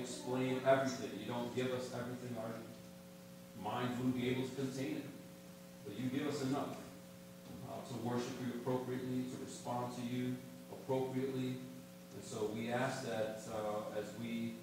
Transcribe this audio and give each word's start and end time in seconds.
explain 0.00 0.60
everything. 0.66 1.10
You 1.20 1.26
don't 1.32 1.54
give 1.54 1.72
us 1.72 1.90
everything 1.94 2.36
our 2.38 2.52
minds 3.62 3.96
wouldn't 3.98 4.16
be 4.16 4.30
able 4.30 4.48
to 4.48 4.54
contain 4.54 4.96
it. 4.96 5.04
But 5.84 5.98
you 5.98 6.08
give 6.08 6.28
us 6.28 6.42
enough 6.42 6.76
uh, 7.68 7.88
to 7.88 7.94
worship 8.06 8.32
you 8.44 8.60
appropriately, 8.60 9.24
to 9.30 9.44
respond 9.44 9.94
to 9.96 10.02
you 10.02 10.36
appropriately. 10.72 11.56
And 12.14 12.24
so 12.24 12.50
we 12.54 12.70
ask 12.70 13.04
that 13.06 13.40
uh, 13.52 13.98
as 13.98 14.06
we 14.20 14.54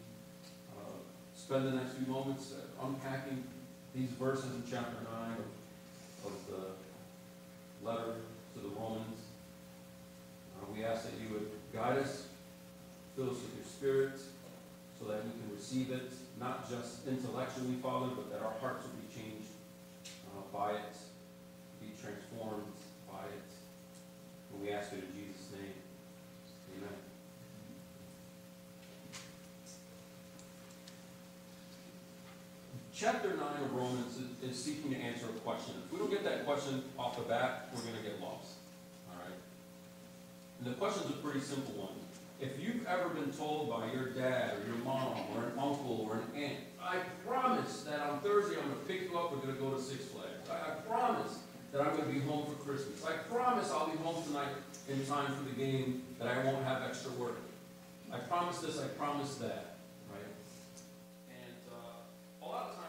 uh, 0.78 0.92
spend 1.36 1.66
the 1.68 1.72
next 1.72 1.94
few 1.94 2.08
moments 2.08 2.54
uh, 2.54 2.86
unpacking 2.86 3.44
these 3.96 4.10
verses 4.10 4.46
in 4.46 4.64
chapter 4.70 4.98
9 5.12 5.32
of, 5.32 6.32
of 6.32 6.48
the 6.48 7.88
letter 7.88 8.16
to 8.54 8.60
the 8.60 8.70
Romans. 8.70 9.20
Uh, 10.56 10.66
we 10.74 10.84
ask 10.84 11.04
that 11.06 11.14
you 11.22 11.34
would 11.34 11.50
guide 11.74 11.98
us, 11.98 12.28
fill 13.16 13.30
us 13.30 13.38
with 13.38 13.56
your 13.56 13.66
Spirit, 13.66 14.20
so 15.00 15.06
that 15.06 15.24
we 15.26 15.32
can 15.32 15.50
receive 15.54 15.92
it, 15.92 16.12
not 16.40 16.70
just 16.70 17.08
intellectually, 17.08 17.76
Father, 17.82 18.08
but 18.16 18.32
that 18.32 18.42
our 18.42 18.54
hearts 18.60 18.86
will 18.86 18.98
be 18.98 19.08
changed 19.14 19.50
uh, 20.28 20.42
by 20.52 20.72
it, 20.74 20.96
be 21.80 21.92
transformed 22.02 22.74
by 23.08 23.26
it. 23.26 23.50
And 24.52 24.62
we 24.62 24.72
ask 24.72 24.92
it 24.94 25.00
in 25.00 25.14
Jesus' 25.14 25.52
name. 25.54 25.74
Amen. 26.78 26.98
Chapter 32.94 33.30
9 33.30 33.40
of 33.40 33.74
Romans 33.76 34.20
is, 34.42 34.58
seeking 34.58 34.90
to 34.92 34.98
answer 34.98 35.28
a 35.28 35.40
question. 35.40 35.76
If 35.86 35.94
we 35.94 36.00
don't 36.00 36.10
get 36.10 36.24
that 36.24 36.46
question 36.46 36.84
off 36.98 37.16
the 37.16 37.24
bat, 37.24 37.70
we're 37.74 37.82
going 37.82 37.96
to 37.96 38.02
get 38.02 38.20
lost. 38.20 38.58
All 39.12 39.22
right? 39.24 39.38
And 40.60 40.74
the 40.74 40.78
question 40.78 41.04
is 41.04 41.12
a 41.12 41.22
pretty 41.22 41.42
simple 41.42 41.76
one. 41.76 42.07
If 42.40 42.60
you've 42.62 42.86
ever 42.86 43.10
been 43.10 43.32
told 43.32 43.70
by 43.70 43.92
your 43.92 44.10
dad 44.10 44.58
or 44.58 44.68
your 44.68 44.78
mom 44.86 45.18
or 45.36 45.46
an 45.46 45.54
uncle 45.58 46.08
or 46.08 46.18
an 46.18 46.44
aunt, 46.44 46.58
I 46.80 46.98
promise 47.26 47.82
that 47.82 48.00
on 48.00 48.20
Thursday 48.20 48.58
I'm 48.62 48.70
going 48.70 48.80
to 48.80 48.86
pick 48.86 49.10
you 49.10 49.18
up, 49.18 49.32
we're 49.32 49.40
going 49.40 49.56
to 49.56 49.60
go 49.60 49.72
to 49.72 49.82
Six 49.82 50.06
Flags. 50.06 50.48
I, 50.50 50.54
I 50.54 50.76
promise 50.88 51.40
that 51.72 51.82
I'm 51.82 51.98
going 51.98 52.08
to 52.08 52.14
be 52.14 52.20
home 52.20 52.46
for 52.46 52.54
Christmas. 52.64 53.04
I 53.04 53.14
promise 53.34 53.72
I'll 53.72 53.90
be 53.90 53.98
home 53.98 54.24
tonight 54.24 54.50
in 54.88 55.04
time 55.08 55.34
for 55.34 55.44
the 55.50 55.56
game, 55.56 56.04
that 56.20 56.28
I 56.28 56.44
won't 56.46 56.64
have 56.64 56.84
extra 56.84 57.12
work. 57.14 57.38
I 58.14 58.20
promise 58.20 58.60
this, 58.60 58.80
I 58.80 58.88
promise 58.88 59.36
that. 59.36 59.76
Right? 60.10 60.32
And 61.30 61.74
uh, 61.74 62.46
a 62.46 62.48
lot 62.48 62.70
of 62.70 62.76
times 62.76 62.87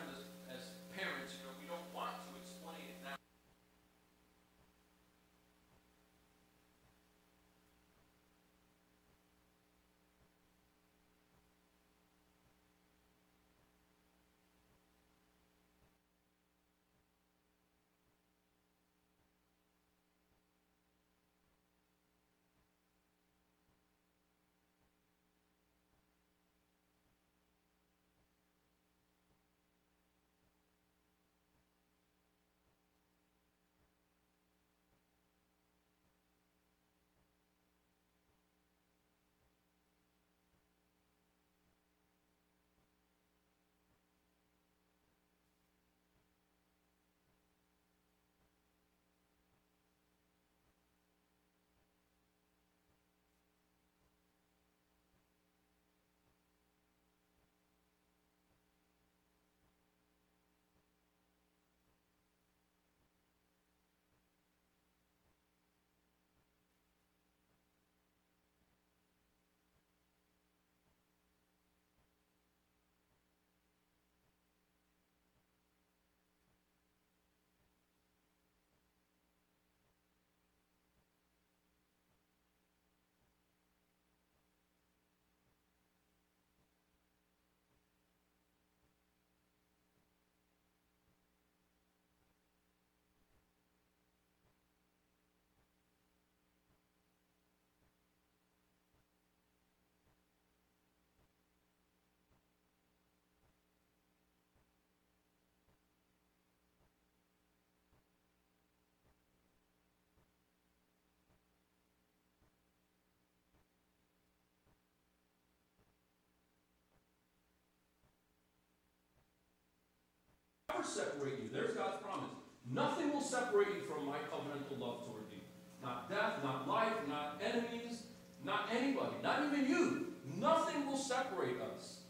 separate 120.99 121.39
you. 121.43 121.49
There's 121.53 121.75
God's 121.75 122.03
promise. 122.03 122.31
Nothing 122.71 123.13
will 123.13 123.23
separate 123.23 123.69
you 123.69 123.83
from 123.83 124.07
my 124.07 124.19
covenantal 124.31 124.79
love 124.79 125.07
toward 125.07 125.31
you. 125.31 125.39
Not 125.83 126.11
death, 126.11 126.43
not 126.43 126.67
life, 126.67 127.07
not 127.09 127.41
enemies, 127.43 128.03
not 128.45 128.69
anybody, 128.75 129.15
not 129.23 129.45
even 129.45 129.69
you. 129.69 130.07
Nothing 130.39 130.87
will 130.87 130.99
separate 130.99 131.57
us. 131.61 132.01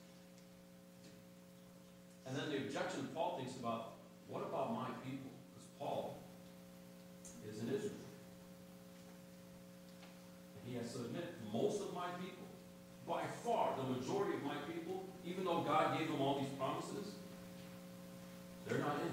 And 2.26 2.36
then 2.36 2.50
the 2.50 2.56
objection 2.58 3.08
Paul 3.14 3.38
thinks 3.38 3.56
about 3.56 3.92
what 4.26 4.42
about 4.42 4.74
my 4.74 4.88
people? 5.04 5.30
Because 5.54 5.68
Paul 5.78 6.18
is 7.48 7.60
in 7.60 7.68
Israel. 7.68 7.92
And 10.54 10.62
he 10.66 10.76
has 10.78 10.92
to 10.92 10.98
admit, 11.00 11.24
most 11.52 11.80
of 11.80 11.94
my 11.94 12.08
people, 12.20 12.44
by 13.06 13.22
far 13.44 13.74
the 13.76 13.98
majority 13.98 14.36
of 14.36 14.42
my 14.42 14.56
people, 14.66 15.04
even 15.24 15.44
though 15.44 15.60
God 15.60 15.98
gave 15.98 16.08
them 16.08 16.20
all 16.20 16.38
these 16.38 16.52
promises, 16.58 17.14
they're 18.68 18.78
not 18.78 18.96
in. 19.02 19.10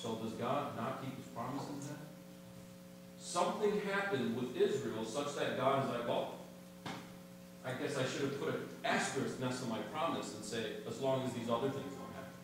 So 0.00 0.16
does 0.16 0.32
God 0.32 0.76
not 0.76 1.02
keep 1.02 1.16
his 1.16 1.26
promises 1.28 1.86
then? 1.86 1.96
Something 3.18 3.80
happened 3.80 4.36
with 4.36 4.56
Israel 4.56 5.04
such 5.04 5.34
that 5.36 5.56
God 5.56 5.84
is 5.84 5.90
like, 5.90 6.06
well, 6.06 6.34
I 7.64 7.72
guess 7.72 7.96
I 7.96 8.04
should 8.04 8.22
have 8.22 8.38
put 8.38 8.50
an 8.50 8.60
asterisk 8.84 9.40
next 9.40 9.60
to 9.60 9.66
my 9.66 9.78
promise 9.92 10.34
and 10.34 10.44
say, 10.44 10.64
as 10.86 11.00
long 11.00 11.24
as 11.26 11.32
these 11.32 11.48
other 11.48 11.70
things 11.70 11.92
don't 11.94 12.12
happen. 12.12 12.34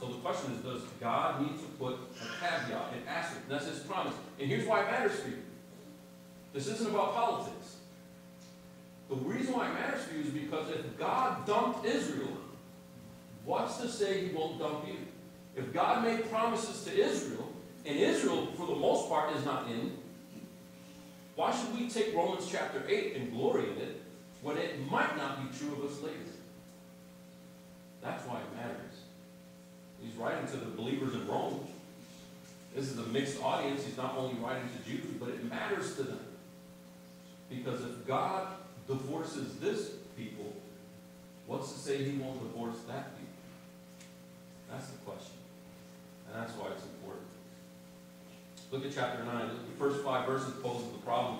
So 0.00 0.06
the 0.06 0.14
question 0.14 0.52
is, 0.52 0.58
does 0.60 0.82
God 0.98 1.42
need 1.42 1.58
to 1.58 1.66
put 1.78 1.94
a 1.94 2.40
caveat, 2.40 2.94
an 2.94 3.06
asterisk? 3.06 3.46
That's 3.48 3.66
his 3.66 3.80
promise. 3.80 4.14
And 4.40 4.48
here's 4.48 4.66
why 4.66 4.82
it 4.84 4.90
matters 4.90 5.20
for 5.20 5.28
you. 5.28 5.42
This 6.54 6.66
isn't 6.68 6.88
about 6.88 7.14
politics. 7.14 7.76
The 9.10 9.16
reason 9.16 9.52
why 9.52 9.68
it 9.68 9.74
matters 9.74 10.04
for 10.04 10.14
you 10.14 10.22
is 10.22 10.30
because 10.30 10.70
if 10.70 10.98
God 10.98 11.46
dumped 11.46 11.84
Israel, 11.84 12.38
what's 13.44 13.76
to 13.78 13.88
say 13.88 14.26
he 14.26 14.34
won't 14.34 14.58
dump 14.58 14.86
you? 14.86 14.96
If 15.56 15.72
God 15.72 16.04
made 16.04 16.30
promises 16.30 16.84
to 16.84 16.92
Israel, 16.92 17.52
and 17.86 17.98
Israel, 17.98 18.46
for 18.56 18.66
the 18.66 18.74
most 18.74 19.08
part, 19.08 19.34
is 19.36 19.44
not 19.44 19.68
in, 19.70 19.92
why 21.36 21.54
should 21.54 21.78
we 21.78 21.88
take 21.88 22.14
Romans 22.14 22.48
chapter 22.50 22.82
8 22.88 23.16
and 23.16 23.32
glory 23.32 23.70
in 23.70 23.78
it 23.78 24.02
when 24.42 24.56
it 24.56 24.88
might 24.90 25.16
not 25.16 25.42
be 25.42 25.58
true 25.58 25.72
of 25.74 25.90
us 25.90 26.00
later? 26.02 26.16
That's 28.02 28.26
why 28.26 28.40
it 28.40 28.56
matters. 28.56 29.00
He's 30.02 30.14
writing 30.16 30.46
to 30.48 30.56
the 30.58 30.66
believers 30.66 31.14
in 31.14 31.26
Rome. 31.26 31.66
This 32.74 32.90
is 32.90 32.98
a 32.98 33.06
mixed 33.06 33.42
audience. 33.42 33.84
He's 33.84 33.96
not 33.96 34.16
only 34.16 34.34
writing 34.40 34.68
to 34.68 34.90
Jews, 34.90 35.06
but 35.18 35.30
it 35.30 35.44
matters 35.48 35.96
to 35.96 36.02
them. 36.02 36.20
Because 37.48 37.80
if 37.82 38.06
God 38.06 38.48
divorces 38.86 39.56
this 39.56 39.92
people, 40.16 40.52
what's 41.46 41.72
to 41.72 41.78
say 41.78 42.04
he 42.04 42.18
won't 42.18 42.40
divorce 42.40 42.76
that 42.88 43.16
people? 43.16 43.23
That's 44.70 44.88
the 44.88 44.98
question. 44.98 45.36
And 46.26 46.42
that's 46.42 46.52
why 46.56 46.68
it's 46.72 46.84
important. 46.84 47.26
Look 48.70 48.84
at 48.84 48.94
chapter 48.94 49.24
9. 49.24 49.48
look 49.48 49.48
The 49.48 49.78
first 49.78 50.04
five 50.04 50.26
verses 50.26 50.52
poses 50.62 50.90
the 50.90 50.98
problem. 50.98 51.38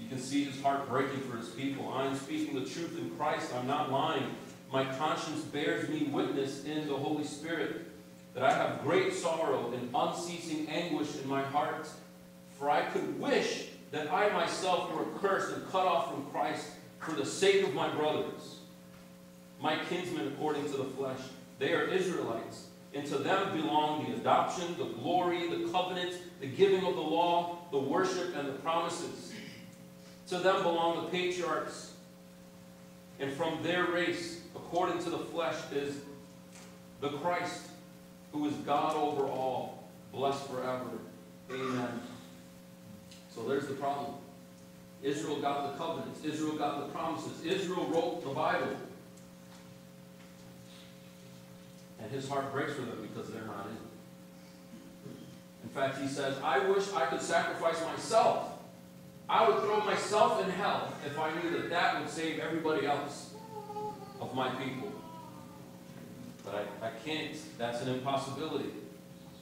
You 0.00 0.08
can 0.08 0.18
see 0.18 0.44
his 0.44 0.60
heart 0.62 0.88
breaking 0.88 1.20
for 1.20 1.36
his 1.36 1.48
people. 1.50 1.92
I 1.92 2.06
am 2.06 2.16
speaking 2.16 2.54
the 2.54 2.68
truth 2.68 2.96
in 2.98 3.10
Christ. 3.10 3.52
I'm 3.54 3.66
not 3.66 3.90
lying. 3.90 4.34
My 4.72 4.84
conscience 4.96 5.42
bears 5.42 5.88
me 5.88 6.04
witness 6.04 6.64
in 6.64 6.86
the 6.88 6.96
Holy 6.96 7.24
Spirit 7.24 7.86
that 8.34 8.42
I 8.42 8.52
have 8.52 8.82
great 8.82 9.12
sorrow 9.12 9.72
and 9.72 9.90
unceasing 9.94 10.68
anguish 10.68 11.08
in 11.22 11.28
my 11.28 11.42
heart. 11.42 11.88
For 12.58 12.70
I 12.70 12.82
could 12.82 13.18
wish 13.18 13.66
that 13.90 14.12
I 14.12 14.28
myself 14.30 14.92
were 14.92 15.06
cursed 15.18 15.54
and 15.54 15.68
cut 15.70 15.86
off 15.86 16.10
from 16.10 16.26
Christ 16.26 16.66
for 17.00 17.12
the 17.12 17.24
sake 17.24 17.64
of 17.64 17.74
my 17.74 17.88
brothers, 17.88 18.58
my 19.60 19.78
kinsmen 19.88 20.28
according 20.28 20.64
to 20.70 20.76
the 20.76 20.84
flesh. 20.84 21.20
They 21.58 21.72
are 21.72 21.84
Israelites, 21.84 22.66
and 22.94 23.06
to 23.06 23.18
them 23.18 23.56
belong 23.56 24.04
the 24.04 24.16
adoption, 24.16 24.76
the 24.78 24.84
glory, 24.84 25.48
the 25.48 25.68
covenant, 25.70 26.14
the 26.40 26.46
giving 26.46 26.84
of 26.84 26.94
the 26.94 27.00
law, 27.00 27.58
the 27.70 27.78
worship, 27.78 28.36
and 28.36 28.48
the 28.48 28.52
promises. 28.52 29.32
To 30.28 30.38
them 30.38 30.62
belong 30.62 31.04
the 31.04 31.10
patriarchs, 31.10 31.92
and 33.18 33.32
from 33.32 33.62
their 33.62 33.86
race, 33.86 34.42
according 34.54 35.02
to 35.04 35.10
the 35.10 35.18
flesh, 35.18 35.56
is 35.72 35.96
the 37.00 37.10
Christ, 37.10 37.62
who 38.32 38.46
is 38.46 38.54
God 38.66 38.96
over 38.96 39.26
all, 39.26 39.88
blessed 40.12 40.46
forever. 40.48 40.90
Amen. 41.50 42.00
So 43.34 43.42
there's 43.42 43.66
the 43.66 43.74
problem. 43.74 44.14
Israel 45.02 45.40
got 45.40 45.72
the 45.72 45.78
covenants. 45.84 46.24
Israel 46.24 46.56
got 46.56 46.86
the 46.86 46.92
promises. 46.92 47.44
Israel 47.44 47.86
wrote 47.86 48.22
the 48.22 48.30
Bible. 48.30 48.76
And 52.00 52.10
his 52.10 52.28
heart 52.28 52.52
breaks 52.52 52.72
for 52.74 52.82
them 52.82 52.98
because 53.02 53.30
they're 53.30 53.44
not 53.44 53.66
in. 53.66 53.76
In 55.64 55.68
fact, 55.70 56.00
he 56.00 56.08
says, 56.08 56.36
I 56.42 56.60
wish 56.60 56.92
I 56.92 57.06
could 57.06 57.20
sacrifice 57.20 57.82
myself. 57.84 58.52
I 59.28 59.48
would 59.48 59.60
throw 59.60 59.80
myself 59.80 60.42
in 60.42 60.50
hell 60.50 60.92
if 61.04 61.18
I 61.18 61.30
knew 61.40 61.50
that 61.50 61.70
that 61.70 62.00
would 62.00 62.08
save 62.08 62.38
everybody 62.38 62.86
else 62.86 63.34
of 64.20 64.34
my 64.34 64.48
people. 64.50 64.92
But 66.44 66.66
I, 66.82 66.86
I 66.86 66.90
can't. 67.04 67.36
That's 67.58 67.82
an 67.82 67.88
impossibility. 67.88 68.70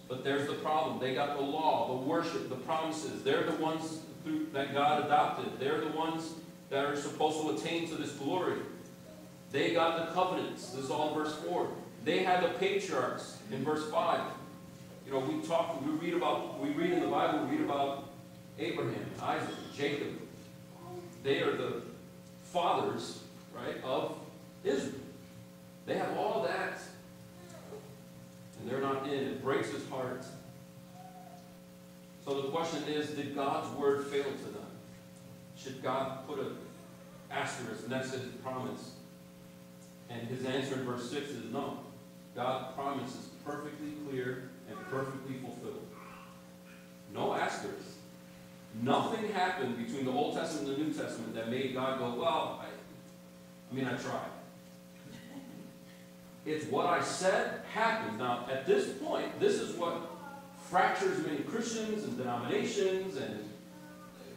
But 0.08 0.24
there's 0.24 0.48
the 0.48 0.54
problem. 0.54 0.98
They 0.98 1.14
got 1.14 1.36
the 1.36 1.42
law, 1.42 1.88
the 1.88 2.06
worship, 2.06 2.48
the 2.48 2.56
promises. 2.56 3.22
They're 3.22 3.44
the 3.44 3.56
ones 3.62 4.00
through, 4.24 4.46
that 4.52 4.72
God 4.74 5.04
adopted. 5.04 5.58
They're 5.58 5.80
the 5.80 5.90
ones 5.96 6.32
that 6.70 6.84
are 6.84 6.96
supposed 6.96 7.40
to 7.42 7.50
attain 7.50 7.88
to 7.88 7.94
this 7.94 8.12
glory. 8.12 8.58
They 9.52 9.72
got 9.72 10.08
the 10.08 10.14
covenants. 10.14 10.70
This 10.70 10.84
is 10.84 10.90
all 10.90 11.14
verse 11.14 11.34
4. 11.46 11.68
They 12.06 12.22
had 12.22 12.44
the 12.44 12.50
patriarchs 12.60 13.38
in 13.50 13.64
verse 13.64 13.90
5. 13.90 14.20
You 15.04 15.12
know, 15.12 15.18
we 15.18 15.44
talk, 15.44 15.84
we 15.84 15.90
read 15.90 16.14
about, 16.14 16.60
we 16.60 16.70
read 16.70 16.92
in 16.92 17.00
the 17.00 17.08
Bible, 17.08 17.44
we 17.46 17.56
read 17.56 17.64
about 17.64 18.08
Abraham, 18.60 19.10
Isaac, 19.20 19.56
Jacob. 19.76 20.20
They 21.24 21.42
are 21.42 21.56
the 21.56 21.82
fathers, 22.44 23.24
right, 23.52 23.82
of 23.82 24.16
Israel. 24.62 24.94
They 25.84 25.98
have 25.98 26.16
all 26.16 26.44
that 26.44 26.78
and 28.60 28.70
they're 28.70 28.80
not 28.80 29.08
in. 29.08 29.24
It 29.24 29.42
breaks 29.42 29.70
his 29.70 29.88
heart. 29.88 30.24
So 32.24 32.42
the 32.42 32.48
question 32.48 32.84
is, 32.84 33.10
did 33.10 33.34
God's 33.34 33.68
word 33.76 34.06
fail 34.06 34.24
to 34.24 34.44
them? 34.44 34.66
Should 35.56 35.82
God 35.82 36.26
put 36.28 36.38
an 36.38 36.56
asterisk 37.32 37.88
next 37.88 38.12
to 38.12 38.18
his 38.18 38.28
promise? 38.42 38.92
And 40.08 40.26
his 40.28 40.44
answer 40.44 40.74
in 40.74 40.84
verse 40.84 41.10
6 41.10 41.30
is 41.30 41.52
no. 41.52 41.80
God's 42.36 42.74
promise 42.74 43.10
is 43.12 43.28
perfectly 43.44 43.92
clear 44.06 44.50
and 44.68 44.78
perfectly 44.90 45.36
fulfilled. 45.38 45.86
No 47.14 47.34
asterisk. 47.34 47.96
Nothing 48.82 49.32
happened 49.32 49.78
between 49.78 50.04
the 50.04 50.10
Old 50.10 50.36
Testament 50.36 50.68
and 50.68 50.76
the 50.76 50.84
New 50.84 50.92
Testament 50.92 51.34
that 51.34 51.48
made 51.48 51.72
God 51.74 51.98
go, 51.98 52.14
well, 52.20 52.62
I, 52.62 52.66
I 53.70 53.74
mean, 53.74 53.86
I 53.86 53.96
tried. 53.96 54.28
It's 56.44 56.66
what 56.66 56.86
I 56.86 57.02
said 57.02 57.62
happened. 57.72 58.18
Now, 58.18 58.46
at 58.52 58.66
this 58.66 58.98
point, 58.98 59.40
this 59.40 59.54
is 59.54 59.74
what 59.76 60.12
fractures 60.68 61.24
many 61.26 61.38
Christians 61.38 62.04
and 62.04 62.18
denominations 62.18 63.16
and 63.16 63.48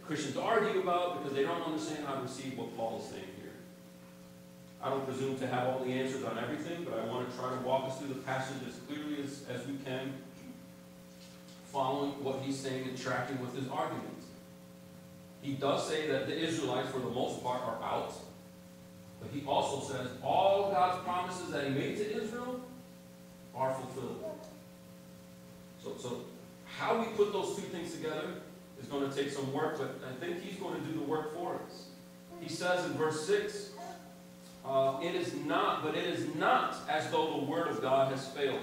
Christians 0.05 0.37
argue 0.37 0.81
about 0.81 1.21
because 1.21 1.35
they 1.35 1.43
don't 1.43 1.61
understand 1.61 2.05
how 2.05 2.15
to 2.15 2.21
receive 2.21 2.57
what 2.57 2.75
Paul 2.77 2.99
is 3.03 3.11
saying. 3.11 3.38
I 4.81 4.89
don't 4.89 5.05
presume 5.05 5.37
to 5.39 5.47
have 5.47 5.67
all 5.67 5.79
the 5.79 5.91
answers 5.91 6.23
on 6.23 6.37
everything, 6.37 6.85
but 6.85 6.97
I 6.97 7.05
want 7.05 7.29
to 7.29 7.37
try 7.37 7.49
to 7.49 7.61
walk 7.61 7.85
us 7.85 7.97
through 7.97 8.09
the 8.09 8.21
passage 8.21 8.57
as 8.67 8.75
clearly 8.87 9.21
as, 9.21 9.43
as 9.49 9.67
we 9.67 9.73
can, 9.85 10.13
following 11.65 12.11
what 12.23 12.39
he's 12.41 12.57
saying 12.57 12.87
and 12.87 12.97
tracking 12.97 13.39
with 13.41 13.53
his 13.55 13.69
arguments. 13.69 14.27
He 15.41 15.53
does 15.53 15.87
say 15.87 16.07
that 16.07 16.27
the 16.27 16.37
Israelites, 16.37 16.89
for 16.89 16.99
the 16.99 17.09
most 17.09 17.43
part, 17.43 17.61
are 17.61 17.81
out. 17.83 18.13
But 19.21 19.31
he 19.31 19.45
also 19.45 19.93
says 19.93 20.07
all 20.23 20.71
God's 20.71 21.03
promises 21.03 21.49
that 21.51 21.65
he 21.65 21.71
made 21.71 21.97
to 21.97 22.23
Israel 22.23 22.61
are 23.55 23.73
fulfilled. 23.73 24.23
So, 25.83 25.95
so 25.97 26.21
how 26.65 26.99
we 26.99 27.05
put 27.17 27.33
those 27.33 27.55
two 27.55 27.63
things 27.63 27.93
together 27.93 28.27
is 28.81 28.87
going 28.87 29.09
to 29.09 29.15
take 29.15 29.29
some 29.29 29.51
work, 29.51 29.77
but 29.77 29.99
I 30.07 30.13
think 30.23 30.41
he's 30.41 30.57
going 30.57 30.79
to 30.79 30.87
do 30.87 30.93
the 30.93 31.05
work 31.05 31.33
for 31.35 31.55
us. 31.55 31.87
He 32.39 32.47
says 32.47 32.85
in 32.85 32.93
verse 32.93 33.25
6, 33.27 33.71
uh, 34.65 34.99
it 35.01 35.15
is 35.15 35.33
not, 35.33 35.83
but 35.83 35.95
it 35.95 36.05
is 36.05 36.35
not 36.35 36.75
as 36.89 37.09
though 37.09 37.39
the 37.39 37.45
word 37.45 37.67
of 37.67 37.81
God 37.81 38.11
has 38.11 38.27
failed. 38.27 38.59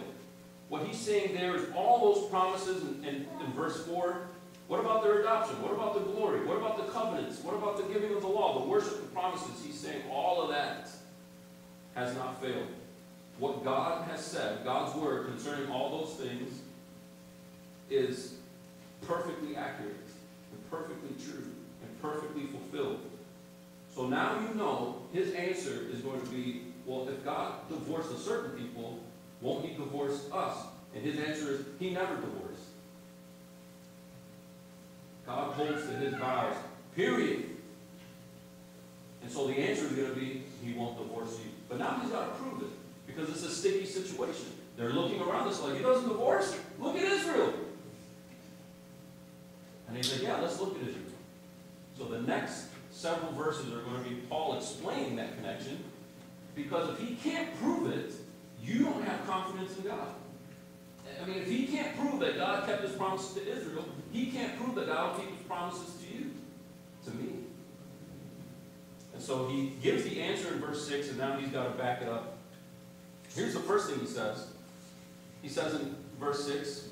What 0.68 0.86
he's 0.86 0.98
saying 0.98 1.34
there 1.34 1.54
is 1.56 1.64
all 1.74 2.14
those 2.14 2.28
promises 2.28 2.82
in, 2.82 3.04
in, 3.04 3.26
in 3.40 3.52
verse 3.52 3.84
4 3.86 4.28
what 4.68 4.80
about 4.80 5.02
their 5.02 5.20
adoption? 5.20 5.62
What 5.62 5.72
about 5.72 5.94
the 5.94 6.00
glory? 6.00 6.44
What 6.44 6.56
about 6.56 6.76
the 6.76 6.92
covenants? 6.92 7.42
What 7.42 7.54
about 7.54 7.76
the 7.76 7.84
giving 7.84 8.12
of 8.16 8.22
the 8.22 8.28
law, 8.28 8.58
the 8.60 8.66
worship, 8.66 9.00
the 9.00 9.08
promises? 9.14 9.62
He's 9.64 9.78
saying 9.78 10.02
all 10.10 10.42
of 10.42 10.50
that 10.50 10.88
has 11.94 12.14
not 12.16 12.40
failed. 12.40 12.66
What 13.38 13.64
God 13.64 14.08
has 14.08 14.24
said, 14.24 14.64
God's 14.64 14.96
word 14.96 15.26
concerning 15.26 15.70
all 15.70 16.00
those 16.00 16.14
things, 16.16 16.60
is 17.90 18.34
perfectly 19.06 19.54
accurate 19.54 19.94
and 20.52 20.70
perfectly 20.70 21.10
true 21.24 21.46
and 21.82 22.02
perfectly 22.02 22.46
fulfilled. 22.46 23.00
So 23.96 24.06
now 24.06 24.38
you 24.46 24.54
know 24.54 24.96
his 25.14 25.32
answer 25.32 25.86
is 25.90 26.00
going 26.00 26.20
to 26.20 26.26
be, 26.26 26.64
well, 26.84 27.08
if 27.08 27.24
God 27.24 27.66
divorced 27.70 28.12
a 28.12 28.18
certain 28.18 28.50
people, 28.50 29.00
won't 29.40 29.64
he 29.64 29.74
divorce 29.74 30.28
us? 30.30 30.66
And 30.94 31.02
his 31.02 31.18
answer 31.18 31.52
is, 31.52 31.60
he 31.78 31.90
never 31.90 32.14
divorced. 32.16 32.60
God 35.26 35.54
holds 35.54 35.86
to 35.86 35.92
his 35.92 36.12
vows, 36.14 36.56
period. 36.94 37.56
And 39.22 39.32
so 39.32 39.46
the 39.46 39.54
answer 39.54 39.86
is 39.86 39.92
going 39.92 40.10
to 40.10 40.14
be, 40.14 40.42
he 40.62 40.74
won't 40.74 40.98
divorce 40.98 41.32
you. 41.42 41.50
But 41.66 41.78
now 41.78 41.98
he's 42.02 42.10
got 42.10 42.36
to 42.36 42.42
prove 42.42 42.62
it, 42.64 42.68
because 43.06 43.30
it's 43.30 43.44
a 43.44 43.50
sticky 43.50 43.86
situation. 43.86 44.52
They're 44.76 44.92
looking 44.92 45.22
around 45.22 45.48
us 45.48 45.62
like, 45.62 45.74
he 45.78 45.82
doesn't 45.82 46.06
divorce? 46.06 46.54
Look 46.78 46.96
at 46.96 47.02
Israel. 47.02 47.54
And 49.88 49.96
he's 49.96 50.12
like, 50.12 50.22
yeah, 50.22 50.38
let's 50.38 50.60
look 50.60 50.76
at 50.76 50.82
Israel. 50.82 51.02
So 51.96 52.04
the 52.04 52.20
next 52.20 52.66
several 52.96 53.30
verses 53.32 53.72
are 53.74 53.80
going 53.80 54.02
to 54.02 54.08
be 54.08 54.16
Paul 54.30 54.56
explaining 54.56 55.16
that 55.16 55.36
connection, 55.36 55.84
because 56.54 56.88
if 56.88 56.98
he 56.98 57.14
can't 57.16 57.54
prove 57.60 57.92
it, 57.92 58.12
you 58.62 58.84
don't 58.84 59.04
have 59.04 59.26
confidence 59.26 59.76
in 59.76 59.84
God. 59.84 60.08
I 61.22 61.26
mean, 61.26 61.36
if 61.38 61.46
he 61.46 61.66
can't 61.66 61.94
prove 61.98 62.20
that 62.20 62.36
God 62.36 62.66
kept 62.66 62.82
his 62.82 62.92
promises 62.92 63.34
to 63.34 63.46
Israel, 63.46 63.84
he 64.12 64.26
can't 64.26 64.56
prove 64.58 64.74
that 64.76 64.86
God 64.86 65.12
will 65.12 65.24
keep 65.24 65.36
his 65.36 65.46
promises 65.46 65.94
to 66.00 66.16
you, 66.16 66.30
to 67.04 67.10
me. 67.10 67.32
And 69.12 69.22
so 69.22 69.46
he 69.48 69.74
gives 69.82 70.04
the 70.04 70.20
answer 70.20 70.48
in 70.48 70.60
verse 70.60 70.88
6, 70.88 71.10
and 71.10 71.18
now 71.18 71.36
he's 71.36 71.50
got 71.50 71.64
to 71.64 71.78
back 71.78 72.00
it 72.00 72.08
up. 72.08 72.38
Here's 73.34 73.52
the 73.52 73.60
first 73.60 73.90
thing 73.90 74.00
he 74.00 74.06
says. 74.06 74.46
He 75.42 75.48
says 75.50 75.74
in 75.74 75.96
verse 76.18 76.46
6, 76.46 76.88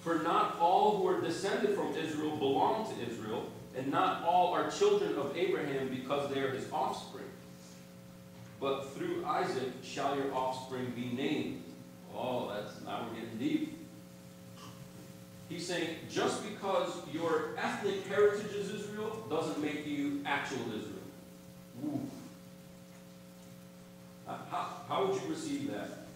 For 0.00 0.16
not 0.20 0.58
all 0.58 0.96
who 0.96 1.06
are 1.06 1.20
descended 1.20 1.74
from 1.76 1.94
Israel 1.94 2.36
belong 2.36 2.86
to 2.86 3.10
Israel, 3.10 3.50
and 3.76 3.90
not 3.90 4.24
all 4.24 4.52
are 4.52 4.70
children 4.70 5.16
of 5.16 5.36
Abraham 5.36 5.88
because 5.88 6.32
they 6.32 6.40
are 6.40 6.50
his 6.50 6.70
offspring. 6.72 7.24
But 8.60 8.92
through 8.94 9.24
Isaac 9.24 9.72
shall 9.82 10.16
your 10.16 10.32
offspring 10.34 10.92
be 10.96 11.14
named. 11.14 11.62
Oh, 12.14 12.50
that's 12.52 12.80
now 12.84 13.06
we're 13.08 13.20
getting 13.20 13.38
deep. 13.38 13.78
He's 15.48 15.66
saying 15.66 15.96
just 16.10 16.42
because 16.42 16.90
your 17.12 17.54
ethnic 17.56 18.06
heritage 18.06 18.52
is 18.52 18.70
Israel 18.70 19.24
doesn't 19.30 19.62
make 19.62 19.86
you 19.86 20.20
actual 20.26 20.66
Israel. 20.68 20.94
Ooh. 21.86 22.00
How, 24.26 24.68
how 24.88 25.06
would 25.06 25.14
you 25.22 25.28
receive 25.28 25.70
that? 25.70 26.06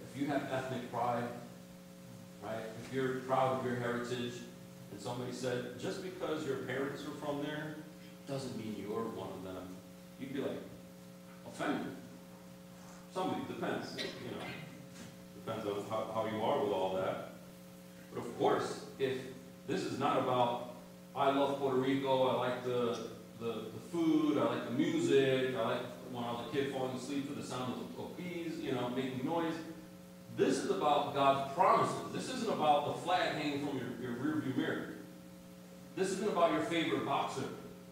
If 0.00 0.20
you 0.20 0.26
have 0.28 0.48
ethnic 0.50 0.90
pride, 0.90 1.28
right? 2.42 2.62
If 2.82 2.92
you're 2.92 3.16
proud 3.26 3.58
of 3.58 3.66
your 3.66 3.76
heritage, 3.76 4.34
and 4.90 5.00
somebody 5.00 5.32
said, 5.32 5.78
just 5.78 6.02
because 6.02 6.46
your 6.46 6.58
parents 6.58 7.02
are 7.02 7.24
from 7.24 7.42
there, 7.42 7.76
doesn't 8.26 8.56
mean 8.56 8.76
you're 8.78 9.04
one 9.04 9.28
of 9.30 9.44
them. 9.44 9.68
You'd 10.20 10.34
be 10.34 10.40
like, 10.40 10.60
offended. 11.46 11.92
Somebody, 13.14 13.42
depends, 13.48 13.96
you 13.96 14.30
know. 14.30 14.44
Depends 15.44 15.66
on 15.66 15.84
how, 15.88 16.10
how 16.12 16.26
you 16.30 16.42
are 16.42 16.62
with 16.62 16.72
all 16.72 16.94
that. 16.96 17.32
But 18.12 18.20
of 18.20 18.38
course, 18.38 18.84
if 18.98 19.18
this 19.66 19.82
is 19.82 19.98
not 19.98 20.18
about, 20.18 20.74
I 21.16 21.30
love 21.30 21.58
Puerto 21.58 21.78
Rico, 21.78 22.28
I 22.28 22.48
like 22.48 22.64
the, 22.64 22.98
the, 23.40 23.52
the 23.72 23.80
food, 23.90 24.38
I 24.38 24.54
like 24.54 24.64
the 24.66 24.72
music, 24.72 25.54
I 25.56 25.62
like 25.62 25.82
when 26.12 26.24
I 26.24 26.32
was 26.32 26.46
a 26.48 26.54
kid 26.54 26.72
falling 26.72 26.96
asleep 26.96 27.28
to 27.28 27.34
the 27.34 27.46
sound 27.46 27.74
of, 27.74 28.04
of 28.04 28.16
bees, 28.16 28.58
you 28.60 28.72
know, 28.72 28.88
making 28.90 29.24
noise. 29.24 29.54
This 30.36 30.58
is 30.58 30.70
about 30.70 31.14
God's 31.14 31.52
promises. 31.54 32.12
This 32.12 32.28
isn't 32.36 32.52
about 32.52 32.86
the 32.86 33.02
flag 33.02 33.34
hanging 33.34 33.66
from 33.66 33.76
your 33.76 33.88
rearview 34.18 34.56
mirror. 34.56 34.84
This 35.96 36.10
isn't 36.10 36.28
about 36.28 36.52
your 36.52 36.62
favorite 36.62 37.04
boxer 37.04 37.44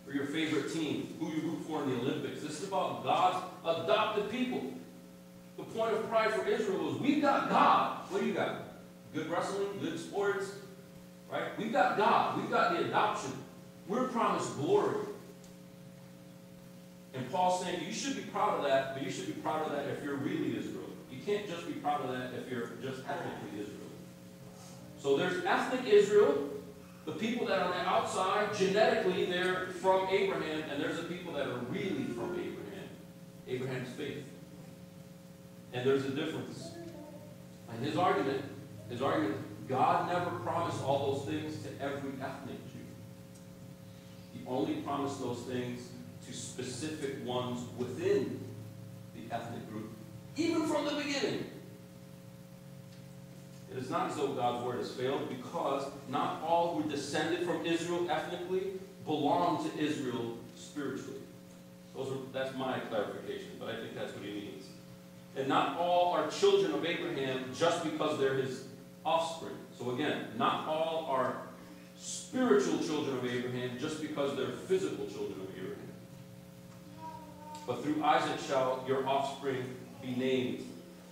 or 0.07 0.13
your 0.13 0.27
favorite 0.27 0.73
team, 0.73 1.17
who 1.19 1.33
you 1.33 1.41
root 1.43 1.65
for 1.67 1.83
in 1.83 1.91
the 1.91 1.97
Olympics. 1.97 2.41
This 2.41 2.63
is 2.63 2.69
about 2.69 3.03
God's 3.03 3.45
adopted 3.65 4.31
people. 4.31 4.63
The 5.57 5.65
point 5.65 5.95
of 5.95 6.09
pride 6.09 6.33
for 6.33 6.47
Israel 6.47 6.85
was, 6.85 7.01
we've 7.01 7.23
got 7.23 7.49
God. 7.49 8.11
What 8.11 8.21
do 8.21 8.27
you 8.27 8.35
got? 8.35 8.63
Good 9.15 9.29
wrestling, 9.29 9.69
good 9.81 9.99
sports, 9.99 10.53
right? 11.33 11.59
We've 11.59 11.73
got 11.73 11.97
God. 11.97 12.39
We've 12.39 12.51
got 12.51 12.73
the 12.73 12.85
adoption. 12.85 13.33
We're 13.89 14.09
promised 14.09 14.57
glory. 14.57 15.07
And 17.15 17.31
Paul's 17.33 17.65
saying 17.65 17.81
you 17.87 17.93
should 17.93 18.17
be 18.17 18.23
proud 18.23 18.59
of 18.59 18.65
that, 18.65 18.95
but 18.95 19.03
you 19.03 19.11
should 19.11 19.27
be 19.27 19.41
proud 19.41 19.67
of 19.67 19.73
that 19.73 19.87
if 19.87 20.05
you're 20.05 20.17
really 20.17 20.59
Israel. 20.59 20.91
You 21.11 21.19
can't 21.25 21.49
just 21.49 21.67
be 21.67 21.73
proud 21.75 22.03
of 22.03 22.11
that 22.11 22.35
if 22.35 22.51
you're 22.51 22.69
just 22.83 23.01
ethnically. 23.09 23.56
So 25.07 25.17
there's 25.17 25.45
ethnic 25.45 25.87
Israel, 25.87 26.49
the 27.05 27.13
people 27.13 27.47
that 27.47 27.61
are 27.61 27.67
on 27.67 27.71
the 27.71 27.89
outside, 27.89 28.53
genetically, 28.57 29.27
they're 29.27 29.69
from 29.69 30.09
Abraham, 30.09 30.69
and 30.69 30.83
there's 30.83 30.97
the 30.97 31.05
people 31.05 31.33
that 31.35 31.47
are 31.47 31.59
really 31.71 32.07
from 32.07 32.33
Abraham, 32.33 32.89
Abraham's 33.47 33.89
faith. 33.91 34.25
And 35.73 35.87
there's 35.87 36.07
a 36.07 36.11
difference. 36.11 36.73
And 37.71 37.87
his 37.87 37.97
argument, 37.97 38.43
his 38.89 39.01
argument, 39.01 39.69
God 39.69 40.09
never 40.09 40.31
promised 40.41 40.83
all 40.83 41.13
those 41.13 41.25
things 41.27 41.63
to 41.63 41.69
every 41.81 42.11
ethnic 42.21 42.59
Jew. 42.73 42.81
He 44.35 44.41
only 44.49 44.81
promised 44.81 45.21
those 45.21 45.39
things 45.43 45.89
to 46.27 46.33
specific 46.33 47.25
ones 47.25 47.61
within 47.79 48.41
the 49.15 49.33
ethnic 49.33 49.71
group, 49.71 49.89
even 50.35 50.67
from 50.67 50.85
the 50.85 51.01
beginning. 51.01 51.45
It 53.77 53.83
is 53.83 53.91
not 53.91 54.11
as 54.11 54.17
though 54.17 54.29
God's 54.29 54.65
word 54.65 54.79
has 54.79 54.91
failed, 54.91 55.29
because 55.29 55.85
not 56.09 56.41
all 56.43 56.81
who 56.81 56.89
descended 56.89 57.47
from 57.47 57.67
Israel 57.67 58.11
ethnically 58.11 58.73
belong 59.05 59.69
to 59.69 59.79
Israel 59.79 60.39
spiritually. 60.57 61.21
Those 61.95 62.09
are, 62.09 62.17
that's 62.33 62.57
my 62.57 62.79
clarification, 62.79 63.51
but 63.61 63.69
I 63.69 63.77
think 63.77 63.95
that's 63.95 64.15
what 64.15 64.25
he 64.25 64.33
means. 64.33 64.65
And 65.37 65.47
not 65.49 65.77
all 65.77 66.15
are 66.15 66.31
children 66.31 66.73
of 66.73 66.87
Abraham 66.87 67.51
just 67.55 67.85
because 67.85 68.19
they're 68.19 68.35
his 68.35 68.65
offspring. 69.05 69.57
So 69.79 69.91
again, 69.91 70.29
not 70.39 70.67
all 70.67 71.07
are 71.11 71.43
spiritual 71.99 72.79
children 72.79 73.19
of 73.19 73.27
Abraham 73.27 73.79
just 73.79 74.01
because 74.01 74.37
they're 74.37 74.53
physical 74.53 75.07
children 75.07 75.41
of 75.41 75.51
Abraham. 75.55 75.77
But 77.67 77.83
through 77.83 78.03
Isaac 78.03 78.41
shall 78.49 78.83
your 78.89 79.07
offspring 79.07 79.65
be 80.01 80.15
named. 80.17 80.65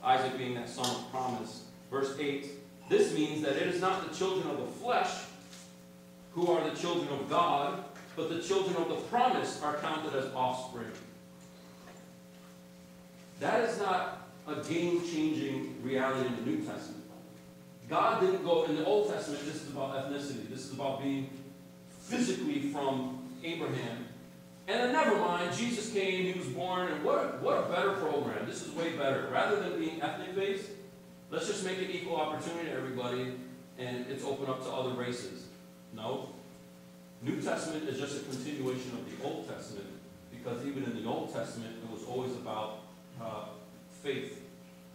Isaac 0.03 0.39
being 0.39 0.55
that 0.55 0.69
son 0.69 0.87
of 0.87 1.11
promise. 1.11 1.65
Verse 1.95 2.17
8 2.19 2.51
This 2.89 3.15
means 3.15 3.43
that 3.43 3.53
it 3.53 3.69
is 3.69 3.81
not 3.81 4.09
the 4.09 4.15
children 4.15 4.51
of 4.51 4.59
the 4.59 4.67
flesh 4.67 5.11
who 6.33 6.51
are 6.51 6.69
the 6.69 6.77
children 6.77 7.09
of 7.13 7.31
God, 7.31 7.85
but 8.17 8.29
the 8.29 8.43
children 8.43 8.77
of 8.77 8.89
the 8.89 8.97
promise 8.97 9.63
are 9.63 9.77
counted 9.77 10.13
as 10.15 10.33
offspring. 10.35 10.91
That 13.39 13.61
is 13.69 13.79
not 13.79 14.27
a 14.49 14.57
game 14.57 15.03
changing 15.03 15.77
reality 15.85 16.27
in 16.27 16.37
the 16.37 16.51
New 16.51 16.65
Testament. 16.65 17.05
God 17.89 18.21
didn't 18.21 18.45
go, 18.45 18.65
in 18.65 18.75
the 18.75 18.85
Old 18.85 19.13
Testament, 19.13 19.45
this 19.45 19.63
is 19.63 19.71
about 19.71 19.95
ethnicity. 19.95 20.49
This 20.51 20.67
is 20.67 20.73
about 20.73 21.01
being 21.01 21.31
physically 22.01 22.73
from 22.73 23.23
Abraham 23.45 24.09
and 24.67 24.81
then 24.81 24.93
never 24.93 25.17
mind, 25.17 25.55
Jesus 25.55 25.93
came, 25.93 26.25
he 26.25 26.39
was 26.39 26.49
born, 26.49 26.91
and 26.91 27.05
what 27.05 27.43
what 27.43 27.59
a 27.59 27.69
better 27.69 27.93
program. 27.93 28.47
This 28.47 28.63
is 28.67 28.73
way 28.73 28.97
better. 28.97 29.29
Rather 29.31 29.61
than 29.61 29.79
being 29.79 30.01
ethnic 30.01 30.35
based, 30.35 30.71
let's 31.35 31.49
just 31.49 31.65
make 31.65 31.79
it 31.79 31.91
equal 31.91 32.17
opportunity 32.17 32.69
to 32.69 32.73
everybody, 32.73 33.35
and 33.77 34.07
it's 34.09 34.25
open 34.25 34.47
up 34.47 34.63
to 34.63 34.71
other 34.71 34.95
races. 34.95 35.47
No. 35.93 36.29
New 37.23 37.41
Testament 37.41 37.89
is 37.89 37.99
just 37.99 38.17
a 38.17 38.25
continuation 38.25 38.93
of 38.93 39.05
the 39.11 39.27
Old 39.27 39.49
Testament, 39.49 39.89
because 40.31 40.65
even 40.65 40.85
in 40.85 41.03
the 41.03 41.09
Old 41.09 41.35
Testament, 41.35 41.75
it 41.83 41.93
was 41.93 42.05
always 42.05 42.33
about 42.37 42.79
uh, 43.21 43.47
faith 44.03 44.43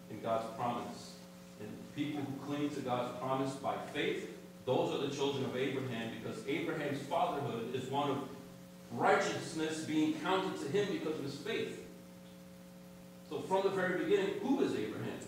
in 0.09 0.21
God's 0.21 0.45
promise. 0.55 1.15
And 1.59 1.69
people 1.93 2.21
who 2.21 2.45
cling 2.45 2.69
to 2.69 2.79
God's 2.81 3.17
promise 3.19 3.51
by 3.55 3.75
faith, 3.93 4.29
those 4.65 4.93
are 4.93 5.05
the 5.05 5.13
children 5.13 5.43
of 5.43 5.57
Abraham, 5.57 6.13
because 6.21 6.47
Abraham's 6.47 7.01
fatherhood 7.07 7.75
is 7.75 7.89
one 7.89 8.11
of 8.11 8.17
righteousness 8.93 9.83
being 9.83 10.13
counted 10.21 10.57
to 10.61 10.71
him 10.71 10.87
because 10.93 11.19
of 11.19 11.25
his 11.25 11.35
faith. 11.35 11.85
So 13.29 13.41
from 13.41 13.63
the 13.63 13.69
very 13.69 14.05
beginning, 14.05 14.35
who 14.41 14.61
is 14.61 14.73
Abraham? 14.73 15.19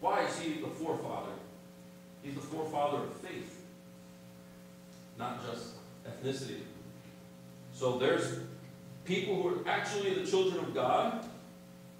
Why 0.00 0.24
is 0.24 0.38
he 0.38 0.54
the 0.60 0.68
forefather? 0.68 1.32
He's 2.22 2.34
the 2.34 2.40
forefather 2.40 2.98
of 2.98 3.12
faith, 3.16 3.62
not 5.18 5.40
just 5.46 5.74
ethnicity. 6.06 6.60
So 7.74 7.98
there's 7.98 8.40
people 9.04 9.42
who 9.42 9.48
are 9.48 9.68
actually 9.68 10.14
the 10.14 10.26
children 10.28 10.64
of 10.64 10.74
God. 10.74 11.24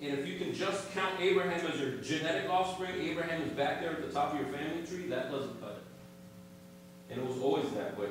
And 0.03 0.19
if 0.19 0.27
you 0.27 0.39
can 0.39 0.55
just 0.55 0.93
count 0.93 1.21
Abraham 1.21 1.67
as 1.67 1.79
your 1.79 1.93
genetic 1.93 2.49
offspring, 2.51 2.95
Abraham 3.01 3.43
is 3.43 3.51
back 3.53 3.81
there 3.81 3.91
at 3.91 4.07
the 4.07 4.13
top 4.13 4.33
of 4.33 4.41
your 4.41 4.49
family 4.49 4.87
tree, 4.87 5.07
that 5.09 5.31
doesn't 5.31 5.61
cut 5.61 5.73
it. 5.73 7.13
And 7.13 7.21
it 7.21 7.27
was 7.27 7.39
always 7.39 7.71
that 7.73 7.99
way. 7.99 8.09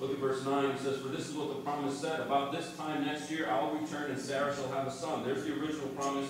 Look 0.00 0.12
at 0.12 0.18
verse 0.18 0.44
9. 0.44 0.64
It 0.66 0.80
says, 0.80 1.00
For 1.00 1.08
this 1.08 1.28
is 1.28 1.34
what 1.34 1.48
the 1.48 1.62
promise 1.62 1.98
said. 1.98 2.20
About 2.20 2.52
this 2.52 2.76
time 2.76 3.04
next 3.04 3.30
year 3.30 3.48
I 3.48 3.62
will 3.62 3.80
return 3.80 4.10
and 4.10 4.20
Sarah 4.20 4.54
shall 4.54 4.70
have 4.70 4.86
a 4.86 4.92
son. 4.92 5.24
There's 5.24 5.44
the 5.44 5.54
original 5.54 5.88
promise 5.88 6.28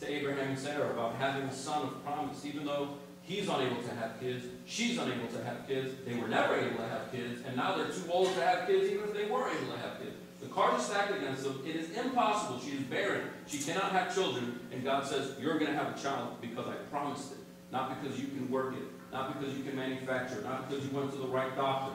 to 0.00 0.10
Abraham 0.10 0.48
and 0.48 0.58
Sarah 0.58 0.90
about 0.90 1.14
having 1.16 1.42
a 1.42 1.52
son 1.52 1.82
of 1.82 2.04
promise. 2.04 2.44
Even 2.44 2.64
though 2.64 2.94
he's 3.22 3.48
unable 3.48 3.82
to 3.82 3.94
have 3.94 4.18
kids, 4.20 4.44
she's 4.66 4.98
unable 4.98 5.28
to 5.28 5.44
have 5.44 5.66
kids. 5.66 5.94
They 6.06 6.16
were 6.16 6.28
never 6.28 6.56
able 6.56 6.78
to 6.78 6.88
have 6.88 7.12
kids, 7.12 7.42
and 7.46 7.56
now 7.56 7.76
they're 7.76 7.88
too 7.88 8.10
old 8.10 8.34
to 8.34 8.40
have 8.40 8.66
kids, 8.66 8.90
even 8.90 9.08
if 9.08 9.14
they 9.14 9.26
were 9.26 9.48
able 9.48 9.72
to 9.72 9.78
have 9.78 9.98
kids. 9.98 10.16
The 10.40 10.46
cards 10.46 10.82
are 10.82 10.92
stacked 10.92 11.14
against 11.14 11.44
them. 11.44 11.62
It 11.66 11.76
is 11.76 11.90
impossible. 11.96 12.60
She 12.60 12.70
is 12.76 12.82
barren. 12.84 13.28
She 13.46 13.58
cannot 13.58 13.92
have 13.92 14.14
children. 14.14 14.58
And 14.72 14.82
God 14.82 15.06
says, 15.06 15.34
You're 15.38 15.58
going 15.58 15.70
to 15.70 15.76
have 15.76 15.96
a 15.96 16.00
child 16.00 16.40
because 16.40 16.66
I 16.66 16.74
promised 16.90 17.32
it. 17.32 17.38
Not 17.70 18.02
because 18.02 18.18
you 18.18 18.28
can 18.28 18.50
work 18.50 18.74
it. 18.74 18.82
Not 19.12 19.38
because 19.38 19.56
you 19.56 19.64
can 19.64 19.76
manufacture. 19.76 20.40
Not 20.42 20.68
because 20.68 20.84
you 20.84 20.96
went 20.96 21.12
to 21.12 21.18
the 21.18 21.26
right 21.26 21.54
doctor. 21.56 21.94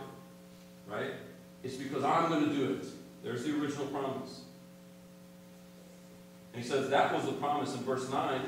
Right? 0.87 1.13
It's 1.63 1.75
because 1.75 2.03
I'm 2.03 2.29
going 2.29 2.49
to 2.49 2.55
do 2.55 2.73
it. 2.75 2.85
There's 3.23 3.43
the 3.43 3.59
original 3.59 3.87
promise. 3.87 4.41
And 6.55 6.63
he 6.63 6.69
says 6.69 6.89
that 6.89 7.13
was 7.13 7.25
the 7.25 7.33
promise 7.33 7.75
in 7.75 7.81
verse 7.81 8.09
9. 8.09 8.41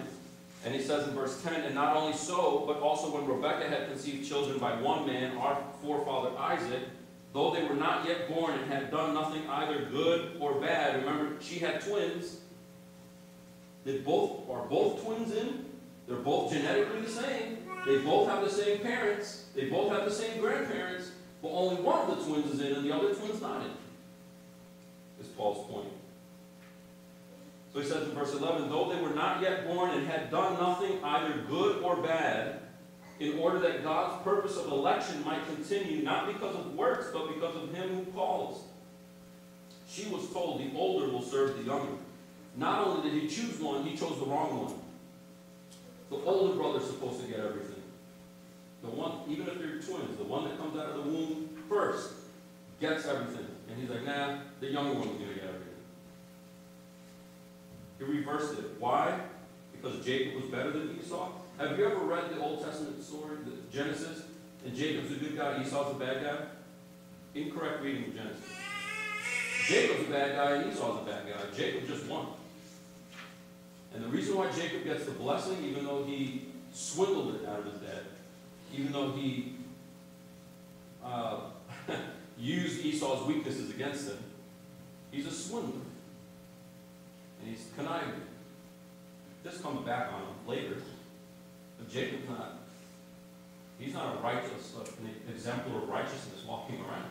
And 0.63 0.73
he 0.73 0.81
says 0.81 1.09
in 1.09 1.13
verse 1.13 1.43
10, 1.43 1.65
and 1.65 1.75
not 1.75 1.97
only 1.97 2.13
so, 2.13 2.63
but 2.65 2.79
also 2.79 3.13
when 3.13 3.27
Rebekah 3.27 3.67
had 3.67 3.89
conceived 3.89 4.27
children 4.27 4.59
by 4.59 4.79
one 4.79 5.05
man, 5.05 5.35
our 5.37 5.61
forefather 5.81 6.29
Isaac, 6.37 6.83
though 7.33 7.53
they 7.53 7.65
were 7.65 7.75
not 7.75 8.07
yet 8.07 8.29
born 8.29 8.57
and 8.57 8.71
had 8.71 8.91
done 8.91 9.13
nothing 9.13 9.45
either 9.49 9.89
good 9.91 10.37
or 10.39 10.53
bad. 10.55 11.03
Remember, 11.03 11.35
she 11.41 11.59
had 11.59 11.81
twins. 11.81 12.39
They 13.83 13.97
both 13.97 14.49
are 14.49 14.65
both 14.67 15.03
twins 15.03 15.35
in. 15.35 15.65
They're 16.07 16.15
both 16.15 16.53
genetically 16.53 17.01
the 17.01 17.09
same. 17.09 17.57
They 17.85 17.97
both 17.97 18.29
have 18.29 18.41
the 18.41 18.49
same 18.49 18.79
parents. 18.79 19.47
They 19.53 19.65
both 19.65 19.91
have 19.91 20.05
the 20.05 20.11
same 20.11 20.39
grandparents. 20.39 21.11
But 21.41 21.49
only 21.49 21.81
one 21.81 22.09
of 22.09 22.17
the 22.17 22.23
twins 22.23 22.53
is 22.53 22.61
in 22.61 22.73
and 22.73 22.85
the 22.85 22.95
other 22.95 23.13
twin's 23.13 23.41
not 23.41 23.63
in. 23.63 23.71
Is 25.19 25.27
Paul's 25.27 25.69
point. 25.69 25.89
So 27.77 27.83
he 27.83 27.89
says 27.89 28.07
in 28.07 28.15
verse 28.15 28.33
11, 28.33 28.69
though 28.69 28.91
they 28.91 28.99
were 28.99 29.11
not 29.13 29.39
yet 29.39 29.67
born 29.67 29.91
and 29.91 30.07
had 30.07 30.31
done 30.31 30.53
nothing 30.53 30.97
either 31.03 31.43
good 31.47 31.83
or 31.83 31.97
bad, 31.97 32.59
in 33.19 33.37
order 33.37 33.59
that 33.59 33.83
God's 33.83 34.23
purpose 34.23 34.57
of 34.57 34.71
election 34.71 35.23
might 35.23 35.45
continue, 35.45 36.01
not 36.01 36.25
because 36.25 36.55
of 36.55 36.73
works, 36.73 37.09
but 37.13 37.31
because 37.35 37.55
of 37.55 37.71
him 37.75 37.89
who 37.89 38.11
calls. 38.13 38.63
She 39.87 40.07
was 40.07 40.27
told 40.33 40.59
the 40.59 40.75
older 40.75 41.11
will 41.11 41.21
serve 41.21 41.55
the 41.55 41.65
younger. 41.65 41.93
Not 42.55 42.87
only 42.87 43.11
did 43.11 43.21
he 43.21 43.27
choose 43.27 43.59
one, 43.59 43.83
he 43.83 43.95
chose 43.95 44.17
the 44.17 44.25
wrong 44.25 44.65
one. 44.65 44.73
The 46.09 46.25
older 46.25 46.55
brother's 46.55 46.87
supposed 46.87 47.21
to 47.21 47.27
get 47.27 47.41
everything. 47.41 47.83
The 48.81 48.89
one, 48.89 49.19
even 49.29 49.47
if 49.47 49.59
they're 49.59 49.79
twins, 49.81 50.17
the 50.17 50.23
one 50.23 50.45
that 50.45 50.57
comes 50.57 50.75
out 50.79 50.89
of 50.89 50.95
the 50.95 51.11
womb 51.11 51.49
first 51.69 52.13
gets 52.81 53.05
everything. 53.05 53.45
And 53.69 53.79
he's 53.79 53.89
like, 53.91 54.03
nah, 54.03 54.39
the 54.61 54.71
younger 54.71 54.93
one's 54.93 55.19
going 55.19 55.35
to. 55.35 55.36
He 57.97 58.03
reversed 58.03 58.59
it. 58.59 58.65
Why? 58.79 59.19
Because 59.71 60.03
Jacob 60.03 60.41
was 60.41 60.51
better 60.51 60.71
than 60.71 60.97
Esau? 60.99 61.31
Have 61.57 61.77
you 61.77 61.85
ever 61.85 61.97
read 61.97 62.29
the 62.35 62.39
Old 62.39 62.63
Testament 62.63 63.03
story, 63.03 63.37
the 63.45 63.75
Genesis? 63.75 64.23
And 64.65 64.75
Jacob's 64.75 65.11
a 65.11 65.15
good 65.15 65.37
guy, 65.37 65.61
Esau's 65.61 65.95
a 65.95 65.99
bad 65.99 66.23
guy? 66.23 66.37
Incorrect 67.39 67.83
reading 67.83 68.05
of 68.05 68.15
Genesis. 68.15 68.45
Jacob's 69.67 70.07
a 70.07 70.11
bad 70.11 70.35
guy 70.35 70.69
Esau's 70.69 71.01
a 71.01 71.05
bad 71.05 71.23
guy. 71.27 71.55
Jacob 71.55 71.87
just 71.87 72.05
won. 72.05 72.27
And 73.93 74.03
the 74.03 74.09
reason 74.09 74.37
why 74.37 74.51
Jacob 74.51 74.83
gets 74.83 75.05
the 75.05 75.11
blessing, 75.11 75.57
even 75.63 75.85
though 75.85 76.03
he 76.03 76.45
swindled 76.73 77.35
it 77.35 77.49
out 77.49 77.59
of 77.59 77.65
his 77.65 77.81
dad, 77.81 78.03
even 78.73 78.91
though 78.91 79.11
he 79.11 79.53
uh, 81.03 81.39
used 82.37 82.85
Esau's 82.85 83.27
weaknesses 83.27 83.71
against 83.71 84.09
him, 84.09 84.17
he's 85.11 85.25
a 85.25 85.31
swindler. 85.31 85.81
And 87.47 87.55
he's 87.55 87.67
conniving. 87.77 88.21
This 89.43 89.61
comes 89.61 89.85
back 89.85 90.11
on 90.11 90.19
him 90.19 90.27
later. 90.47 90.81
But 91.77 91.89
Jacob's 91.89 92.27
not, 92.27 92.57
he's 93.79 93.93
not 93.93 94.17
a 94.17 94.19
righteous, 94.19 94.73
uh, 94.77 94.81
an 94.81 95.33
exemplar 95.33 95.83
of 95.83 95.87
righteousness 95.87 96.43
walking 96.45 96.81
around. 96.81 97.09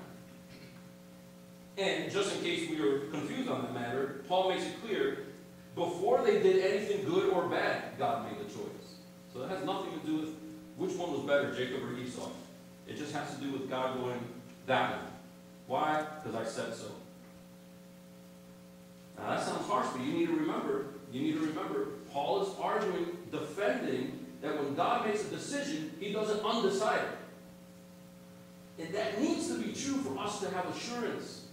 And 1.78 2.10
just 2.10 2.36
in 2.36 2.42
case 2.42 2.68
we 2.68 2.80
are 2.82 2.98
confused 3.06 3.48
on 3.48 3.62
that 3.62 3.72
matter, 3.72 4.24
Paul 4.28 4.50
makes 4.50 4.64
it 4.64 4.74
clear 4.82 5.26
before 5.74 6.22
they 6.22 6.42
did 6.42 6.64
anything 6.64 7.06
good 7.06 7.32
or 7.32 7.48
bad, 7.48 7.98
God 7.98 8.30
made 8.30 8.38
the 8.38 8.44
choice. 8.44 8.96
So 9.32 9.38
that 9.40 9.48
has 9.48 9.64
nothing 9.64 9.98
to 9.98 10.06
do 10.06 10.16
with 10.18 10.30
which 10.76 10.96
one 10.96 11.12
was 11.12 11.22
better, 11.22 11.54
Jacob 11.54 11.82
or 11.82 11.96
Esau. 11.98 12.28
It 12.86 12.98
just 12.98 13.14
has 13.14 13.34
to 13.34 13.40
do 13.40 13.52
with 13.52 13.70
God 13.70 13.98
going, 13.98 14.20
that 14.66 14.90
one. 14.90 15.12
Why? 15.66 16.06
Because 16.22 16.34
I 16.38 16.44
said 16.44 16.74
so. 16.74 16.90
Now 19.18 19.30
that 19.30 19.44
sounds 19.44 19.66
harsh, 19.66 19.86
but 19.92 20.04
you 20.04 20.12
need 20.12 20.26
to 20.26 20.36
remember, 20.36 20.86
you 21.12 21.22
need 21.22 21.32
to 21.34 21.46
remember, 21.46 21.88
Paul 22.12 22.42
is 22.42 22.48
arguing, 22.60 23.16
defending, 23.30 24.26
that 24.42 24.62
when 24.62 24.74
God 24.74 25.06
makes 25.06 25.24
a 25.24 25.30
decision, 25.30 25.92
he 25.98 26.12
doesn't 26.12 26.42
undecide 26.42 27.02
it. 27.02 27.18
And 28.78 28.94
that 28.94 29.20
needs 29.20 29.48
to 29.48 29.58
be 29.58 29.72
true 29.72 30.00
for 30.02 30.18
us 30.18 30.40
to 30.40 30.50
have 30.50 30.66
assurance. 30.66 31.46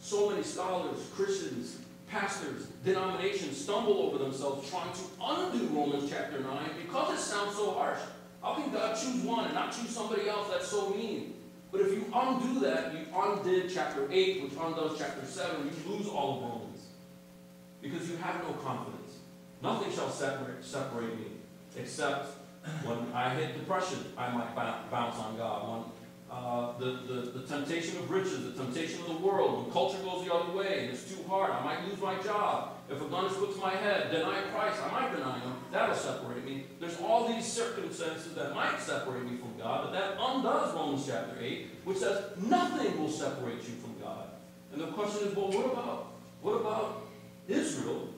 So 0.00 0.30
many 0.30 0.42
scholars, 0.42 0.98
Christians, 1.14 1.78
pastors, 2.08 2.66
denominations 2.84 3.58
stumble 3.58 4.02
over 4.02 4.18
themselves 4.18 4.68
trying 4.68 4.92
to 4.92 5.00
undo 5.22 5.66
Romans 5.68 6.10
chapter 6.10 6.40
9 6.40 6.70
because 6.82 7.18
it 7.18 7.22
sounds 7.22 7.56
so 7.56 7.72
harsh. 7.72 8.00
How 8.42 8.54
can 8.54 8.70
God 8.72 8.94
choose 8.94 9.22
one 9.22 9.46
and 9.46 9.54
not 9.54 9.72
choose 9.72 9.88
somebody 9.88 10.28
else? 10.28 10.48
That's 10.50 10.68
so 10.68 10.90
mean. 10.90 11.34
But 11.72 11.80
if 11.80 11.92
you 11.92 12.04
undo 12.14 12.60
that, 12.60 12.92
you 12.92 13.06
undid 13.16 13.70
chapter 13.72 14.06
8, 14.12 14.42
which 14.42 14.52
undoes 14.52 14.96
chapter 14.98 15.24
7, 15.24 15.66
you 15.66 15.92
lose 15.92 16.06
all 16.06 16.36
of 16.36 16.42
Romans. 16.42 16.86
Because 17.80 18.08
you 18.10 18.16
have 18.18 18.42
no 18.44 18.52
confidence. 18.52 19.18
Nothing 19.62 19.90
shall 19.92 20.10
separate, 20.10 20.62
separate 20.62 21.18
me 21.18 21.26
except 21.76 22.36
when 22.84 23.12
I 23.14 23.34
hit 23.34 23.54
depression, 23.54 24.12
I 24.16 24.30
might 24.30 24.54
bounce 24.54 25.18
on 25.18 25.36
God. 25.36 25.68
When 25.68 25.84
uh, 26.32 26.72
the, 26.78 26.86
the, 27.06 27.38
the 27.38 27.46
temptation 27.46 27.98
of 27.98 28.10
riches, 28.10 28.42
the 28.44 28.64
temptation 28.64 29.00
of 29.02 29.08
the 29.08 29.26
world, 29.26 29.62
when 29.62 29.70
culture 29.70 29.98
goes 29.98 30.24
the 30.24 30.32
other 30.32 30.50
way 30.56 30.80
and 30.80 30.90
it's 30.90 31.04
too 31.12 31.22
hard, 31.28 31.50
I 31.50 31.62
might 31.62 31.86
lose 31.86 32.00
my 32.00 32.14
job. 32.22 32.78
If 32.90 33.02
a 33.02 33.04
gun 33.04 33.26
is 33.26 33.34
put 33.34 33.54
to 33.54 33.60
my 33.60 33.74
head, 33.74 34.10
deny 34.10 34.40
Christ, 34.52 34.80
I 34.82 34.90
might 34.90 35.14
deny 35.14 35.40
him. 35.40 35.52
That'll 35.70 35.94
separate 35.94 36.44
me. 36.44 36.64
There's 36.80 36.98
all 37.00 37.28
these 37.28 37.44
circumstances 37.44 38.34
that 38.34 38.54
might 38.54 38.80
separate 38.80 39.30
me 39.30 39.36
from 39.36 39.58
God, 39.58 39.84
but 39.84 39.92
that 39.92 40.16
undoes 40.18 40.74
Romans 40.74 41.06
chapter 41.06 41.36
8, 41.38 41.66
which 41.84 41.98
says 41.98 42.24
nothing 42.38 42.98
will 42.98 43.10
separate 43.10 43.56
you 43.68 43.74
from 43.82 43.94
God. 44.00 44.28
And 44.72 44.80
the 44.80 44.86
question 44.86 45.28
is, 45.28 45.36
well, 45.36 45.48
what 45.48 45.66
about? 45.66 46.06
What 46.40 46.52
about 46.52 47.02
Israel? 47.46 48.08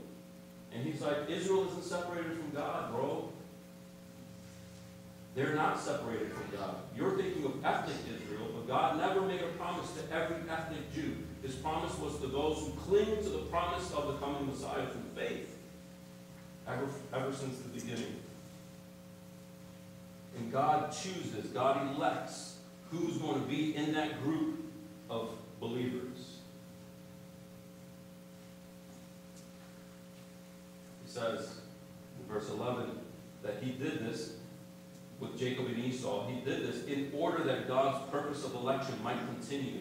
And 0.73 0.85
he's 0.85 1.01
like, 1.01 1.29
Israel 1.29 1.67
isn't 1.69 1.85
separated 1.85 2.37
from 2.37 2.51
God, 2.53 2.93
bro. 2.93 3.31
They're 5.35 5.55
not 5.55 5.81
separated 5.81 6.33
from 6.33 6.57
God. 6.57 6.77
You're 6.97 7.17
thinking 7.17 7.45
of 7.45 7.65
ethnic 7.65 7.97
Israel, 8.15 8.51
but 8.55 8.69
God 8.69 8.99
never 8.99 9.21
made 9.23 9.41
a 9.41 9.49
promise 9.59 9.91
to 9.95 10.15
every 10.15 10.49
ethnic 10.49 10.95
Jew. 10.95 11.17
His 11.43 11.57
promise 11.57 11.99
was 11.99 12.19
to 12.21 12.29
those 12.29 12.59
who 12.59 12.71
cling 12.83 13.17
to 13.17 13.29
the 13.29 13.45
promise 13.51 13.93
of 13.93 14.07
the 14.07 14.15
coming 14.15 14.47
Messiah 14.47 14.87
through 14.87 15.03
faith, 15.17 15.59
ever, 16.69 16.87
ever 17.13 17.33
since 17.33 17.59
the 17.59 17.69
beginning. 17.69 18.17
And 20.39 20.53
God 20.53 20.93
chooses, 20.93 21.47
God 21.53 21.97
elects 21.97 22.59
who's 22.91 23.19
going 23.19 23.41
to 23.41 23.47
be 23.49 23.75
in 23.75 23.93
that 23.95 24.23
group 24.23 24.65
of 25.11 25.31
believers. 25.59 26.39
He 31.05 31.11
says 31.11 31.57
in 32.21 32.33
verse 32.33 32.49
11 32.51 32.99
that 33.43 33.63
he 33.63 33.73
did 33.73 34.07
this 34.07 34.35
with 35.21 35.39
Jacob 35.39 35.67
and 35.67 35.79
Esau. 35.79 36.27
He 36.27 36.41
did 36.45 36.67
this 36.67 36.85
in 36.87 37.11
order 37.15 37.43
that 37.45 37.69
God's 37.69 38.11
purpose 38.11 38.45
of 38.45 38.55
election 38.55 38.95
might 39.03 39.19
continue, 39.27 39.81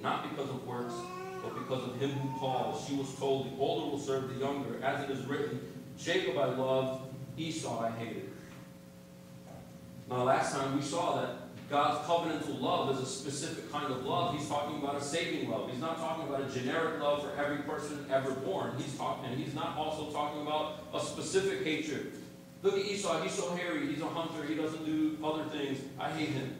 not 0.00 0.30
because 0.30 0.50
of 0.50 0.66
works, 0.66 0.94
but 1.42 1.54
because 1.54 1.88
of 1.88 2.00
him 2.00 2.10
who 2.10 2.38
calls. 2.38 2.86
She 2.86 2.94
was 2.94 3.14
told, 3.16 3.52
the 3.52 3.60
older 3.60 3.90
will 3.90 3.98
serve 3.98 4.32
the 4.32 4.40
younger. 4.40 4.82
As 4.82 5.04
it 5.04 5.10
is 5.10 5.24
written, 5.26 5.60
Jacob 5.98 6.38
I 6.38 6.46
loved, 6.46 7.04
Esau 7.36 7.84
I 7.84 7.90
hated. 7.90 8.30
Now, 10.08 10.24
last 10.24 10.54
time 10.54 10.76
we 10.76 10.82
saw 10.82 11.20
that 11.20 11.36
God's 11.70 12.06
covenantal 12.06 12.60
love 12.60 12.94
is 12.94 13.02
a 13.02 13.06
specific 13.06 13.72
kind 13.72 13.90
of 13.90 14.04
love. 14.04 14.36
He's 14.36 14.48
talking 14.48 14.78
about 14.78 14.96
a 14.96 15.00
saving 15.00 15.50
love. 15.50 15.70
He's 15.70 15.80
not 15.80 15.96
talking 15.96 16.28
about 16.28 16.42
a 16.42 16.52
generic 16.52 17.00
love 17.00 17.22
for 17.22 17.32
every 17.42 17.58
person 17.58 18.04
ever 18.10 18.32
born. 18.32 18.74
He's 18.76 18.94
talking, 18.96 19.30
and 19.30 19.40
he's 19.42 19.54
not 19.54 19.76
also 19.76 20.12
talking 20.12 20.42
about 20.42 20.84
a 20.92 21.00
specific 21.00 21.64
hatred 21.64 22.12
Look 22.62 22.74
at 22.74 22.86
Esau. 22.86 23.22
He's 23.22 23.32
so 23.32 23.54
hairy. 23.54 23.86
He's 23.86 24.00
a 24.00 24.06
hunter. 24.06 24.46
He 24.46 24.54
doesn't 24.54 24.84
do 24.84 25.18
other 25.24 25.44
things. 25.44 25.78
I 25.98 26.10
hate 26.10 26.28
him. 26.28 26.56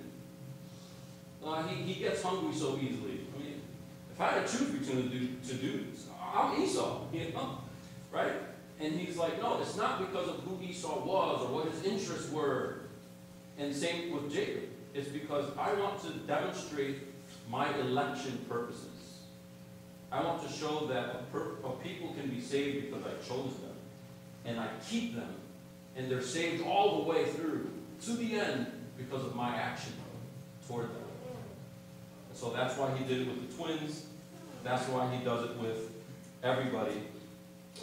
Uh, 1.45 1.63
he, 1.65 1.83
he 1.83 2.01
gets 2.01 2.23
hungry 2.23 2.55
so 2.55 2.77
easily. 2.77 3.21
I 3.35 3.43
mean, 3.43 3.61
if 4.13 4.21
I 4.21 4.29
had 4.29 4.47
to 4.47 4.59
choose 4.59 4.71
between 4.71 5.11
the 5.11 5.49
two 5.49 5.59
dudes, 5.59 6.07
I'm 6.35 6.61
Esau. 6.61 7.03
You 7.13 7.33
know? 7.33 7.59
Right? 8.11 8.33
And 8.81 8.95
he's 8.95 9.17
like, 9.17 9.41
no, 9.41 9.61
it's 9.61 9.77
not 9.77 10.01
because 10.01 10.29
of 10.29 10.41
who 10.41 10.59
Esau 10.63 11.05
was 11.05 11.43
or 11.43 11.55
what 11.55 11.69
his 11.69 11.85
interests 11.85 12.31
were. 12.33 12.81
And 13.59 13.75
same 13.75 14.13
with 14.13 14.33
Jacob. 14.33 14.65
It's 14.95 15.09
because 15.09 15.47
I 15.57 15.73
want 15.75 16.03
to 16.03 16.11
demonstrate 16.27 16.99
my 17.49 17.73
election 17.79 18.45
purposes. 18.49 18.89
I 20.11 20.23
want 20.23 20.47
to 20.47 20.53
show 20.53 20.87
that 20.89 21.23
a, 21.33 21.67
a 21.67 21.71
people 21.77 22.13
can 22.15 22.29
be 22.29 22.41
saved 22.41 22.91
because 22.91 23.07
I 23.07 23.13
chose 23.27 23.53
them. 23.55 23.77
And 24.45 24.59
I 24.59 24.69
keep 24.89 25.15
them 25.15 25.33
and 25.97 26.11
they're 26.11 26.23
saved 26.23 26.65
all 26.65 27.03
the 27.03 27.11
way 27.11 27.25
through 27.27 27.71
to 28.05 28.13
the 28.13 28.39
end 28.39 28.67
because 28.97 29.25
of 29.25 29.35
my 29.35 29.55
action 29.57 29.93
toward 30.67 30.87
them. 30.87 30.97
And 32.31 32.39
so 32.39 32.51
that's 32.51 32.77
why 32.77 32.97
he 32.97 33.05
did 33.05 33.23
it 33.23 33.29
with 33.29 33.49
the 33.49 33.63
twins. 33.63 34.07
That's 34.65 34.89
why 34.89 35.15
he 35.15 35.25
does 35.25 35.51
it 35.51 35.57
with 35.57 35.91
everybody 36.43 37.03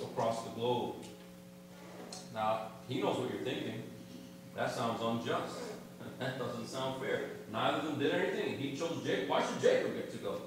across 0.02 0.44
the 0.44 0.50
globe. 0.52 0.96
Now, 2.34 2.68
he 2.88 3.02
knows 3.02 3.18
what 3.18 3.32
you're 3.32 3.44
thinking. 3.44 3.84
That 4.56 4.72
sounds 4.72 5.02
unjust. 5.02 5.56
That 6.20 6.38
doesn't 6.38 6.68
sound 6.68 7.02
fair. 7.02 7.30
Neither 7.50 7.78
of 7.78 7.86
them 7.86 8.00
did 8.00 8.14
anything. 8.14 8.58
He 8.58 8.76
chose 8.76 9.02
Jacob. 9.06 9.30
Why 9.30 9.42
should 9.42 9.62
Jacob 9.62 9.96
get 9.96 10.12
to 10.12 10.18
go? 10.18 10.42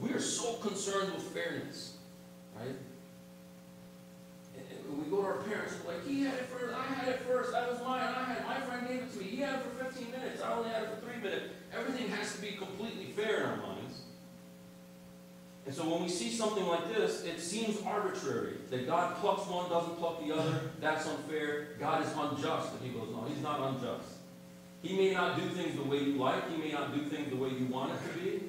We 0.00 0.10
are 0.10 0.20
so 0.20 0.54
concerned 0.54 1.14
with 1.14 1.22
fairness, 1.22 1.96
right? 2.58 2.74
we 4.96 5.10
go 5.10 5.22
to 5.22 5.26
our 5.26 5.36
parents, 5.42 5.74
we're 5.84 5.94
like, 5.94 6.06
he 6.06 6.22
had 6.22 6.34
it 6.34 6.46
first, 6.46 6.74
I 6.74 6.82
had 6.94 7.08
it 7.08 7.20
first, 7.20 7.52
that 7.52 7.70
was 7.70 7.80
mine, 7.80 8.02
I 8.02 8.24
had, 8.24 8.44
my 8.44 8.60
friend 8.60 8.88
gave 8.88 9.02
it 9.02 9.12
to 9.12 9.18
me, 9.18 9.24
he 9.24 9.36
had 9.36 9.54
it 9.56 9.62
for 9.62 9.84
15 9.84 10.10
minutes, 10.10 10.42
I 10.42 10.52
only 10.52 10.70
had 10.70 10.84
it 10.84 10.90
for 10.90 11.06
three 11.06 11.20
minutes. 11.22 11.44
Everything 11.76 12.08
has 12.08 12.34
to 12.34 12.42
be 12.42 12.52
completely 12.52 13.12
fair 13.12 13.38
in 13.38 13.50
our 13.50 13.56
minds. 13.56 14.00
And 15.66 15.69
so 15.80 15.88
when 15.88 16.02
we 16.02 16.08
see 16.08 16.30
something 16.30 16.66
like 16.66 16.92
this, 16.94 17.24
it 17.24 17.40
seems 17.40 17.82
arbitrary. 17.86 18.54
That 18.70 18.86
God 18.86 19.16
plucks 19.16 19.46
one, 19.46 19.68
doesn't 19.70 19.96
pluck 19.98 20.24
the 20.24 20.34
other, 20.34 20.60
that's 20.80 21.06
unfair. 21.06 21.68
God 21.78 22.04
is 22.04 22.12
unjust. 22.16 22.72
And 22.74 22.82
he 22.82 22.98
goes, 22.98 23.08
no, 23.10 23.24
he's 23.26 23.42
not 23.42 23.60
unjust. 23.60 24.08
He 24.82 24.96
may 24.96 25.12
not 25.12 25.36
do 25.36 25.48
things 25.48 25.76
the 25.76 25.84
way 25.84 25.98
you 25.98 26.12
like. 26.14 26.50
He 26.50 26.56
may 26.56 26.72
not 26.72 26.94
do 26.94 27.02
things 27.04 27.30
the 27.30 27.36
way 27.36 27.50
you 27.50 27.66
want 27.66 27.92
it 27.92 28.12
to 28.12 28.18
be. 28.18 28.42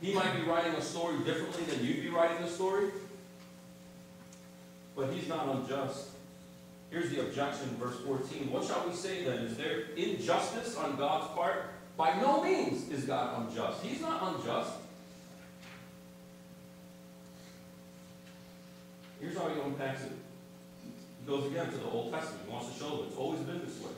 He 0.00 0.14
might 0.14 0.34
be 0.36 0.42
writing 0.42 0.74
a 0.74 0.82
story 0.82 1.18
differently 1.24 1.64
than 1.64 1.84
you'd 1.84 2.02
be 2.02 2.10
writing 2.10 2.44
the 2.44 2.50
story 2.50 2.90
but 4.96 5.12
he's 5.12 5.28
not 5.28 5.46
unjust. 5.54 6.08
Here's 6.90 7.10
the 7.10 7.20
objection, 7.20 7.68
verse 7.78 8.00
14. 8.06 8.50
What 8.50 8.64
shall 8.64 8.88
we 8.88 8.94
say 8.94 9.24
then? 9.24 9.40
Is 9.40 9.56
there 9.56 9.90
injustice 9.96 10.76
on 10.76 10.96
God's 10.96 11.28
part? 11.34 11.70
By 11.96 12.18
no 12.20 12.42
means 12.42 12.88
is 12.88 13.04
God 13.04 13.46
unjust. 13.46 13.82
He's 13.84 14.00
not 14.00 14.34
unjust. 14.34 14.72
Here's 19.20 19.36
how 19.36 19.48
he 19.48 19.60
unpacks 19.60 20.02
it. 20.02 20.12
He 20.84 21.26
goes 21.26 21.46
again 21.46 21.70
to 21.70 21.78
the 21.78 21.90
Old 21.90 22.12
Testament. 22.12 22.42
He 22.46 22.52
wants 22.52 22.72
to 22.72 22.78
show 22.78 22.96
that 22.96 23.06
it's 23.08 23.16
always 23.16 23.40
been 23.40 23.64
this 23.64 23.78
way. 23.80 23.92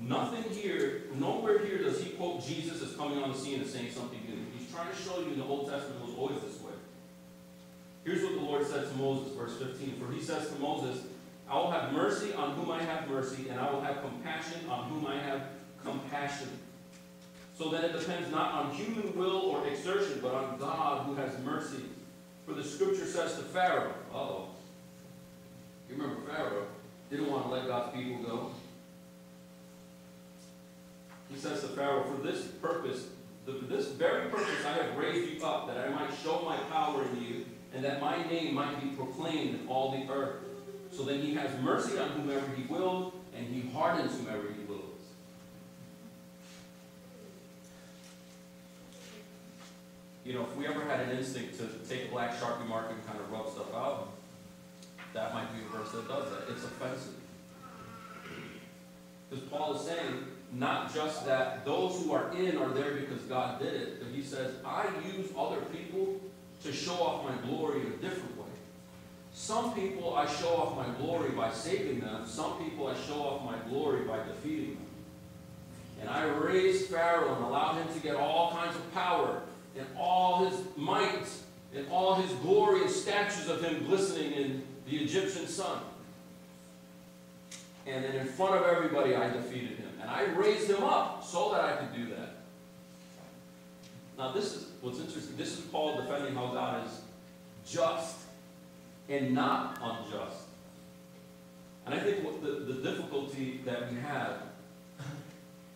Nothing 0.00 0.44
here, 0.52 1.04
nowhere 1.14 1.64
here 1.64 1.78
does 1.78 2.02
he 2.02 2.10
quote 2.10 2.44
Jesus 2.44 2.82
as 2.82 2.94
coming 2.96 3.22
on 3.22 3.32
the 3.32 3.38
scene 3.38 3.60
and 3.60 3.68
saying 3.68 3.90
something 3.92 4.20
new. 4.28 4.38
He's 4.56 4.70
trying 4.70 4.90
to 4.90 4.96
show 4.96 5.20
you 5.20 5.32
in 5.32 5.38
the 5.38 5.44
Old 5.44 5.70
Testament 5.70 6.02
it 6.02 6.06
was 6.06 6.16
always 6.16 6.40
this 6.42 6.60
way. 6.60 6.72
Here's 8.04 8.22
what 8.22 8.34
the 8.34 8.40
Lord 8.40 8.66
said 8.66 8.88
to 8.88 8.96
Moses, 8.96 9.34
verse 9.34 9.56
15. 9.58 9.98
For 9.98 10.12
he 10.12 10.20
says 10.20 10.48
to 10.50 10.54
Moses, 10.56 11.02
I 11.48 11.56
will 11.56 11.70
have 11.70 11.92
mercy 11.92 12.34
on 12.34 12.52
whom 12.56 12.70
I 12.70 12.82
have 12.82 13.08
mercy, 13.08 13.48
and 13.48 13.58
I 13.58 13.70
will 13.70 13.80
have 13.80 14.00
compassion 14.02 14.68
on 14.68 14.90
whom 14.90 15.06
I 15.06 15.18
have 15.18 15.42
compassion. 15.82 16.48
So 17.56 17.70
that 17.70 17.84
it 17.84 17.98
depends 17.98 18.30
not 18.30 18.52
on 18.52 18.74
human 18.74 19.16
will 19.16 19.40
or 19.40 19.66
exertion, 19.66 20.20
but 20.22 20.34
on 20.34 20.58
God 20.58 21.06
who 21.06 21.14
has 21.14 21.38
mercy. 21.42 21.84
For 22.46 22.52
the 22.52 22.62
scripture 22.62 23.06
says 23.06 23.34
to 23.34 23.42
Pharaoh, 23.42 23.92
uh 24.14 24.16
oh. 24.16 24.48
You 25.88 25.96
remember 25.96 26.20
Pharaoh 26.30 26.66
didn't 27.10 27.30
want 27.30 27.44
to 27.44 27.50
let 27.50 27.66
God's 27.66 27.96
people 27.96 28.22
go. 28.22 28.50
He 31.28 31.36
says 31.36 31.60
to 31.62 31.68
Pharaoh, 31.68 32.04
For 32.04 32.22
this 32.22 32.46
purpose, 32.46 33.08
for 33.44 33.52
this 33.52 33.88
very 33.88 34.30
purpose 34.30 34.64
I 34.64 34.82
have 34.82 34.96
raised 34.96 35.34
you 35.34 35.44
up, 35.44 35.66
that 35.66 35.76
I 35.76 35.88
might 35.90 36.10
show 36.22 36.42
my 36.44 36.56
power 36.70 37.04
in 37.04 37.22
you, 37.22 37.44
and 37.74 37.84
that 37.84 38.00
my 38.00 38.24
name 38.28 38.54
might 38.54 38.80
be 38.80 38.90
proclaimed 38.90 39.60
in 39.60 39.68
all 39.68 39.92
the 39.92 40.12
earth. 40.12 40.36
So 40.92 41.02
then 41.02 41.20
he 41.20 41.34
has 41.34 41.50
mercy 41.60 41.98
on 41.98 42.10
whomever 42.10 42.46
he 42.56 42.64
will, 42.72 43.12
and 43.36 43.46
he 43.46 43.68
hardens 43.72 44.16
whomever 44.16 44.44
he 44.52 44.55
You 50.26 50.32
know, 50.32 50.42
if 50.42 50.56
we 50.56 50.66
ever 50.66 50.84
had 50.84 50.98
an 50.98 51.16
instinct 51.16 51.56
to 51.58 51.68
take 51.88 52.08
a 52.08 52.10
black 52.10 52.34
Sharpie 52.34 52.66
marker 52.66 52.94
and 52.94 53.06
kind 53.06 53.20
of 53.20 53.30
rub 53.30 53.48
stuff 53.48 53.72
out, 53.72 54.08
that 55.12 55.32
might 55.32 55.46
be 55.54 55.62
a 55.62 55.78
verse 55.78 55.92
that 55.92 56.08
does 56.08 56.28
that. 56.30 56.50
It's 56.50 56.64
offensive. 56.64 57.14
Because 59.30 59.44
Paul 59.44 59.76
is 59.76 59.82
saying, 59.82 60.24
not 60.52 60.92
just 60.92 61.24
that 61.26 61.64
those 61.64 62.02
who 62.02 62.12
are 62.12 62.32
in 62.32 62.58
are 62.58 62.70
there 62.70 62.94
because 62.94 63.20
God 63.22 63.60
did 63.60 63.74
it, 63.74 64.00
but 64.00 64.12
he 64.12 64.20
says, 64.20 64.54
I 64.64 64.86
use 65.16 65.30
other 65.38 65.60
people 65.72 66.20
to 66.64 66.72
show 66.72 66.94
off 66.94 67.24
my 67.24 67.48
glory 67.48 67.82
in 67.82 67.86
a 67.86 67.96
different 67.96 68.36
way. 68.36 68.46
Some 69.32 69.74
people 69.74 70.16
I 70.16 70.26
show 70.26 70.56
off 70.56 70.76
my 70.76 70.92
glory 70.94 71.30
by 71.30 71.52
saving 71.52 72.00
them. 72.00 72.26
Some 72.26 72.58
people 72.64 72.88
I 72.88 72.96
show 73.06 73.22
off 73.22 73.44
my 73.44 73.58
glory 73.70 74.02
by 74.02 74.18
defeating 74.24 74.74
them. 74.74 74.86
And 76.00 76.10
I 76.10 76.24
raised 76.24 76.86
Pharaoh 76.86 77.36
and 77.36 77.44
allowed 77.44 77.76
him 77.76 77.94
to 77.94 78.00
get 78.00 78.16
all 78.16 78.50
kinds 78.50 78.74
of 78.74 78.92
power 78.92 79.42
and 79.78 79.86
all 79.98 80.44
his 80.44 80.58
might 80.76 81.26
and 81.74 81.86
all 81.90 82.14
his 82.14 82.30
glory 82.40 82.82
and 82.82 82.90
statues 82.90 83.48
of 83.48 83.62
him 83.62 83.84
glistening 83.86 84.32
in 84.32 84.62
the 84.88 84.96
Egyptian 84.96 85.46
sun. 85.46 85.80
And 87.86 88.04
then 88.04 88.16
in 88.16 88.26
front 88.26 88.54
of 88.54 88.62
everybody, 88.64 89.14
I 89.14 89.30
defeated 89.30 89.78
him. 89.78 89.90
And 90.00 90.10
I 90.10 90.24
raised 90.24 90.68
him 90.68 90.82
up 90.82 91.24
so 91.24 91.52
that 91.52 91.64
I 91.64 91.76
could 91.76 91.94
do 91.94 92.10
that. 92.10 92.36
Now, 94.18 94.32
this 94.32 94.54
is 94.54 94.66
what's 94.80 94.98
interesting. 94.98 95.36
This 95.36 95.58
is 95.58 95.60
Paul 95.66 96.00
defending 96.00 96.34
how 96.34 96.48
God 96.48 96.86
is 96.86 97.00
just 97.68 98.16
and 99.08 99.34
not 99.34 99.78
unjust. 99.80 100.46
And 101.84 101.94
I 101.94 101.98
think 101.98 102.42
the, 102.42 102.50
the 102.50 102.82
difficulty 102.82 103.60
that 103.64 103.92
we 103.92 103.98
have 104.00 104.42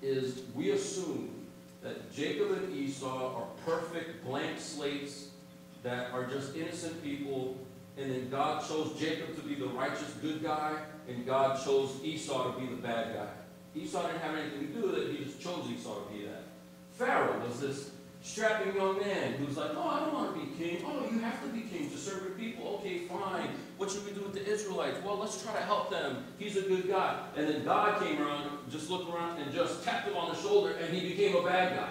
is 0.02 0.42
we 0.54 0.70
assume 0.70 1.30
that 1.82 2.12
Jacob 2.12 2.50
and 2.52 2.74
Esau 2.74 3.36
are 3.36 3.46
perfect 3.64 4.24
blank 4.24 4.58
slates 4.58 5.28
that 5.82 6.12
are 6.12 6.26
just 6.26 6.54
innocent 6.54 7.02
people, 7.02 7.56
and 7.96 8.10
then 8.10 8.28
God 8.28 8.66
chose 8.66 8.98
Jacob 8.98 9.34
to 9.36 9.42
be 9.42 9.54
the 9.54 9.68
righteous 9.68 10.12
good 10.20 10.42
guy, 10.42 10.76
and 11.08 11.24
God 11.24 11.62
chose 11.64 11.92
Esau 12.02 12.52
to 12.52 12.60
be 12.60 12.66
the 12.66 12.76
bad 12.76 13.14
guy. 13.14 13.80
Esau 13.80 14.06
didn't 14.06 14.20
have 14.20 14.36
anything 14.36 14.68
to 14.68 14.80
do 14.80 14.86
with 14.88 14.98
it, 14.98 15.16
he 15.16 15.24
just 15.24 15.40
chose 15.40 15.66
Esau 15.70 16.04
to 16.04 16.12
be 16.12 16.24
that. 16.24 16.44
Pharaoh 16.92 17.40
was 17.46 17.60
this 17.60 17.90
strapping 18.22 18.74
young 18.74 18.98
man 18.98 19.32
who's 19.34 19.56
like, 19.56 19.70
oh, 19.74 19.88
I 19.88 20.00
don't 20.00 20.12
want 20.12 20.34
to 20.34 20.40
be 20.40 20.46
king. 20.62 20.84
Oh, 20.86 21.06
you 21.10 21.18
have 21.20 21.42
to 21.42 21.48
be 21.48 21.62
king 21.62 21.90
to 21.90 21.96
serve 21.96 22.22
your 22.22 22.32
people. 22.32 22.80
Okay, 22.80 22.98
fine. 22.98 23.48
What 23.78 23.90
should 23.90 24.04
we 24.04 24.12
do 24.12 24.20
with 24.20 24.34
the 24.34 24.46
Israelites? 24.46 24.98
Well, 25.04 25.16
let's 25.16 25.42
try 25.42 25.54
to 25.54 25.62
help 25.62 25.90
them. 25.90 26.24
He's 26.38 26.56
a 26.56 26.62
good 26.62 26.86
guy. 26.86 27.18
And 27.36 27.48
then 27.48 27.64
God 27.64 28.02
came 28.02 28.20
around, 28.20 28.50
just 28.70 28.90
looked 28.90 29.12
around, 29.12 29.40
and 29.40 29.52
just 29.52 29.82
tapped 29.84 30.08
him 30.08 30.16
on 30.16 30.34
the 30.34 30.40
shoulder, 30.40 30.74
and 30.74 30.94
he 30.94 31.08
became 31.08 31.34
a 31.36 31.42
bad 31.42 31.76
guy. 31.76 31.90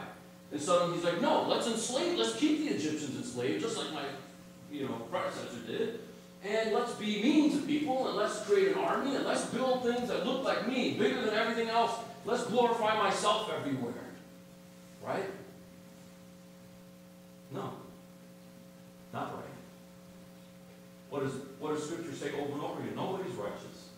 And 0.52 0.62
suddenly 0.62 0.96
he's 0.96 1.06
like, 1.06 1.22
no, 1.22 1.48
let's 1.48 1.68
enslave, 1.68 2.18
let's 2.18 2.36
keep 2.36 2.60
the 2.60 2.76
Egyptians 2.76 3.16
enslaved, 3.16 3.62
just 3.62 3.78
like 3.78 3.92
my, 3.94 4.04
you 4.72 4.88
know, 4.88 4.94
predecessor 5.12 5.60
did. 5.68 6.00
And 6.44 6.74
let's 6.74 6.94
be 6.94 7.22
mean 7.22 7.52
to 7.60 7.66
people, 7.66 8.08
and 8.08 8.18
let's 8.18 8.40
create 8.46 8.70
an 8.70 8.80
army, 8.80 9.16
and 9.16 9.26
let's 9.26 9.46
build 9.46 9.84
things 9.84 10.08
that 10.10 10.26
look 10.26 10.44
like 10.44 10.68
me, 10.68 10.94
bigger 10.98 11.22
than 11.22 11.34
everything 11.34 11.70
else. 11.70 11.92
Let's 12.26 12.46
glorify 12.46 12.98
myself 12.98 13.52
everywhere. 13.56 13.94
Right? 15.04 15.26
No. 17.52 17.74
Not 19.14 19.34
right. 19.36 19.44
What, 21.10 21.24
is, 21.24 21.34
what 21.60 21.74
does 21.74 21.84
Scripture 21.84 22.14
say 22.14 22.32
over 22.34 22.54
and 22.54 22.62
over 22.62 22.82
again? 22.82 22.96
Nobody's 22.96 23.34
righteous. 23.34 23.90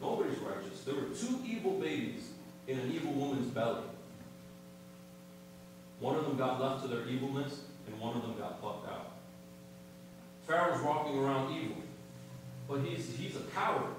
Nobody's 0.00 0.38
righteous. 0.38 0.82
There 0.84 0.94
were 0.94 1.08
two 1.16 1.40
evil 1.46 1.80
babies 1.80 2.28
in 2.68 2.78
an 2.78 2.92
evil 2.92 3.12
woman's 3.12 3.50
belly. 3.50 3.82
One 6.00 6.16
of 6.16 6.24
them 6.24 6.36
got 6.36 6.60
left 6.60 6.82
to 6.82 6.88
their 6.88 7.06
evilness, 7.08 7.60
and 7.86 7.98
one 7.98 8.16
of 8.16 8.22
them 8.22 8.34
got 8.38 8.60
plucked 8.60 8.88
out. 8.88 9.12
Pharaoh's 10.46 10.82
walking 10.82 11.18
around 11.18 11.56
evil, 11.56 11.76
but 12.68 12.80
he's, 12.80 13.16
he's 13.16 13.36
a 13.36 13.40
coward. 13.54 13.94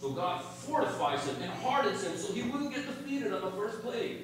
So 0.00 0.10
God 0.10 0.42
fortifies 0.42 1.26
him 1.26 1.36
and 1.42 1.52
hardens 1.52 2.02
him 2.02 2.16
so 2.16 2.32
he 2.32 2.42
wouldn't 2.42 2.74
get 2.74 2.86
defeated 2.86 3.32
on 3.32 3.42
the 3.42 3.50
first 3.50 3.82
plague. 3.82 4.18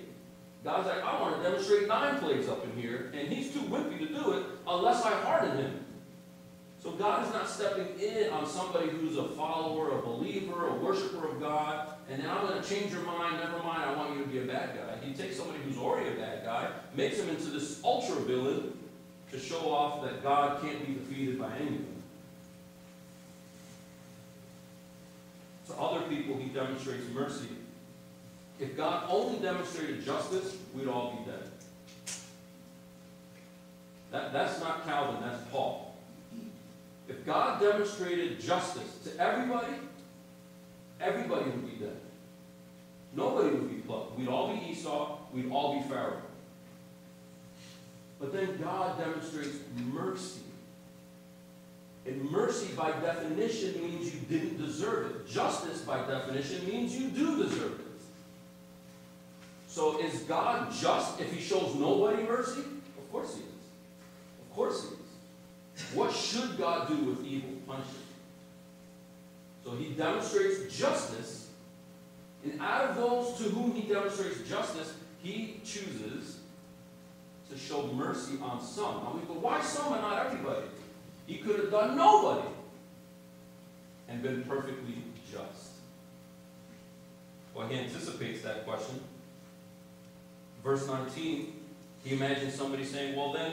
God's 0.64 0.88
like, 0.88 1.02
I 1.02 1.20
want 1.20 1.36
to 1.36 1.42
demonstrate 1.42 1.86
nine 1.86 2.18
plagues 2.18 2.48
up 2.48 2.64
in 2.64 2.72
here, 2.80 3.12
and 3.14 3.28
he's 3.28 3.52
too 3.52 3.60
wimpy 3.60 3.98
to 3.98 4.06
do 4.06 4.32
it 4.32 4.46
unless 4.66 5.04
I 5.04 5.12
harden 5.22 5.56
him. 5.56 5.84
So 6.82 6.92
God 6.92 7.26
is 7.26 7.32
not 7.32 7.48
stepping 7.48 7.98
in 8.00 8.30
on 8.30 8.46
somebody 8.46 8.88
who's 8.88 9.16
a 9.16 9.28
follower, 9.28 9.98
a 9.98 10.02
believer, 10.02 10.68
a 10.68 10.74
worshiper 10.74 11.28
of 11.28 11.40
God, 11.40 11.94
and 12.08 12.22
then 12.22 12.30
I'm 12.30 12.46
going 12.46 12.60
to 12.62 12.68
change 12.68 12.92
your 12.92 13.02
mind, 13.02 13.38
never 13.38 13.62
mind, 13.62 13.82
I 13.82 13.94
want 13.94 14.16
you 14.16 14.24
to 14.24 14.30
be 14.30 14.38
a 14.38 14.44
bad 14.44 14.76
guy. 14.76 15.06
He 15.06 15.12
takes 15.12 15.36
somebody 15.36 15.58
who's 15.64 15.76
already 15.76 16.08
a 16.10 16.14
bad 16.14 16.44
guy, 16.44 16.70
makes 16.94 17.18
him 17.18 17.28
into 17.28 17.46
this 17.46 17.82
ultra 17.84 18.16
villain 18.22 18.72
to 19.32 19.38
show 19.38 19.72
off 19.72 20.02
that 20.04 20.22
God 20.22 20.62
can't 20.62 20.86
be 20.86 20.94
defeated 20.94 21.38
by 21.38 21.50
anything. 21.56 22.02
To 25.66 25.74
other 25.74 26.06
people, 26.08 26.36
he 26.36 26.48
demonstrates 26.48 27.04
mercy 27.12 27.48
if 28.60 28.76
God 28.76 29.04
only 29.08 29.38
demonstrated 29.38 30.04
justice, 30.04 30.56
we'd 30.74 30.88
all 30.88 31.16
be 31.16 31.30
dead. 31.30 31.50
That, 34.10 34.32
that's 34.32 34.60
not 34.60 34.84
Calvin, 34.84 35.20
that's 35.22 35.42
Paul. 35.50 35.96
If 37.08 37.24
God 37.24 37.60
demonstrated 37.60 38.40
justice 38.40 38.98
to 39.04 39.22
everybody, 39.22 39.74
everybody 41.00 41.44
would 41.44 41.66
be 41.66 41.84
dead. 41.84 41.96
Nobody 43.14 43.50
would 43.50 43.70
be 43.70 43.80
plucked. 43.80 44.18
We'd 44.18 44.28
all 44.28 44.54
be 44.54 44.70
Esau, 44.70 45.18
we'd 45.32 45.50
all 45.50 45.80
be 45.80 45.88
Pharaoh. 45.88 46.20
But 48.18 48.32
then 48.32 48.58
God 48.60 48.98
demonstrates 48.98 49.56
mercy. 49.92 50.40
And 52.04 52.30
mercy, 52.30 52.68
by 52.74 52.90
definition, 52.92 53.80
means 53.82 54.14
you 54.14 54.20
didn't 54.20 54.58
deserve 54.58 55.14
it. 55.14 55.28
Justice, 55.28 55.82
by 55.82 55.98
definition, 56.06 56.66
means 56.66 56.96
you 56.96 57.10
do 57.10 57.44
deserve 57.44 57.80
it. 57.80 57.87
So 59.78 60.00
is 60.00 60.22
God 60.22 60.72
just 60.72 61.20
if 61.20 61.32
he 61.32 61.40
shows 61.40 61.72
nobody 61.76 62.24
mercy? 62.24 62.62
Of 62.98 63.12
course 63.12 63.36
he 63.36 63.42
is. 63.42 63.46
Of 64.42 64.56
course 64.56 64.82
he 64.82 64.88
is. 64.88 65.94
What 65.94 66.12
should 66.12 66.58
God 66.58 66.88
do 66.88 66.96
with 66.96 67.24
evil? 67.24 67.50
Punish 67.64 67.86
it. 67.86 69.64
So 69.64 69.76
he 69.76 69.90
demonstrates 69.90 70.76
justice, 70.76 71.50
and 72.42 72.60
out 72.60 72.86
of 72.86 72.96
those 72.96 73.38
to 73.38 73.44
whom 73.50 73.72
he 73.72 73.82
demonstrates 73.82 74.40
justice, 74.48 74.94
he 75.22 75.60
chooses 75.64 76.40
to 77.48 77.56
show 77.56 77.86
mercy 77.92 78.32
on 78.42 78.60
some. 78.60 78.96
Now 79.04 79.12
we 79.14 79.32
go, 79.32 79.38
why 79.38 79.60
some 79.60 79.92
and 79.92 80.02
not 80.02 80.26
everybody? 80.26 80.66
He 81.26 81.36
could 81.36 81.60
have 81.60 81.70
done 81.70 81.96
nobody 81.96 82.48
and 84.08 84.24
been 84.24 84.42
perfectly 84.42 85.04
just. 85.30 85.74
Well, 87.54 87.68
he 87.68 87.78
anticipates 87.78 88.42
that 88.42 88.66
question 88.66 88.98
verse 90.62 90.86
19, 90.86 91.52
he 92.04 92.14
imagines 92.14 92.54
somebody 92.54 92.84
saying, 92.84 93.16
well 93.16 93.32
then, 93.32 93.52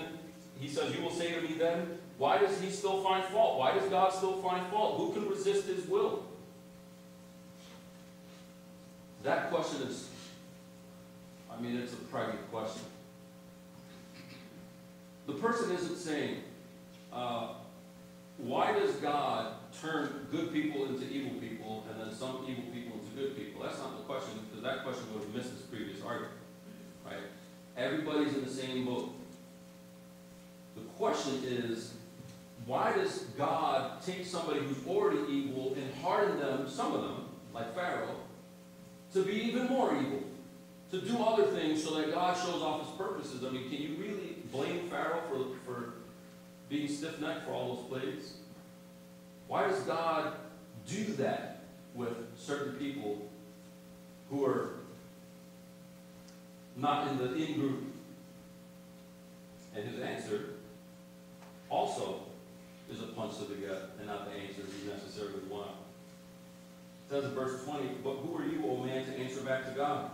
he 0.60 0.68
says, 0.68 0.96
you 0.96 1.02
will 1.02 1.12
say 1.12 1.34
to 1.34 1.41
me 1.41 1.56
then, 1.58 2.00
why 2.18 2.38
does 2.38 2.60
he 2.62 2.70
still 2.70 3.04
find 3.04 3.24
fault? 3.26 3.60
Why 3.60 3.74
does 3.74 3.89
God 3.89 4.13
still 4.13 4.41
find 4.41 4.65
fault? 4.68 4.98
Who 4.98 5.13
can 5.13 5.30
resist 5.30 5.68
his 5.68 5.86
will? 5.88 6.24
that 9.26 9.50
question 9.50 9.82
is, 9.88 10.08
I 11.52 11.60
mean, 11.60 11.78
it's 11.78 11.94
a 11.94 11.98
private 11.98 12.50
question. 12.52 12.84
The 15.26 15.34
person 15.34 15.72
isn't 15.72 15.98
saying, 15.98 16.44
uh, 17.12 17.54
why 18.38 18.74
does 18.74 18.96
God 18.98 19.54
turn 19.82 20.28
good 20.32 20.54
people 20.54 20.86
into 20.86 21.06
evil 21.06 21.39
people 21.39 21.86
and 21.89 22.00
then 22.00 22.15
some 22.15 22.46
evil 22.48 22.65
people 22.72 23.00
into 23.00 23.15
good 23.15 23.36
people? 23.36 23.63
That's 23.63 23.80
not 23.80 23.98
the 23.98 24.04
question, 24.04 24.39
because 24.48 24.63
that 24.63 24.84
question 24.84 25.06
would 25.13 25.24
have 25.24 25.34
missed 25.34 25.54
this 25.54 25.62
previous 25.62 26.02
argument, 26.04 26.34
right? 27.06 27.24
Everybody's 27.78 28.34
in 28.34 28.44
the 28.44 28.52
same 28.52 28.86
boat. 28.86 29.13
The 30.76 30.82
question 30.98 31.44
is, 31.44 31.94
why 32.65 32.94
does 32.94 33.20
God 33.38 34.02
take 34.06 34.26
somebody 34.26 34.60
who's 34.62 34.86
already 34.88 35.20
evil 35.32 35.76
and 35.76 36.04
harden 36.04 36.39
them, 36.39 36.68
some 36.70 36.94
of 36.94 37.02
them, 37.02 37.30
like 37.54 37.74
Pharaoh, 37.76 38.15
to 39.13 39.24
be 39.24 39.34
even 39.34 39.68
more 39.68 39.96
evil? 39.96 40.24
To 40.91 41.02
do 41.02 41.18
other 41.24 41.48
things 41.48 41.84
so 41.84 41.96
that 41.96 42.13
God 42.13 42.38
shows 42.38 42.62
off 42.62 42.88
his 42.88 42.98
purposes? 42.98 43.44
I 43.44 43.50
mean, 43.50 43.70
can 43.70 43.82
you 43.82 43.96
really 44.00 44.38
blame 44.52 44.88
Pharaoh 44.89 45.22
for, 45.30 45.65
for 45.65 45.94
being 46.70 46.88
stiff-necked 46.88 47.46
for 47.46 47.52
all 47.52 47.76
those 47.76 47.86
plagues? 48.02 48.34
Why 49.48 49.68
does 49.68 49.80
God 49.82 50.36
do 50.88 51.04
that 51.15 51.63
with 51.94 52.13
certain 52.38 52.76
people 52.76 53.30
who 54.30 54.46
are 54.46 54.76
not 56.76 57.08
in 57.10 57.18
the 57.18 57.36
in 57.36 57.60
group? 57.60 57.84
And 59.76 59.88
his 59.88 60.00
answer 60.00 60.50
also 61.70 62.22
is 62.90 63.02
a 63.02 63.08
punch 63.08 63.38
to 63.38 63.46
the 63.46 63.56
gut 63.56 63.92
and 63.98 64.08
not 64.08 64.30
the 64.30 64.38
answer 64.38 64.62
he 64.82 64.90
necessarily 64.90 65.40
wanted. 65.50 65.72
It 67.08 67.12
says 67.12 67.26
in 67.26 67.32
verse 67.32 67.64
20, 67.66 67.90
But 68.04 68.16
who 68.18 68.38
are 68.38 68.46
you, 68.46 68.64
O 68.66 68.84
man, 68.84 69.06
to 69.06 69.18
answer 69.18 69.42
back 69.42 69.66
to 69.66 69.72
God? 69.72 70.12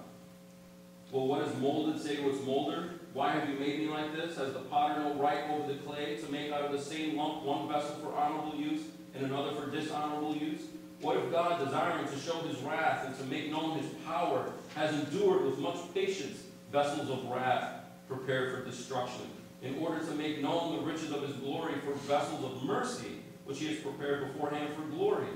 Well, 1.11 1.27
what 1.27 1.45
does 1.45 1.57
molded 1.57 2.01
say 2.01 2.15
to 2.17 2.29
its 2.29 2.43
molder? 2.45 2.91
Why 3.13 3.31
have 3.31 3.49
you 3.49 3.59
made 3.59 3.79
me 3.79 3.87
like 3.87 4.13
this? 4.13 4.37
Has 4.37 4.53
the 4.53 4.59
potter 4.59 5.01
no 5.01 5.13
right 5.15 5.49
over 5.49 5.71
the 5.71 5.79
clay 5.79 6.15
to 6.17 6.31
make 6.31 6.51
out 6.51 6.61
of 6.61 6.71
the 6.71 6.81
same 6.81 7.17
lump 7.17 7.43
one 7.43 7.67
vessel 7.67 7.95
for 7.95 8.15
honorable 8.15 8.55
use 8.55 8.83
and 9.13 9.25
another 9.25 9.53
for 9.53 9.69
dishonorable 9.69 10.35
use? 10.35 10.61
What 11.01 11.17
if 11.17 11.31
God, 11.31 11.63
desiring 11.65 12.07
to 12.07 12.17
show 12.17 12.39
his 12.41 12.57
wrath 12.59 13.05
and 13.07 13.17
to 13.17 13.23
make 13.25 13.51
known 13.51 13.77
his 13.77 13.91
power, 14.05 14.53
has 14.75 14.93
endured 14.93 15.45
with 15.45 15.57
much 15.57 15.77
patience 15.93 16.43
vessels 16.71 17.09
of 17.09 17.29
wrath 17.29 17.83
prepared 18.07 18.53
for 18.53 18.65
destruction, 18.69 19.25
in 19.61 19.77
order 19.77 20.03
to 20.03 20.11
make 20.13 20.41
known 20.41 20.77
the 20.77 20.81
riches 20.81 21.11
of 21.11 21.21
his 21.21 21.35
glory 21.37 21.75
for 21.85 21.93
vessels 21.93 22.43
of 22.43 22.63
mercy, 22.63 23.19
which 23.45 23.59
he 23.59 23.67
has 23.67 23.77
prepared 23.79 24.33
beforehand 24.33 24.73
for 24.75 24.81
glory? 24.83 25.27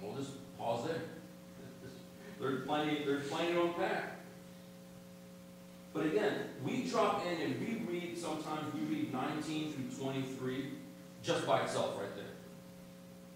We'll 0.00 0.16
just 0.16 0.32
pause 0.58 0.86
there. 0.86 1.00
There's 2.38 2.66
plenty, 2.66 3.04
there's 3.04 3.28
plenty 3.28 3.54
to 3.54 3.62
unpack. 3.62 4.16
But 5.94 6.06
again, 6.06 6.50
we 6.62 6.86
drop 6.86 7.24
in 7.24 7.40
and 7.40 7.58
we 7.58 7.90
read, 7.90 8.18
sometimes 8.18 8.72
we 8.74 8.80
read 8.80 9.12
19 9.12 9.72
through 9.72 9.98
23 9.98 10.66
just 11.22 11.46
by 11.46 11.62
itself 11.62 11.98
right 11.98 12.14
there. 12.14 12.24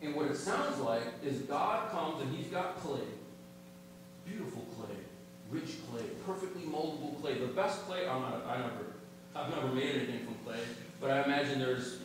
And 0.02 0.14
what 0.14 0.26
it 0.30 0.36
sounds 0.36 0.78
like 0.78 1.02
is 1.24 1.38
God 1.42 1.90
comes 1.90 2.22
and 2.22 2.34
he's 2.34 2.48
got 2.48 2.76
clay. 2.80 3.00
Beautiful 4.26 4.66
clay, 4.76 4.96
rich 5.50 5.76
clay, 5.90 6.04
perfectly 6.26 6.62
moldable 6.62 7.20
clay. 7.20 7.38
The 7.38 7.46
best 7.46 7.80
clay, 7.86 8.08
I'm 8.08 8.22
not, 8.22 8.46
I 8.46 8.58
never, 8.58 8.70
I've 9.34 9.50
never 9.50 9.74
made 9.74 9.96
anything 9.96 10.24
from 10.24 10.34
clay, 10.44 10.60
but 11.00 11.10
I 11.10 11.24
imagine 11.24 11.58
there's 11.58 11.98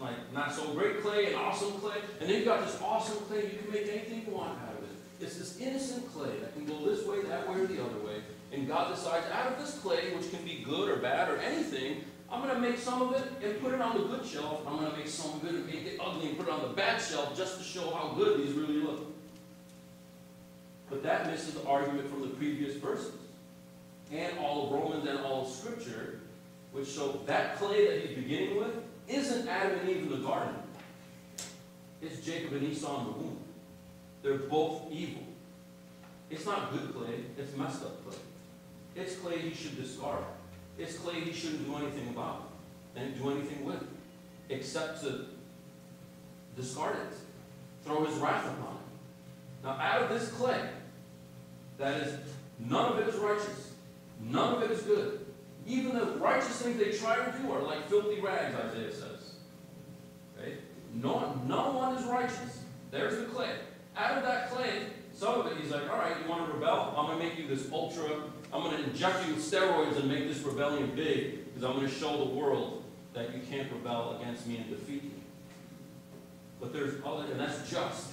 like 0.00 0.32
not 0.32 0.52
so 0.52 0.72
great 0.74 1.02
clay 1.02 1.26
and 1.26 1.36
awesome 1.36 1.72
clay. 1.72 1.98
And 2.20 2.28
then 2.28 2.36
you've 2.36 2.44
got 2.44 2.64
this 2.64 2.80
awesome 2.80 3.18
clay, 3.24 3.44
you 3.44 3.58
can 3.58 3.72
make 3.72 3.88
anything 3.88 4.24
you 4.26 4.32
want 4.32 4.58
out 4.62 4.76
of 4.78 4.84
it. 4.84 4.90
It's 5.20 5.36
this 5.36 5.58
innocent 5.60 6.12
clay 6.12 6.38
that 6.40 6.54
can 6.54 6.64
go 6.64 6.84
this 6.84 7.04
way, 7.04 7.22
that 7.22 7.48
way, 7.48 7.60
or 7.60 7.66
the 7.66 7.82
other 7.82 7.98
way. 8.06 8.22
And 8.52 8.68
God 8.68 8.94
decides, 8.94 9.26
out 9.32 9.52
of 9.52 9.58
this 9.58 9.78
clay, 9.78 10.14
which 10.14 10.30
can 10.30 10.44
be 10.44 10.64
good 10.64 10.88
or 10.88 10.96
bad 10.96 11.28
or 11.28 11.38
anything, 11.38 12.04
I'm 12.30 12.42
going 12.42 12.54
to 12.54 12.60
make 12.60 12.78
some 12.78 13.02
of 13.02 13.12
it 13.14 13.24
and 13.42 13.60
put 13.60 13.72
it 13.72 13.80
on 13.80 13.96
the 13.96 14.04
good 14.04 14.24
shelf. 14.24 14.60
I'm 14.66 14.76
going 14.78 14.90
to 14.90 14.96
make 14.96 15.08
some 15.08 15.34
of 15.34 15.44
it 15.44 15.54
and 15.54 15.66
make 15.66 15.86
it 15.86 15.98
ugly 16.00 16.28
and 16.28 16.38
put 16.38 16.46
it 16.46 16.52
on 16.52 16.62
the 16.62 16.68
bad 16.68 17.00
shelf 17.00 17.36
just 17.36 17.58
to 17.58 17.64
show 17.64 17.90
how 17.90 18.14
good 18.16 18.38
these 18.38 18.52
really 18.52 18.80
look. 18.80 19.17
But 20.90 21.02
that 21.02 21.26
misses 21.26 21.54
the 21.54 21.64
argument 21.66 22.10
from 22.10 22.22
the 22.22 22.28
previous 22.28 22.76
verses. 22.76 23.12
And 24.12 24.38
all 24.38 24.66
of 24.66 24.72
Romans 24.72 25.06
and 25.06 25.18
all 25.20 25.42
of 25.42 25.50
Scripture, 25.50 26.20
which 26.72 26.88
show 26.88 27.20
that 27.26 27.58
clay 27.58 27.86
that 27.88 28.06
he's 28.06 28.16
beginning 28.16 28.56
with 28.56 28.74
isn't 29.06 29.48
Adam 29.48 29.78
and 29.80 29.88
Eve 29.88 30.02
in 30.04 30.10
the 30.10 30.26
garden. 30.26 30.54
It's 32.00 32.24
Jacob 32.24 32.52
and 32.52 32.62
Esau 32.62 33.00
in 33.00 33.06
the 33.06 33.12
womb. 33.12 33.38
They're 34.22 34.38
both 34.38 34.90
evil. 34.90 35.22
It's 36.30 36.46
not 36.46 36.72
good 36.72 36.94
clay, 36.94 37.20
it's 37.36 37.56
messed 37.56 37.82
up 37.82 38.04
clay. 38.06 38.18
It's 38.94 39.16
clay 39.16 39.38
he 39.38 39.54
should 39.54 39.76
discard. 39.80 40.24
It's 40.78 40.96
clay 40.98 41.20
he 41.20 41.32
shouldn't 41.32 41.66
do 41.66 41.76
anything 41.76 42.08
about 42.08 42.50
and 42.96 43.16
do 43.18 43.30
anything 43.30 43.64
with, 43.64 43.82
except 44.48 45.02
to 45.02 45.26
discard 46.56 46.96
it, 46.96 47.16
throw 47.84 48.04
his 48.04 48.16
wrath 48.16 48.44
upon 48.46 48.74
it. 48.74 49.64
Now, 49.64 49.70
out 49.70 50.02
of 50.02 50.08
this 50.08 50.30
clay, 50.32 50.68
that 51.78 52.02
is, 52.02 52.14
none 52.58 52.92
of 52.92 52.98
it 52.98 53.08
is 53.08 53.14
righteous, 53.16 53.72
none 54.20 54.54
of 54.54 54.62
it 54.62 54.70
is 54.70 54.82
good. 54.82 55.24
Even 55.66 55.94
the 55.94 56.06
righteous 56.18 56.62
things 56.62 56.78
they 56.78 56.92
try 56.92 57.16
to 57.16 57.38
do 57.38 57.52
are 57.52 57.62
like 57.62 57.88
filthy 57.88 58.20
rags, 58.20 58.54
Isaiah 58.54 58.92
says. 58.92 59.34
Okay? 60.38 60.54
No, 60.94 61.40
no 61.46 61.72
one 61.72 61.96
is 61.96 62.04
righteous. 62.06 62.62
There's 62.90 63.18
the 63.18 63.26
clay. 63.26 63.50
Out 63.96 64.18
of 64.18 64.24
that 64.24 64.50
clay, 64.50 64.86
some 65.14 65.40
of 65.40 65.46
it, 65.46 65.58
he's 65.60 65.70
like, 65.70 65.90
all 65.90 65.98
right, 65.98 66.16
you 66.22 66.28
want 66.28 66.46
to 66.46 66.52
rebel? 66.54 66.94
I'm 66.96 67.06
going 67.06 67.18
to 67.18 67.24
make 67.24 67.38
you 67.38 67.46
this 67.46 67.70
ultra, 67.72 68.08
I'm 68.52 68.62
going 68.62 68.76
to 68.76 68.84
inject 68.84 69.26
you 69.26 69.34
with 69.34 69.44
steroids 69.44 69.98
and 69.98 70.08
make 70.08 70.26
this 70.26 70.38
rebellion 70.40 70.92
big, 70.94 71.52
because 71.52 71.68
I'm 71.68 71.76
going 71.76 71.88
to 71.88 71.94
show 71.94 72.24
the 72.24 72.30
world 72.34 72.84
that 73.14 73.34
you 73.34 73.40
can't 73.50 73.70
rebel 73.72 74.18
against 74.20 74.46
me 74.46 74.56
and 74.56 74.70
defeat 74.70 75.04
me. 75.04 75.10
But 76.60 76.72
there's 76.72 76.94
other, 77.04 77.24
and 77.30 77.38
that's 77.38 77.70
just. 77.70 78.12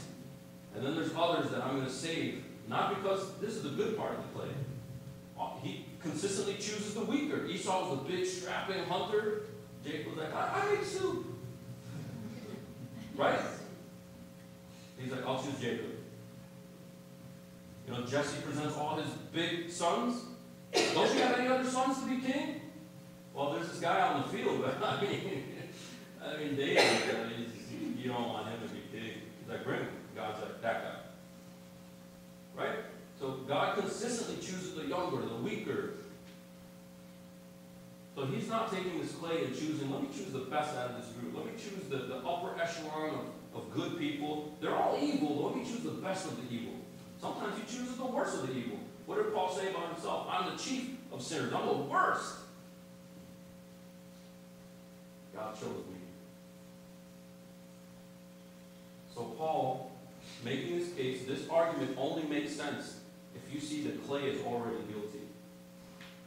And 0.76 0.86
then 0.86 0.96
there's 0.96 1.12
others 1.18 1.52
that 1.52 1.64
I'm 1.64 1.76
going 1.76 1.86
to 1.86 1.92
save, 1.92 2.44
not 2.68 2.96
because 2.96 3.34
this 3.40 3.56
is 3.56 3.64
the 3.64 3.70
good 3.70 3.98
part 3.98 4.12
of 4.12 4.18
the 4.18 4.40
clay. 4.40 4.50
Uh, 5.40 5.50
he 5.62 5.86
consistently 6.02 6.56
chooses 6.56 6.94
the 6.94 7.04
weaker. 7.04 7.46
Esau 7.46 7.90
was 7.90 8.00
the 8.00 8.12
big, 8.12 8.26
strapping 8.26 8.84
hunter. 8.86 9.44
Jacob 9.84 10.16
was 10.16 10.18
like, 10.18 10.34
I, 10.34 10.62
I 10.62 10.74
make 10.74 10.84
soup. 10.84 11.26
right? 13.16 13.40
He's 14.98 15.12
like, 15.12 15.26
I'll 15.26 15.42
choose 15.44 15.60
Jacob. 15.60 15.86
You 17.88 17.94
know, 17.94 18.02
Jesse 18.04 18.42
presents 18.42 18.76
all 18.78 18.96
his 18.98 19.12
big 19.32 19.70
sons. 19.70 20.24
Don't 20.74 21.14
you 21.14 21.22
have 21.22 21.38
any 21.40 21.48
other 21.48 21.70
sons 21.70 22.02
to 22.02 22.10
be 22.10 22.20
king? 22.20 22.62
Well, 23.34 23.54
there's 23.54 23.70
this 23.70 23.80
guy 23.80 24.02
on 24.02 24.22
the 24.22 24.28
field, 24.30 24.64
but 24.64 24.84
I 24.88 25.02
mean, 25.02 25.44
I 26.26 26.38
mean, 26.38 26.56
David, 26.56 26.82
I 26.82 27.30
mean, 27.30 27.45
weaker. 35.56 35.92
So 38.16 38.26
he's 38.28 38.48
not 38.48 38.72
taking 38.72 39.02
this 39.02 39.12
clay 39.12 39.44
and 39.44 39.54
choosing, 39.54 39.92
let 39.92 40.02
me 40.02 40.08
choose 40.16 40.32
the 40.32 40.40
best 40.40 40.76
out 40.78 40.92
of 40.92 40.98
this 40.98 41.08
group. 41.14 41.36
Let 41.36 41.46
me 41.46 41.52
choose 41.58 41.90
the, 41.90 41.98
the 42.08 42.18
upper 42.18 42.60
echelon 42.60 43.30
of, 43.54 43.62
of 43.62 43.74
good 43.74 43.98
people. 43.98 44.56
They're 44.62 44.76
all 44.76 44.98
evil, 45.02 45.46
let 45.48 45.58
me 45.58 45.64
choose 45.70 45.84
the 45.84 45.92
best 45.92 46.26
of 46.26 46.38
the 46.38 46.56
evil. 46.56 46.74
Sometimes 47.20 47.58
he 47.58 47.64
chooses 47.78 47.98
the 47.98 48.06
worst 48.06 48.36
of 48.36 48.48
the 48.48 48.54
evil. 48.54 48.80
What 49.06 49.22
did 49.22 49.34
Paul 49.34 49.54
say 49.54 49.70
about 49.70 49.94
himself? 49.94 50.28
I'm 50.30 50.56
the 50.56 50.62
chief 50.62 50.92
of 51.12 51.22
sinners. 51.22 51.54
I'm 51.54 51.66
the 51.68 51.74
worst. 51.74 52.36
God 55.36 55.54
chose 55.56 55.84
me. 55.92 56.00
So 59.14 59.24
Paul, 59.38 59.92
making 60.44 60.80
this 60.80 60.94
case, 60.94 61.26
this 61.26 61.48
argument 61.50 61.96
only 61.98 62.24
makes 62.24 62.54
sense 62.54 63.00
if 63.36 63.54
you 63.54 63.60
see 63.60 63.82
the 63.82 63.98
clay 64.00 64.24
is 64.24 64.44
already 64.46 64.78
guilty. 64.90 65.05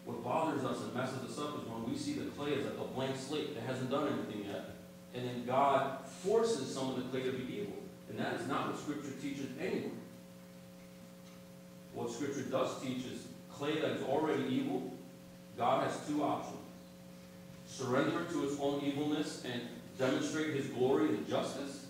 What 0.08 0.24
bothers 0.24 0.64
us 0.64 0.80
and 0.80 0.94
messes 0.94 1.22
us 1.22 1.38
up 1.38 1.60
is 1.60 1.68
when 1.68 1.84
we 1.86 1.94
see 1.94 2.14
the 2.14 2.30
clay 2.30 2.54
as 2.54 2.64
like 2.64 2.78
a 2.80 2.94
blank 2.94 3.14
slate 3.14 3.54
that 3.54 3.64
hasn't 3.64 3.90
done 3.90 4.08
anything 4.08 4.50
yet. 4.50 4.70
And 5.14 5.22
then 5.28 5.44
God 5.44 5.98
forces 6.24 6.74
some 6.74 6.88
of 6.88 6.96
the 6.96 7.02
clay 7.02 7.30
to 7.30 7.32
be 7.36 7.58
evil. 7.58 7.74
And 8.08 8.18
that 8.18 8.32
is 8.40 8.46
not 8.46 8.68
what 8.68 8.78
Scripture 8.78 9.12
teaches 9.20 9.48
anywhere. 9.60 9.90
What 11.92 12.10
Scripture 12.10 12.44
does 12.44 12.80
teach 12.80 13.04
is 13.04 13.26
clay 13.52 13.82
that 13.82 13.90
is 13.90 14.02
already 14.04 14.44
evil, 14.44 14.90
God 15.58 15.86
has 15.86 16.00
two 16.06 16.24
options. 16.24 16.56
Surrender 17.66 18.24
to 18.32 18.48
its 18.48 18.58
own 18.60 18.80
evilness 18.80 19.44
and 19.44 19.60
demonstrate 19.98 20.54
his 20.54 20.68
glory 20.68 21.08
and 21.08 21.28
justice, 21.28 21.84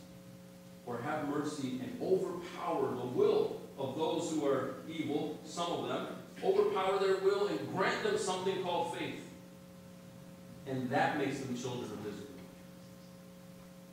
or 0.86 0.98
have 1.02 1.28
mercy 1.28 1.78
and 1.80 1.96
overpower 2.02 2.96
the 2.96 3.06
will 3.06 3.60
of 3.78 3.96
those 3.96 4.32
who 4.32 4.44
are 4.44 4.74
evil, 4.88 5.38
some 5.44 5.70
of 5.70 5.86
them, 5.86 6.17
overpower 6.44 6.98
their 6.98 7.16
will 7.16 7.48
and 7.48 7.76
grant 7.76 8.02
them 8.02 8.18
something 8.18 8.62
called 8.62 8.96
faith. 8.96 9.20
And 10.66 10.90
that 10.90 11.18
makes 11.18 11.40
them 11.40 11.56
children 11.56 11.90
of 11.90 12.06
Israel. 12.06 12.26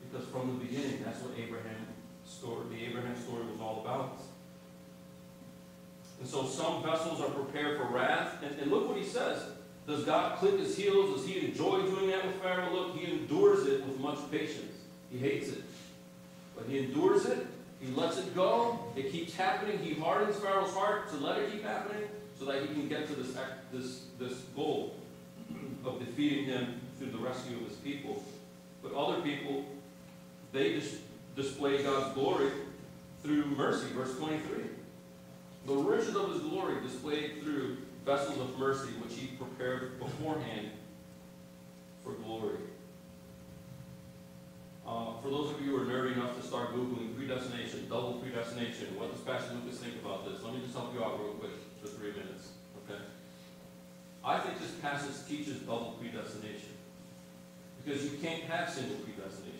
Because 0.02 0.28
from 0.28 0.58
the 0.58 0.64
beginning, 0.64 1.02
that's 1.04 1.20
what 1.20 1.32
Abraham 1.38 1.86
story, 2.24 2.66
the 2.70 2.84
Abraham 2.86 3.16
story 3.20 3.44
was 3.50 3.60
all 3.60 3.80
about. 3.84 4.20
And 6.20 6.28
so 6.28 6.46
some 6.46 6.82
vessels 6.82 7.20
are 7.20 7.30
prepared 7.30 7.78
for 7.78 7.86
wrath. 7.86 8.42
And, 8.42 8.58
and 8.60 8.70
look 8.70 8.88
what 8.88 8.98
he 8.98 9.04
says. 9.04 9.42
Does 9.86 10.04
God 10.04 10.38
click 10.38 10.58
his 10.58 10.76
heels? 10.76 11.16
Does 11.16 11.28
he 11.28 11.46
enjoy 11.46 11.82
doing 11.82 12.08
that 12.10 12.26
with 12.26 12.36
Pharaoh? 12.42 12.72
Look, 12.72 12.96
he 12.96 13.12
endures 13.12 13.66
it 13.66 13.86
with 13.86 13.98
much 14.00 14.18
patience. 14.30 14.72
He 15.10 15.18
hates 15.18 15.48
it. 15.48 15.62
But 16.56 16.66
he 16.68 16.78
endures 16.78 17.26
it. 17.26 17.46
He 17.80 17.92
lets 17.92 18.18
it 18.18 18.34
go. 18.34 18.78
It 18.96 19.12
keeps 19.12 19.34
happening. 19.34 19.78
He 19.78 19.94
hardens 19.94 20.36
Pharaoh's 20.36 20.72
heart 20.72 21.10
to 21.10 21.16
let 21.16 21.38
it 21.38 21.52
keep 21.52 21.62
happening 21.62 22.08
so 22.38 22.44
that 22.44 22.62
he 22.62 22.68
can 22.68 22.88
get 22.88 23.06
to 23.08 23.14
this, 23.14 23.36
this, 23.72 24.04
this 24.18 24.38
goal 24.54 24.94
of 25.84 25.98
defeating 25.98 26.44
him 26.46 26.80
through 26.98 27.10
the 27.10 27.18
rescue 27.18 27.56
of 27.56 27.68
his 27.68 27.76
people. 27.78 28.22
But 28.82 28.94
other 28.94 29.20
people, 29.22 29.64
they 30.52 30.74
dis- 30.74 30.98
display 31.34 31.82
God's 31.82 32.14
glory 32.14 32.50
through 33.22 33.46
mercy. 33.46 33.86
Verse 33.94 34.16
23. 34.18 34.64
The 35.66 35.74
riches 35.74 36.14
of 36.14 36.32
his 36.32 36.42
glory 36.42 36.80
displayed 36.82 37.42
through 37.42 37.78
vessels 38.04 38.38
of 38.38 38.58
mercy, 38.58 38.90
which 39.02 39.18
he 39.18 39.28
prepared 39.28 39.98
beforehand 39.98 40.70
for 42.04 42.12
glory. 42.12 42.58
Uh, 44.86 45.20
for 45.20 45.30
those 45.30 45.50
of 45.50 45.60
you 45.60 45.76
who 45.76 45.82
are 45.82 45.84
nerdy 45.84 46.12
enough 46.12 46.40
to 46.40 46.46
start 46.46 46.72
Googling 46.72 47.16
predestination, 47.16 47.88
double 47.88 48.14
predestination, 48.14 48.94
what 48.96 49.12
does 49.12 49.20
Pastor 49.22 49.54
Lucas 49.54 49.80
think 49.80 49.94
about 50.04 50.24
this? 50.24 50.40
Let 50.44 50.54
me 50.54 50.60
just 50.60 50.74
help 50.74 50.94
you 50.94 51.02
out 51.02 51.18
real 51.18 51.32
quick 51.32 51.50
for 51.80 51.88
three 51.88 52.12
minutes, 52.12 52.50
okay? 52.84 53.00
I 54.24 54.38
think 54.38 54.60
this 54.60 54.72
passage 54.82 55.28
teaches 55.28 55.60
double 55.60 55.96
predestination. 56.00 56.70
Because 57.84 58.04
you 58.04 58.18
can't 58.18 58.42
have 58.44 58.68
single 58.68 58.96
predestination. 58.96 59.56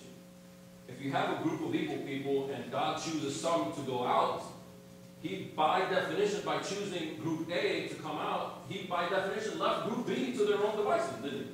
If 0.88 1.00
you 1.00 1.12
have 1.12 1.38
a 1.38 1.42
group 1.42 1.62
of 1.62 1.74
evil 1.74 1.98
people 1.98 2.50
and 2.50 2.70
God 2.70 3.00
chooses 3.00 3.40
some 3.40 3.72
to 3.72 3.80
go 3.82 4.04
out, 4.04 4.42
he, 5.22 5.50
by 5.56 5.80
definition, 5.80 6.42
by 6.44 6.58
choosing 6.58 7.16
group 7.18 7.50
A 7.50 7.88
to 7.88 7.94
come 7.96 8.16
out, 8.16 8.64
he, 8.68 8.86
by 8.86 9.08
definition, 9.08 9.58
left 9.58 9.88
group 9.88 10.06
B 10.06 10.36
to 10.36 10.44
their 10.44 10.58
own 10.58 10.76
devices, 10.76 11.16
didn't 11.22 11.38
he? 11.38 11.46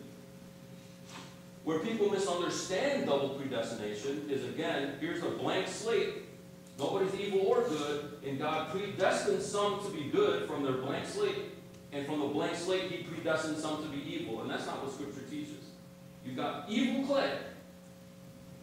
Where 1.65 1.79
people 1.79 2.11
misunderstand 2.11 3.07
double 3.07 3.31
predestination 3.31 4.29
is, 4.29 4.45
again, 4.45 4.95
here's 5.01 5.23
a 5.23 5.31
blank 5.31 5.69
slate. 5.69 6.22
Nobody's 6.83 7.15
evil 7.21 7.41
or 7.47 7.63
good, 7.69 8.19
and 8.27 8.39
God 8.39 8.71
predestined 8.71 9.41
some 9.41 9.81
to 9.85 9.91
be 9.91 10.05
good 10.11 10.49
from 10.49 10.65
their 10.65 10.75
blank 10.75 11.07
slate. 11.07 11.37
And 11.93 12.07
from 12.07 12.21
the 12.21 12.27
blank 12.27 12.57
slate, 12.57 12.91
he 12.91 13.05
predestined 13.05 13.59
some 13.59 13.83
to 13.83 13.89
be 13.89 14.03
evil. 14.15 14.41
And 14.41 14.51
that's 14.51 14.67
not 14.67 14.83
what 14.83 14.93
Scripture 14.93 15.23
teaches. 15.31 15.63
You've 16.25 16.37
got 16.37 16.69
evil 16.69 17.07
clay, 17.07 17.33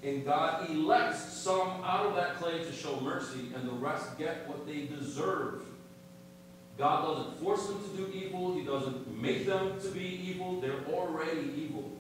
and 0.04 0.26
God 0.26 0.70
elects 0.70 1.34
some 1.34 1.82
out 1.84 2.08
of 2.08 2.16
that 2.16 2.36
clay 2.38 2.60
to 2.60 2.72
show 2.72 3.00
mercy, 3.00 3.52
and 3.56 3.68
the 3.68 3.74
rest 3.74 4.18
get 4.18 4.48
what 4.48 4.66
they 4.66 4.86
deserve. 4.86 5.64
God 6.78 7.06
doesn't 7.06 7.40
force 7.40 7.68
them 7.68 7.82
to 7.82 7.98
do 7.98 8.12
evil. 8.14 8.54
He 8.56 8.64
doesn't 8.64 9.22
make 9.22 9.46
them 9.46 9.80
to 9.82 9.88
be 9.90 10.22
evil. 10.30 10.62
They're 10.62 10.86
already 10.92 11.52
evil. 11.58 11.92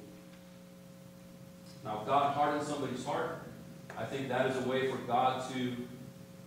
Now, 1.84 2.00
if 2.02 2.08
God 2.08 2.34
hardens 2.34 2.68
somebody's 2.68 3.06
heart, 3.06 3.42
I 3.98 4.06
think 4.06 4.30
that 4.30 4.48
is 4.48 4.66
a 4.66 4.68
way 4.68 4.90
for 4.90 4.98
God 5.00 5.44
to 5.52 5.76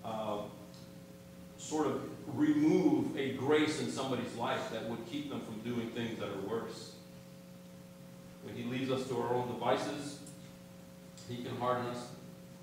uh, 0.04 0.38
sort 1.58 1.86
of 1.86 2.02
remove 2.26 3.16
a 3.16 3.34
grace 3.34 3.80
in 3.80 3.90
somebody's 3.90 4.34
life 4.34 4.70
that 4.70 4.88
would 4.88 5.06
keep 5.06 5.30
them 5.30 5.40
from 5.40 5.58
doing 5.60 5.88
things 5.90 6.18
that 6.18 6.28
are 6.28 6.40
worse. 6.48 6.92
When 8.44 8.54
He 8.54 8.64
leaves 8.64 8.90
us 8.90 9.06
to 9.08 9.20
our 9.20 9.34
own 9.34 9.48
devices, 9.48 10.18
He 11.28 11.42
can 11.42 11.56
harden 11.56 11.86
us 11.86 12.08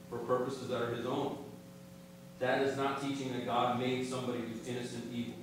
for 0.10 0.18
purposes 0.20 0.68
that 0.70 0.82
are 0.82 0.94
His 0.94 1.06
own. 1.06 1.38
That 2.40 2.62
is 2.62 2.78
not 2.78 3.02
teaching 3.02 3.34
that 3.34 3.46
God 3.46 3.80
made 3.80 4.08
somebody 4.08 4.40
who's 4.40 4.68
innocent 4.68 5.06
evil. 5.14 5.36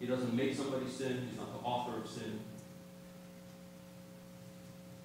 He 0.00 0.06
doesn't 0.06 0.34
make 0.34 0.54
somebody 0.54 0.88
sin. 0.90 1.28
He's 1.28 1.38
not 1.38 1.52
the 1.52 1.66
author 1.66 1.98
of 2.00 2.08
sin. 2.08 2.40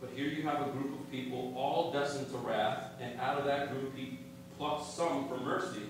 But 0.01 0.11
here 0.15 0.27
you 0.27 0.43
have 0.43 0.67
a 0.67 0.71
group 0.71 0.99
of 0.99 1.11
people 1.11 1.53
all 1.55 1.91
destined 1.91 2.31
to 2.31 2.37
wrath, 2.37 2.93
and 3.01 3.19
out 3.19 3.37
of 3.37 3.45
that 3.45 3.71
group 3.71 3.95
he 3.95 4.19
plucks 4.57 4.87
some 4.93 5.27
for 5.27 5.37
mercy. 5.37 5.81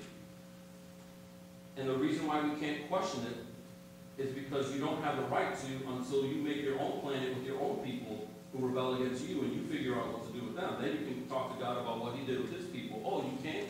And 1.80 1.88
the 1.88 1.96
reason 1.96 2.28
why 2.28 2.42
we 2.44 2.60
can't 2.60 2.90
question 2.90 3.26
it 3.26 4.22
is 4.22 4.34
because 4.34 4.74
you 4.74 4.82
don't 4.82 5.02
have 5.02 5.16
the 5.16 5.24
right 5.24 5.56
to 5.56 5.88
until 5.88 6.26
you 6.26 6.44
make 6.44 6.62
your 6.62 6.78
own 6.80 7.00
planet 7.00 7.34
with 7.38 7.46
your 7.46 7.60
own 7.62 7.78
people 7.78 8.28
who 8.52 8.68
rebel 8.68 8.96
against 8.96 9.26
you 9.28 9.42
and 9.42 9.54
you 9.54 9.62
figure 9.64 9.96
out 9.96 10.12
what 10.12 10.28
to 10.28 10.38
do 10.38 10.46
with 10.46 10.56
them. 10.56 10.76
Then 10.82 10.92
you 10.92 11.06
can 11.06 11.30
talk 11.30 11.56
to 11.56 11.64
God 11.64 11.78
about 11.78 12.02
what 12.02 12.16
he 12.16 12.26
did 12.26 12.42
with 12.42 12.52
his 12.52 12.66
people. 12.66 13.02
Oh, 13.06 13.24
you 13.24 13.38
can't? 13.42 13.70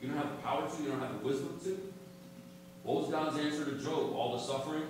You 0.00 0.08
don't 0.08 0.18
have 0.18 0.30
the 0.30 0.42
power 0.42 0.68
to, 0.68 0.82
you 0.82 0.90
don't 0.90 1.00
have 1.00 1.18
the 1.18 1.26
wisdom 1.26 1.58
to? 1.64 1.90
What 2.84 3.02
was 3.02 3.10
God's 3.10 3.38
answer 3.38 3.64
to 3.64 3.72
Job? 3.82 4.14
All 4.14 4.36
the 4.36 4.44
suffering? 4.44 4.84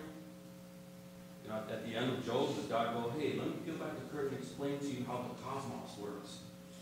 You 1.45 1.51
know, 1.51 1.57
at 1.57 1.87
the 1.87 1.97
end 1.97 2.13
of 2.13 2.27
Job, 2.27 2.55
does 2.57 2.65
God 2.67 2.95
go, 2.95 3.13
hey, 3.19 3.35
let 3.39 3.47
me 3.47 3.55
peel 3.65 3.77
back 3.77 3.95
the 3.95 4.15
curtain 4.15 4.35
and 4.35 4.43
explain 4.43 4.79
to 4.81 4.87
you 4.87 5.05
how 5.07 5.25
the 5.25 5.43
cosmos 5.43 5.97
works? 5.99 6.39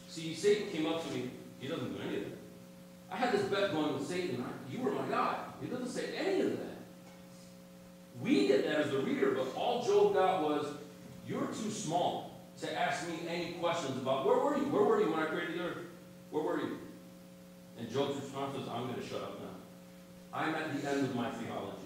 See, 0.09 0.35
Satan 0.35 0.71
came 0.71 0.87
up 0.87 1.07
to 1.07 1.13
me. 1.13 1.31
He 1.61 1.69
doesn't 1.69 1.93
do 1.95 2.03
any 2.03 2.17
of 2.17 2.23
it. 2.23 2.39
I 3.13 3.17
had 3.17 3.33
this 3.33 3.43
bet 3.43 3.73
going 3.73 3.93
with 3.95 4.07
Satan. 4.07 4.45
I, 4.47 4.73
you 4.73 4.83
were 4.83 4.93
my 4.93 5.07
God. 5.07 5.37
He 5.61 5.69
doesn't 5.69 5.89
say 5.89 6.17
any 6.17 6.41
of 6.41 6.51
that. 6.53 6.79
We 8.23 8.47
get 8.49 8.65
that 8.65 8.77
as 8.81 8.91
the 8.91 8.99
reader, 8.99 9.33
but 9.33 9.55
all 9.55 9.85
Job 9.85 10.15
got 10.15 10.43
was, 10.43 10.67
you're 11.27 11.47
too 11.47 11.71
small 11.71 12.41
to 12.61 12.79
ask 12.79 13.09
me 13.09 13.21
any 13.29 13.53
questions 13.55 13.97
about 13.99 14.27
where 14.27 14.39
were 14.39 14.57
you? 14.57 14.65
Where 14.65 14.83
were 14.83 15.01
you 15.01 15.11
when 15.11 15.21
I 15.21 15.27
created 15.27 15.59
the 15.59 15.65
earth? 15.65 15.79
Where 16.31 16.43
were 16.43 16.61
you? 16.61 16.79
And 17.79 17.91
Job's 17.91 18.21
response 18.21 18.57
was, 18.57 18.69
I'm 18.69 18.87
going 18.87 19.01
to 19.01 19.07
shut 19.07 19.23
up 19.23 19.41
now. 19.41 19.47
I'm 20.33 20.55
at 20.55 20.81
the 20.81 20.89
end 20.89 21.01
of 21.01 21.15
my 21.15 21.31
theology. 21.31 21.79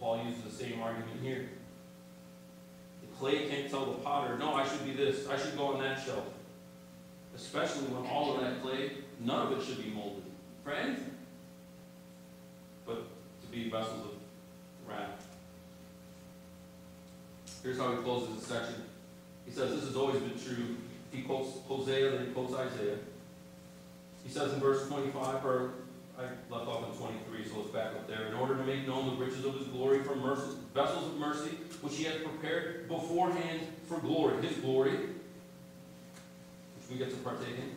Paul 0.00 0.24
uses 0.24 0.42
the 0.42 0.50
same 0.50 0.80
argument 0.80 1.22
here. 1.22 1.48
The 3.00 3.16
clay 3.18 3.48
can't 3.48 3.70
tell 3.70 3.86
the 3.86 3.98
potter, 3.98 4.36
no, 4.38 4.54
I 4.54 4.66
should 4.66 4.84
be 4.84 4.92
this, 4.92 5.28
I 5.28 5.38
should 5.38 5.56
go 5.56 5.68
on 5.74 5.80
that 5.80 6.04
shelf. 6.04 6.24
Especially 7.38 7.86
when 7.86 8.04
all 8.10 8.34
of 8.34 8.40
that 8.40 8.60
clay, 8.60 8.90
none 9.20 9.46
of 9.46 9.56
it 9.56 9.64
should 9.64 9.82
be 9.82 9.90
molded 9.90 10.24
for 10.64 10.72
anything. 10.72 11.14
But 12.84 13.04
to 13.42 13.46
be 13.52 13.70
vessels 13.70 14.06
of 14.06 14.90
wrath. 14.90 15.24
Here's 17.62 17.78
how 17.78 17.92
he 17.92 17.98
closes 17.98 18.34
this 18.34 18.46
section. 18.46 18.82
He 19.46 19.52
says, 19.52 19.70
This 19.70 19.84
has 19.84 19.96
always 19.96 20.20
been 20.20 20.38
true. 20.38 20.76
He 21.12 21.22
quotes 21.22 21.60
Hosea, 21.68 22.10
then 22.10 22.26
he 22.26 22.32
quotes 22.32 22.54
Isaiah. 22.54 22.98
He 24.24 24.30
says 24.30 24.52
in 24.52 24.58
verse 24.58 24.88
25, 24.88 25.46
or 25.46 25.70
I 26.18 26.22
left 26.52 26.66
off 26.66 26.90
in 26.90 26.98
23, 26.98 27.48
so 27.48 27.60
it's 27.60 27.70
back 27.70 27.94
up 27.94 28.08
there. 28.08 28.26
In 28.26 28.34
order 28.34 28.56
to 28.56 28.64
make 28.64 28.86
known 28.86 29.16
the 29.16 29.24
riches 29.24 29.44
of 29.44 29.54
his 29.54 29.68
glory 29.68 30.02
from 30.02 30.20
mercy, 30.20 30.56
vessels 30.74 31.06
of 31.06 31.18
mercy, 31.18 31.50
which 31.82 31.94
he 31.94 32.02
has 32.04 32.16
prepared 32.16 32.88
beforehand 32.88 33.60
for 33.86 34.00
glory, 34.00 34.44
his 34.44 34.56
glory, 34.58 34.98
we 36.90 36.96
get 36.96 37.10
to 37.10 37.16
partake 37.16 37.56
in. 37.56 37.76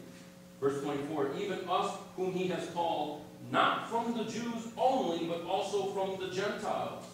Verse 0.59 0.81
24, 0.83 1.35
even 1.39 1.59
us 1.67 1.95
whom 2.15 2.33
he 2.33 2.47
has 2.47 2.69
called, 2.69 3.25
not 3.51 3.89
from 3.89 4.15
the 4.15 4.23
Jews 4.25 4.67
only, 4.77 5.25
but 5.25 5.43
also 5.43 5.87
from 5.87 6.19
the 6.19 6.33
Gentiles. 6.33 7.05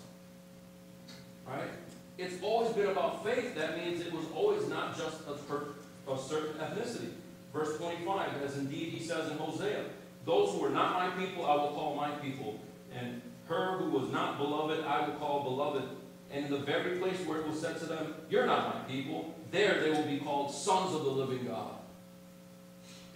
Right? 1.47 1.69
It's 2.17 2.35
always 2.43 2.73
been 2.73 2.87
about 2.87 3.23
faith. 3.23 3.55
That 3.55 3.77
means 3.77 4.01
it 4.01 4.11
was 4.11 4.25
always 4.35 4.67
not 4.67 4.97
just 4.97 5.21
a, 5.27 6.11
a 6.11 6.17
certain 6.17 6.59
ethnicity. 6.59 7.11
Verse 7.53 7.77
25, 7.77 8.41
as 8.43 8.57
indeed 8.57 8.89
he 8.89 8.99
says 8.99 9.31
in 9.31 9.37
Hosea, 9.37 9.85
those 10.25 10.53
who 10.53 10.65
are 10.65 10.69
not 10.69 10.93
my 10.93 11.09
people, 11.25 11.45
I 11.45 11.55
will 11.55 11.71
call 11.71 11.95
my 11.95 12.09
people. 12.11 12.59
And 12.93 13.21
her 13.47 13.77
who 13.77 13.91
was 13.91 14.11
not 14.11 14.37
beloved, 14.37 14.83
I 14.85 15.07
will 15.07 15.15
call 15.15 15.43
beloved. 15.43 15.83
And 16.31 16.45
in 16.45 16.51
the 16.51 16.57
very 16.57 16.97
place 16.97 17.17
where 17.25 17.39
it 17.39 17.47
was 17.47 17.61
said 17.61 17.79
to 17.79 17.85
them, 17.85 18.13
You're 18.29 18.45
not 18.45 18.75
my 18.75 18.81
people, 18.91 19.33
there 19.51 19.79
they 19.79 19.91
will 19.91 20.03
be 20.03 20.19
called 20.19 20.53
sons 20.53 20.93
of 20.93 21.05
the 21.05 21.09
living 21.09 21.45
God. 21.45 21.75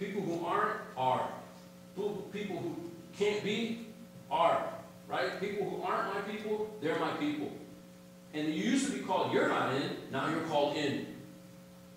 People 0.02 0.22
who 0.22 0.44
aren't 0.44 0.80
are. 0.96 1.28
People 2.32 2.58
who 2.58 2.76
can't 3.16 3.44
be 3.44 3.86
are. 4.30 4.68
Right? 5.08 5.38
People 5.40 5.68
who 5.68 5.82
aren't 5.82 6.12
my 6.14 6.20
people, 6.22 6.74
they're 6.80 6.98
my 6.98 7.12
people. 7.12 7.52
And 8.34 8.48
you 8.48 8.64
used 8.64 8.86
to 8.86 8.92
be 8.92 9.04
called, 9.04 9.32
You're 9.32 9.48
not 9.48 9.74
in, 9.74 9.90
now 10.10 10.28
you're 10.28 10.46
called 10.46 10.76
in. 10.76 11.06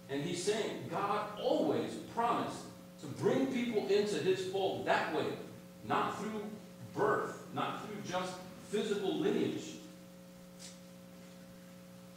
And 0.10 0.24
he's 0.24 0.44
saying, 0.44 0.86
God 0.92 1.30
always 1.42 1.94
promised 2.14 2.60
to 3.02 3.08
bring 3.08 3.48
people 3.48 3.88
into 3.88 4.18
his 4.18 4.46
fold 4.52 4.86
that 4.86 5.16
way, 5.16 5.26
not 5.88 6.20
through 6.20 6.44
birth, 6.96 7.40
not 7.56 7.86
through 7.86 7.98
just 8.08 8.34
physical 8.70 9.18
lineage, 9.18 9.64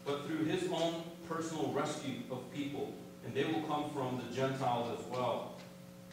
but 0.05 0.26
through 0.26 0.45
his 0.45 0.70
own 0.70 1.03
personal 1.28 1.72
rescue 1.72 2.16
of 2.30 2.53
people. 2.53 2.93
And 3.24 3.34
they 3.34 3.45
will 3.45 3.62
come 3.62 3.91
from 3.91 4.20
the 4.26 4.34
Gentiles 4.34 4.99
as 4.99 5.07
well. 5.11 5.58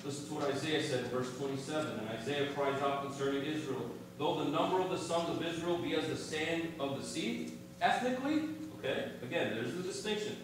Listen 0.06 0.28
to 0.28 0.34
what 0.36 0.54
Isaiah 0.54 0.84
said 0.84 1.06
in 1.06 1.10
verse 1.10 1.36
27. 1.36 2.00
And 2.00 2.10
Isaiah 2.10 2.48
cries 2.54 2.80
out 2.80 3.08
concerning 3.08 3.44
Israel, 3.44 3.90
though 4.20 4.44
the 4.44 4.52
number 4.52 4.80
of 4.80 4.92
the 4.92 5.00
sons 5.00 5.30
of 5.30 5.44
Israel 5.44 5.80
be 5.80 5.96
as 5.96 6.08
the 6.08 6.16
sand 6.16 6.74
of 6.80 7.02
the 7.02 7.04
sea, 7.04 7.54
ethnically, 7.82 8.44
okay, 8.78 9.10
again, 9.24 9.56
there's 9.56 9.74
the 9.74 9.82
distinction. 9.82 10.38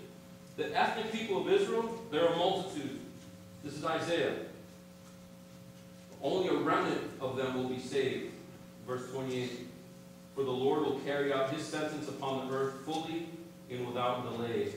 The 0.57 0.75
ethnic 0.75 1.11
people 1.11 1.41
of 1.41 1.53
Israel, 1.53 2.01
they're 2.09 2.25
a 2.25 2.35
multitude. 2.35 2.99
This 3.63 3.75
is 3.75 3.85
Isaiah. 3.85 4.33
Only 6.23 6.49
a 6.49 6.55
remnant 6.55 7.01
of 7.19 7.37
them 7.37 7.55
will 7.55 7.69
be 7.69 7.79
saved. 7.79 8.31
Verse 8.87 9.11
28 9.11 9.67
For 10.33 10.43
the 10.43 10.51
Lord 10.51 10.83
will 10.83 10.99
carry 11.01 11.31
out 11.31 11.51
his 11.51 11.63
sentence 11.63 12.07
upon 12.07 12.47
the 12.47 12.53
earth 12.55 12.73
fully 12.83 13.27
and 13.69 13.85
without 13.85 14.23
delay. 14.23 14.69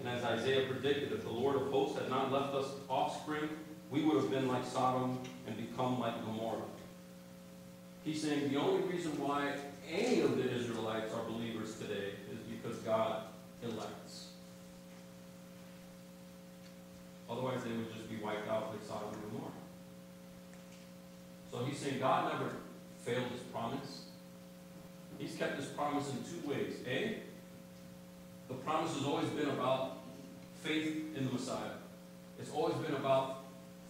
And 0.00 0.08
as 0.08 0.24
Isaiah 0.24 0.66
predicted, 0.66 1.12
if 1.12 1.22
the 1.22 1.30
Lord 1.30 1.56
of 1.56 1.70
hosts 1.70 1.98
had 1.98 2.10
not 2.10 2.30
left 2.30 2.54
us 2.54 2.70
offspring, 2.88 3.48
we 3.90 4.02
would 4.02 4.16
have 4.16 4.30
been 4.30 4.48
like 4.48 4.64
Sodom 4.64 5.18
and 5.46 5.56
become 5.56 5.98
like 6.00 6.24
Gomorrah. 6.24 6.62
He's 8.04 8.22
saying 8.22 8.52
the 8.52 8.60
only 8.60 8.82
reason 8.82 9.18
why 9.18 9.54
any 9.90 10.20
of 10.20 10.36
the 10.36 10.50
Israelites 10.50 11.12
are 11.14 11.24
believers 11.24 11.76
today 11.76 12.10
is 12.30 12.38
because 12.50 12.78
God 12.78 13.22
elects. 13.62 14.28
Otherwise, 17.28 17.64
they 17.64 17.70
would 17.70 17.92
just 17.92 18.08
be 18.08 18.16
wiped 18.16 18.48
out 18.48 18.70
like 18.70 18.84
Sodom 18.86 19.08
and 19.12 19.22
Gomorrah. 19.22 19.52
So 21.50 21.64
he's 21.64 21.78
saying 21.78 21.98
God 21.98 22.32
never 22.32 22.50
failed 23.02 23.30
his 23.32 23.40
promise. 23.52 24.02
He's 25.18 25.34
kept 25.36 25.56
his 25.56 25.66
promise 25.66 26.10
in 26.10 26.18
two 26.18 26.48
ways. 26.48 26.74
A, 26.86 27.20
the 28.48 28.54
promise 28.54 28.94
has 28.94 29.04
always 29.04 29.28
been 29.30 29.48
about 29.48 29.98
faith 30.62 31.16
in 31.16 31.26
the 31.26 31.32
Messiah. 31.32 31.76
It's 32.38 32.50
always 32.50 32.76
been 32.76 32.94
about 32.94 33.44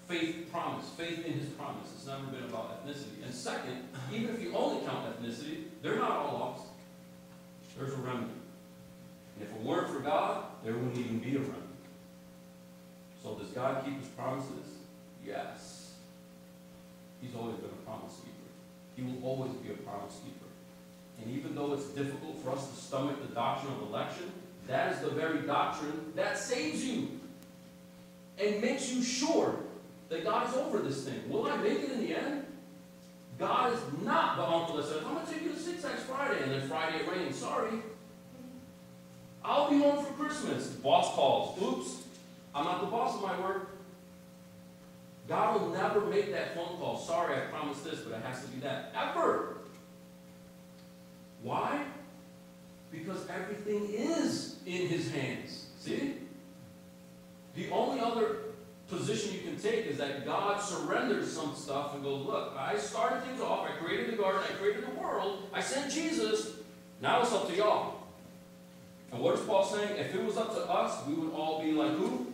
faith 0.09 0.51
promise, 0.53 0.89
faith 0.97 1.25
in 1.25 1.33
his 1.35 1.49
promise. 1.51 1.91
It's 1.95 2.07
never 2.07 2.25
been 2.27 2.45
about 2.45 2.87
ethnicity. 2.87 3.25
And 3.25 3.35
second, 3.35 3.89
even 4.13 4.35
if 4.35 4.43
you 4.43 4.55
only 4.55 4.87
count 4.87 5.07
ethnicity, 5.21 5.65
they're 5.83 5.99
not 5.99 6.11
all 6.11 6.39
lost. 6.39 6.69
There's 7.77 7.93
a 7.93 7.97
remnant. 7.97 8.31
And 9.35 9.49
if 9.49 9.55
it 9.55 9.63
weren't 9.63 9.91
for 9.91 10.01
God, 10.01 10.45
there 10.65 10.73
wouldn't 10.73 10.97
even 10.97 11.19
be 11.19 11.37
a 11.37 11.41
remnant. 11.41 11.63
So 13.23 13.35
does 13.35 13.49
God 13.49 13.85
keep 13.85 13.99
his 13.99 14.09
promises? 14.09 14.79
Yes. 15.27 15.95
He's 17.21 17.35
always 17.35 17.57
been 17.57 17.71
a 17.71 17.85
promise 17.85 18.15
keeper. 18.15 18.33
He 18.97 19.03
will 19.03 19.29
always 19.29 19.53
be 19.55 19.71
a 19.71 19.77
promise 19.77 20.21
keeper. 20.25 20.47
And 21.21 21.37
even 21.37 21.55
though 21.55 21.73
it's 21.73 21.89
difficult 21.89 22.39
for 22.43 22.51
us 22.53 22.71
to 22.71 22.77
stomach 22.77 23.17
the 23.27 23.35
doctrine 23.35 23.73
of 23.75 23.83
election, 23.83 24.31
that 24.67 24.93
is 24.93 25.01
the 25.01 25.11
very 25.11 25.41
doctrine 25.47 26.13
that 26.15 26.39
saves 26.39 26.85
you 26.85 27.09
and 28.39 28.61
makes 28.61 28.93
you 28.93 29.03
sure 29.03 29.57
that 30.09 30.25
God 30.25 30.49
is 30.49 30.55
over 30.55 30.79
this 30.79 31.05
thing. 31.05 31.29
Will 31.29 31.47
I 31.47 31.57
make 31.57 31.81
it 31.81 31.91
in 31.93 32.01
the 32.01 32.17
end? 32.17 32.47
God 33.39 33.73
is 33.73 33.81
not 34.03 34.37
the 34.37 34.45
uncle 34.45 34.77
that 34.77 34.87
says, 34.87 35.03
I'm 35.05 35.15
going 35.15 35.27
to 35.27 35.33
take 35.33 35.43
you 35.43 35.53
to 35.53 35.59
Six 35.59 35.83
Flags 35.83 36.03
Friday, 36.03 36.43
and 36.43 36.53
then 36.53 36.69
Friday 36.69 36.99
it 36.99 37.11
rains. 37.11 37.37
Sorry. 37.37 37.73
I'll 39.45 39.71
be 39.71 39.79
home 39.79 40.05
for 40.05 40.13
Christmas. 40.15 40.69
Boss 40.69 41.15
calls. 41.15 41.61
Oops. 41.63 42.03
I'm 42.55 42.65
not 42.65 42.81
the 42.81 42.87
boss 42.87 43.15
of 43.15 43.23
my 43.23 43.39
work. 43.41 43.69
God 45.29 45.61
will 45.61 45.71
never 45.71 46.01
make 46.03 46.31
that 46.33 46.55
phone 46.55 46.79
call. 46.79 46.99
Sorry, 46.99 47.37
I 47.37 47.41
promised 47.47 47.85
this, 47.85 48.01
but 48.01 48.17
it 48.17 48.23
has 48.25 48.43
to 48.43 48.49
be 48.49 48.61
that. 48.61 48.93
Ever. 48.95 49.59
Why? 51.43 51.85
Because 52.97 53.29
everything 53.29 53.89
is 53.93 54.57
in 54.67 54.89
his 54.89 55.11
hands. 55.11 55.67
See? 55.81 56.15
The 57.55 57.71
only 57.71 58.01
other 58.01 58.37
position 58.89 59.35
you 59.35 59.41
can 59.41 59.59
take 59.59 59.87
is 59.87 59.99
that 59.99 60.25
God 60.25 60.61
surrenders 60.61 61.33
some 61.33 61.55
stuff 61.55 61.95
and 61.95 62.05
goes, 62.05 62.25
look, 62.25 62.55
I 62.57 62.77
started 62.77 63.23
things 63.25 63.41
off, 63.41 63.69
I 63.69 63.73
created 63.83 64.13
the 64.13 64.17
garden, 64.17 64.43
I 64.49 64.53
created 64.55 64.87
the 64.87 65.01
world, 65.01 65.49
I 65.53 65.61
sent 65.61 65.93
Jesus, 65.93 66.53
now 67.01 67.23
it's 67.23 67.33
up 67.33 67.49
to 67.49 67.57
y'all. 67.57 67.95
And 69.13 69.21
what 69.21 69.35
is 69.35 69.41
Paul 69.41 69.65
saying? 69.65 69.99
If 69.99 70.15
it 70.15 70.25
was 70.25 70.37
up 70.37 70.55
to 70.55 70.71
us, 70.71 71.07
we 71.07 71.15
would 71.15 71.33
all 71.33 71.63
be 71.63 71.73
like 71.73 71.93
who? 71.93 72.33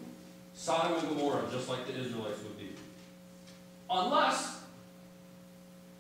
Sodom 0.55 0.99
and 0.99 1.09
Gomorrah, 1.09 1.45
just 1.51 1.69
like 1.69 1.87
the 1.87 1.99
Israelites 1.99 2.43
would 2.43 2.59
be. 2.59 2.71
Unless, 3.89 4.61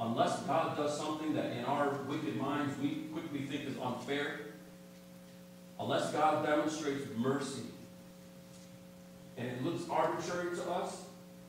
unless 0.00 0.40
God 0.40 0.76
does 0.76 0.96
something 0.96 1.34
that 1.34 1.52
in 1.52 1.64
our 1.64 1.94
wicked 2.08 2.36
minds 2.36 2.78
we 2.78 3.06
quickly 3.12 3.40
think 3.40 3.68
is 3.68 3.76
unfair, 3.82 4.40
unless 5.82 6.12
God 6.12 6.46
demonstrates 6.46 7.06
mercy, 7.16 7.62
and 9.36 9.48
it 9.48 9.64
looks 9.64 9.82
arbitrary 9.90 10.54
to 10.56 10.70
us, 10.70 11.02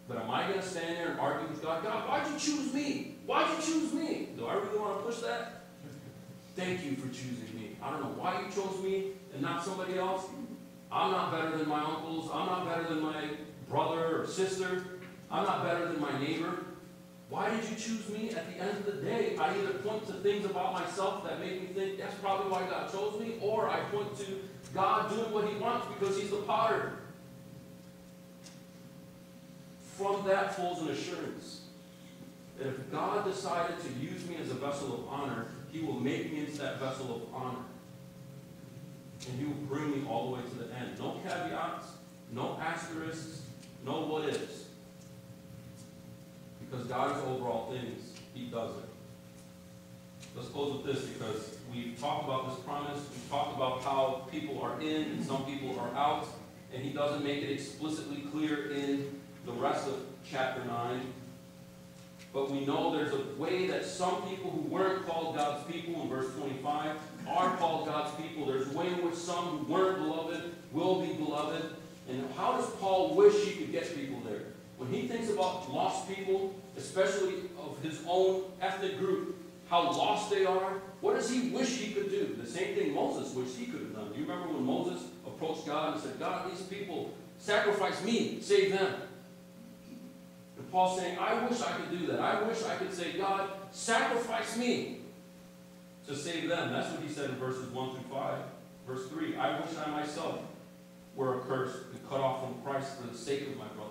but 0.08 0.18
am 0.18 0.30
I 0.32 0.48
going 0.48 0.60
to 0.60 0.66
stand 0.66 0.98
there 0.98 1.12
and 1.12 1.20
argue 1.20 1.48
with 1.48 1.62
God? 1.62 1.84
God, 1.84 2.08
why'd 2.10 2.28
you 2.32 2.40
choose 2.40 2.74
me? 2.74 3.16
Why'd 3.26 3.48
you 3.58 3.64
choose 3.66 3.94
me? 3.94 4.30
Do 4.38 4.48
I 4.48 4.56
really 4.56 4.80
want 4.80 5.00
to 5.00 5.06
push 5.06 5.22
that? 5.22 5.62
Thank 6.56 6.84
you 6.84 6.96
for 6.96 7.08
choosing 7.08 7.56
me. 7.56 7.78
I 7.82 7.90
don't 7.92 8.02
know 8.02 8.22
why 8.22 8.42
you 8.42 8.52
chose 8.52 8.84
me 8.84 9.12
and 9.34 9.42
not 9.42 9.64
somebody 9.64 9.98
else. 9.98 10.26
I'm 10.92 11.12
not 11.12 11.32
better 11.32 11.58
than 11.58 11.68
my 11.68 11.84
uncles. 11.84 12.30
I'm 12.32 12.46
not 12.46 12.66
better 12.66 12.84
than 12.94 13.02
my 13.02 13.30
brother 13.70 14.22
or 14.22 14.28
sister. 14.28 14.84
I'm 15.32 15.46
not 15.46 15.64
better 15.64 15.88
than 15.88 16.00
my 16.00 16.20
neighbor. 16.20 16.66
Why 17.34 17.50
did 17.50 17.68
you 17.68 17.76
choose 17.76 18.08
me? 18.10 18.30
At 18.30 18.46
the 18.46 18.62
end 18.62 18.78
of 18.78 18.86
the 18.86 19.02
day, 19.02 19.36
I 19.38 19.58
either 19.58 19.74
point 19.80 20.06
to 20.06 20.14
things 20.14 20.46
about 20.46 20.74
myself 20.74 21.24
that 21.24 21.40
make 21.40 21.62
me 21.62 21.68
think 21.74 21.98
that's 21.98 22.14
probably 22.20 22.52
why 22.52 22.62
God 22.70 22.92
chose 22.92 23.20
me, 23.20 23.38
or 23.42 23.68
I 23.68 23.80
point 23.86 24.16
to 24.20 24.26
God 24.72 25.10
doing 25.10 25.32
what 25.32 25.48
he 25.48 25.56
wants 25.56 25.88
because 25.98 26.22
he's 26.22 26.30
the 26.30 26.44
potter. 26.44 26.94
From 29.98 30.24
that 30.28 30.56
flows 30.56 30.84
an 30.84 30.90
assurance 30.90 31.62
that 32.60 32.68
if 32.68 32.92
God 32.92 33.26
decided 33.26 33.78
to 33.80 33.90
use 34.00 34.30
me 34.30 34.36
as 34.40 34.52
a 34.52 34.54
vessel 34.54 34.94
of 34.94 35.08
honor, 35.08 35.48
he 35.72 35.80
will 35.80 36.00
make 36.00 36.32
me 36.32 36.42
into 36.42 36.60
that 36.60 36.80
vessel 36.80 37.16
of 37.16 37.34
honor. 37.34 37.66
And 39.28 39.40
he 39.40 39.46
will 39.46 39.54
bring 39.68 39.90
me 39.90 40.08
all 40.08 40.28
the 40.28 40.36
way 40.36 40.42
to 40.48 40.56
the 40.56 40.76
end. 40.76 41.00
No 41.00 41.20
caveats, 41.24 41.88
no 42.32 42.60
asterisks, 42.62 43.42
no 43.84 44.02
what 44.02 44.30
ifs. 44.30 44.63
Because 46.74 46.88
God 46.88 47.16
is 47.16 47.24
over 47.26 47.46
all 47.48 47.72
things. 47.72 48.14
He 48.34 48.46
does 48.46 48.72
it. 48.72 48.90
Let's 50.36 50.50
close 50.50 50.74
with 50.74 50.86
this 50.96 51.06
because 51.06 51.58
we've 51.72 52.00
talked 52.00 52.26
about 52.26 52.50
this 52.50 52.60
promise. 52.66 53.00
We've 53.14 53.30
talked 53.30 53.56
about 53.56 53.84
how 53.84 54.24
people 54.32 54.60
are 54.60 54.82
in 54.82 55.04
and 55.04 55.24
some 55.24 55.46
people 55.46 55.80
are 55.80 55.94
out. 55.96 56.26
And 56.74 56.84
he 56.84 56.90
doesn't 56.90 57.24
make 57.24 57.44
it 57.44 57.52
explicitly 57.52 58.22
clear 58.32 58.72
in 58.72 59.22
the 59.46 59.52
rest 59.52 59.88
of 59.88 60.04
chapter 60.28 60.66
9. 60.66 61.02
But 62.34 62.50
we 62.50 62.66
know 62.66 62.98
there's 62.98 63.14
a 63.14 63.24
way 63.40 63.68
that 63.68 63.86
some 63.86 64.28
people 64.28 64.50
who 64.50 64.62
weren't 64.62 65.06
called 65.06 65.36
God's 65.36 65.72
people 65.72 66.02
in 66.02 66.10
verse 66.10 66.34
25 66.34 66.98
are 67.28 67.58
called 67.58 67.86
God's 67.86 68.16
people. 68.20 68.48
There's 68.48 68.74
a 68.74 68.76
way 68.76 68.88
in 68.88 69.06
which 69.06 69.14
some 69.14 69.60
who 69.60 69.72
weren't 69.72 70.00
beloved 70.00 70.42
will 70.72 71.02
be 71.02 71.14
beloved. 71.14 71.64
And 72.10 72.28
how 72.36 72.54
does 72.58 72.68
Paul 72.78 73.14
wish 73.14 73.46
he 73.46 73.52
could 73.62 73.72
get 73.72 73.96
people 73.96 74.20
there? 74.28 74.43
When 74.84 75.02
he 75.02 75.08
thinks 75.08 75.30
about 75.30 75.74
lost 75.74 76.10
people, 76.14 76.54
especially 76.78 77.36
of 77.58 77.82
his 77.82 78.02
own 78.06 78.44
ethnic 78.62 79.00
group, 79.00 79.38
how 79.70 79.84
lost 79.84 80.30
they 80.30 80.46
are, 80.46 80.82
what 81.00 81.16
does 81.16 81.30
he 81.30 81.52
wish 81.52 81.78
he 81.78 81.94
could 81.94 82.10
do? 82.10 82.38
The 82.40 82.46
same 82.46 82.76
thing 82.76 82.94
Moses 82.94 83.34
wished 83.34 83.56
he 83.56 83.68
could 83.68 83.80
have 83.80 83.96
done. 83.96 84.12
Do 84.12 84.20
you 84.20 84.26
remember 84.26 84.54
when 84.54 84.66
Moses 84.66 85.04
approached 85.26 85.66
God 85.66 85.94
and 85.94 86.04
said, 86.04 86.20
God, 86.20 86.52
these 86.52 86.62
people 86.64 87.14
sacrifice 87.40 88.04
me, 88.04 88.40
save 88.42 88.74
them? 88.74 88.94
And 90.58 90.70
Paul's 90.70 91.00
saying, 91.00 91.18
I 91.18 91.46
wish 91.48 91.62
I 91.62 91.72
could 91.72 91.98
do 91.98 92.06
that. 92.08 92.20
I 92.20 92.44
wish 92.44 92.64
I 92.64 92.76
could 92.76 92.94
say, 92.94 93.14
God, 93.14 93.52
sacrifice 93.72 94.58
me 94.58 94.98
to 96.08 96.16
save 96.16 96.50
them. 96.50 96.74
That's 96.74 96.92
what 96.92 97.02
he 97.02 97.08
said 97.08 97.30
in 97.30 97.38
verses 97.38 97.70
1 97.70 97.90
through 97.92 98.12
5. 98.12 98.38
Verse 98.86 99.08
3, 99.08 99.38
I 99.38 99.62
wish 99.62 99.70
I 99.78 99.90
myself 99.92 100.42
were 101.16 101.40
accursed 101.40 101.78
and 101.94 102.10
cut 102.10 102.20
off 102.20 102.44
from 102.44 102.62
Christ 102.64 103.00
for 103.00 103.08
the 103.08 103.18
sake 103.18 103.44
of 103.44 103.58
my 103.58 103.68
brothers. 103.68 103.83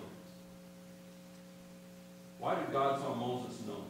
Why 2.43 2.55
did 2.55 2.73
God 2.73 2.99
tell 2.99 3.15
Moses 3.15 3.57
no? 3.65 3.85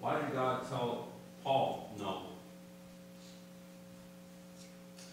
Why 0.00 0.18
did 0.18 0.32
God 0.32 0.66
tell 0.66 1.08
Paul 1.44 1.92
no? 1.98 2.22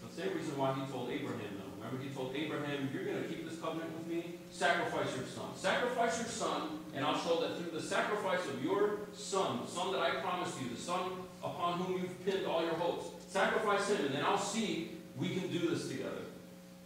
The 0.08 0.22
same 0.22 0.34
reason 0.34 0.56
why 0.56 0.72
he 0.72 0.90
told 0.90 1.10
Abraham 1.10 1.60
no. 1.60 1.76
Remember, 1.76 2.02
he 2.02 2.08
told 2.08 2.34
Abraham, 2.34 2.88
You're 2.94 3.04
going 3.04 3.22
to 3.22 3.28
keep 3.28 3.46
this 3.46 3.60
covenant 3.60 3.92
with 3.98 4.06
me? 4.06 4.38
Sacrifice 4.50 5.14
your 5.14 5.26
son. 5.26 5.44
Sacrifice 5.56 6.16
your 6.20 6.28
son, 6.28 6.80
and 6.94 7.04
I'll 7.04 7.18
show 7.18 7.38
that 7.42 7.58
through 7.58 7.78
the 7.78 7.86
sacrifice 7.86 8.40
of 8.46 8.64
your 8.64 9.00
son, 9.14 9.60
the 9.66 9.70
son 9.70 9.92
that 9.92 10.00
I 10.00 10.12
promised 10.22 10.58
you, 10.62 10.70
the 10.70 10.80
son 10.80 11.02
upon 11.44 11.80
whom 11.80 12.00
you've 12.00 12.24
pinned 12.24 12.46
all 12.46 12.62
your 12.62 12.76
hopes, 12.76 13.08
sacrifice 13.28 13.90
him, 13.90 14.06
and 14.06 14.14
then 14.14 14.24
I'll 14.24 14.38
see 14.38 14.92
we 15.18 15.36
can 15.36 15.52
do 15.52 15.68
this 15.68 15.88
together. 15.88 16.24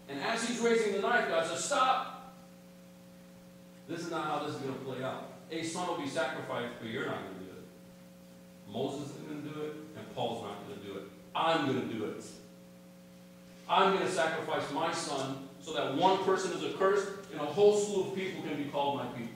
And 0.09 0.21
as 0.23 0.43
he's 0.43 0.59
raising 0.59 0.95
the 0.95 1.03
knife, 1.03 1.29
God 1.29 1.47
says, 1.47 1.65
Stop! 1.65 2.35
This 3.87 4.01
is 4.01 4.11
not 4.11 4.25
how 4.25 4.45
this 4.45 4.57
is 4.57 4.61
going 4.61 4.75
to 4.75 4.81
play 4.81 5.05
out. 5.05 5.30
A 5.51 5.63
son 5.65 5.89
will 5.89 5.99
be 5.99 6.09
sacrificed, 6.09 6.75
but 6.81 6.89
you're 6.89 7.07
not 7.07 7.23
going 7.23 7.35
to 7.35 7.45
do 7.45 7.51
it. 7.51 8.73
Moses 8.73 9.11
isn't 9.11 9.29
going 9.29 9.43
to 9.43 9.49
do 9.49 9.61
it, 9.63 9.73
and 9.97 10.15
Paul's 10.15 10.45
not 10.45 10.67
going 10.67 10.81
to 10.81 10.87
do 10.87 10.99
it. 10.99 11.03
I'm 11.35 11.67
going 11.67 11.89
to 11.89 11.95
do 11.95 12.05
it. 12.05 12.25
I'm 13.69 13.95
going 13.95 14.07
to 14.07 14.13
sacrifice 14.13 14.71
my 14.73 14.93
son 14.93 15.49
so 15.61 15.73
that 15.75 15.97
one 15.97 16.19
person 16.25 16.53
is 16.53 16.65
accursed 16.65 17.09
and 17.33 17.41
a 17.41 17.45
whole 17.45 17.79
slew 17.79 18.09
of 18.09 18.15
people 18.15 18.43
can 18.43 18.57
be 18.57 18.69
called 18.69 18.99
my 18.99 19.07
people. 19.07 19.29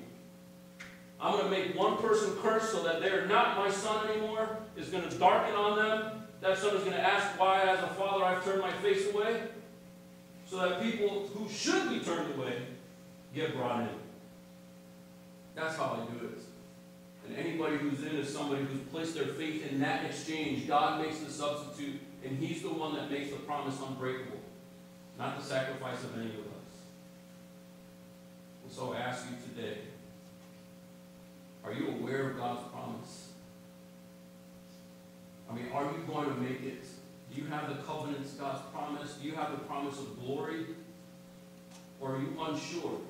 I'm 1.20 1.38
going 1.38 1.44
to 1.44 1.50
make 1.50 1.78
one 1.78 1.96
person 1.98 2.36
cursed 2.42 2.72
so 2.72 2.82
that 2.82 3.00
they're 3.00 3.26
not 3.26 3.56
my 3.56 3.70
son 3.70 4.08
anymore. 4.08 4.58
It's 4.76 4.90
going 4.90 5.08
to 5.08 5.18
darken 5.18 5.54
on 5.54 5.76
them. 5.76 6.26
That 6.40 6.58
son 6.58 6.76
is 6.76 6.82
going 6.82 6.96
to 6.96 7.00
ask 7.00 7.38
why, 7.40 7.62
as 7.62 7.78
a 7.78 7.86
father, 7.94 8.24
I've 8.24 8.44
turned 8.44 8.60
my 8.60 8.72
face 8.72 9.12
away. 9.12 9.42
So 10.46 10.56
that 10.58 10.82
people 10.82 11.30
who 11.34 11.48
should 11.48 11.88
be 11.88 12.00
turned 12.00 12.34
away 12.34 12.62
get 13.34 13.56
brought 13.56 13.80
in. 13.80 14.03
That's 15.54 15.76
how 15.76 16.00
I 16.02 16.12
do 16.12 16.26
it. 16.26 16.38
And 17.26 17.36
anybody 17.36 17.76
who's 17.76 18.02
in 18.02 18.16
is 18.16 18.32
somebody 18.32 18.64
who's 18.64 18.80
placed 18.90 19.14
their 19.14 19.26
faith 19.26 19.70
in 19.70 19.80
that 19.80 20.04
exchange. 20.04 20.66
God 20.68 21.00
makes 21.00 21.20
the 21.20 21.30
substitute, 21.30 22.00
and 22.24 22.38
He's 22.38 22.62
the 22.62 22.68
one 22.68 22.94
that 22.96 23.10
makes 23.10 23.30
the 23.30 23.36
promise 23.36 23.78
unbreakable, 23.80 24.40
not 25.18 25.38
the 25.38 25.44
sacrifice 25.44 26.02
of 26.04 26.18
any 26.18 26.30
of 26.30 26.40
us. 26.40 26.74
And 28.64 28.72
so 28.72 28.92
I 28.92 28.98
ask 28.98 29.26
you 29.30 29.36
today 29.54 29.78
are 31.64 31.72
you 31.72 31.88
aware 31.88 32.30
of 32.30 32.36
God's 32.36 32.60
promise? 32.70 33.30
I 35.50 35.54
mean, 35.54 35.66
are 35.72 35.84
you 35.84 36.04
going 36.06 36.28
to 36.28 36.40
make 36.40 36.62
it? 36.62 36.84
Do 37.34 37.40
you 37.40 37.46
have 37.46 37.68
the 37.68 37.82
covenants, 37.82 38.32
God's 38.32 38.60
promise? 38.70 39.14
Do 39.14 39.26
you 39.26 39.34
have 39.34 39.50
the 39.52 39.58
promise 39.58 39.98
of 39.98 40.20
glory? 40.20 40.66
Or 42.00 42.16
are 42.16 42.18
you 42.18 42.36
unsure? 42.38 43.00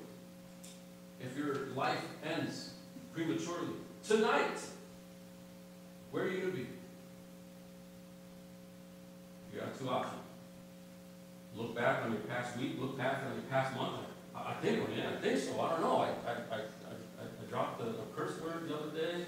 If 1.19 1.37
your 1.37 1.67
life 1.75 2.03
ends 2.23 2.71
prematurely, 3.13 3.73
tonight, 4.07 4.59
where 6.11 6.23
are 6.23 6.29
you 6.29 6.39
going 6.41 6.51
to 6.51 6.57
be? 6.57 6.67
You 9.53 9.59
got 9.59 9.77
two 9.77 9.89
options. 9.89 10.21
Look 11.55 11.75
back 11.75 12.03
on 12.03 12.11
your 12.11 12.21
past 12.21 12.57
week, 12.57 12.75
look 12.79 12.97
back 12.97 13.23
on 13.25 13.33
your 13.33 13.43
past 13.43 13.75
month. 13.75 14.01
I, 14.35 14.51
I 14.51 14.53
think, 14.55 14.87
yeah, 14.95 15.11
I 15.17 15.21
think 15.21 15.39
so. 15.39 15.59
I 15.61 15.69
don't 15.71 15.81
know. 15.81 15.97
I, 15.97 16.07
I, 16.07 16.33
I, 16.51 16.57
I, 16.57 17.23
I 17.23 17.49
dropped 17.49 17.81
a, 17.81 17.85
a 17.85 18.05
curse 18.15 18.39
word 18.41 18.67
the 18.67 18.75
other 18.75 18.91
day. 18.91 19.25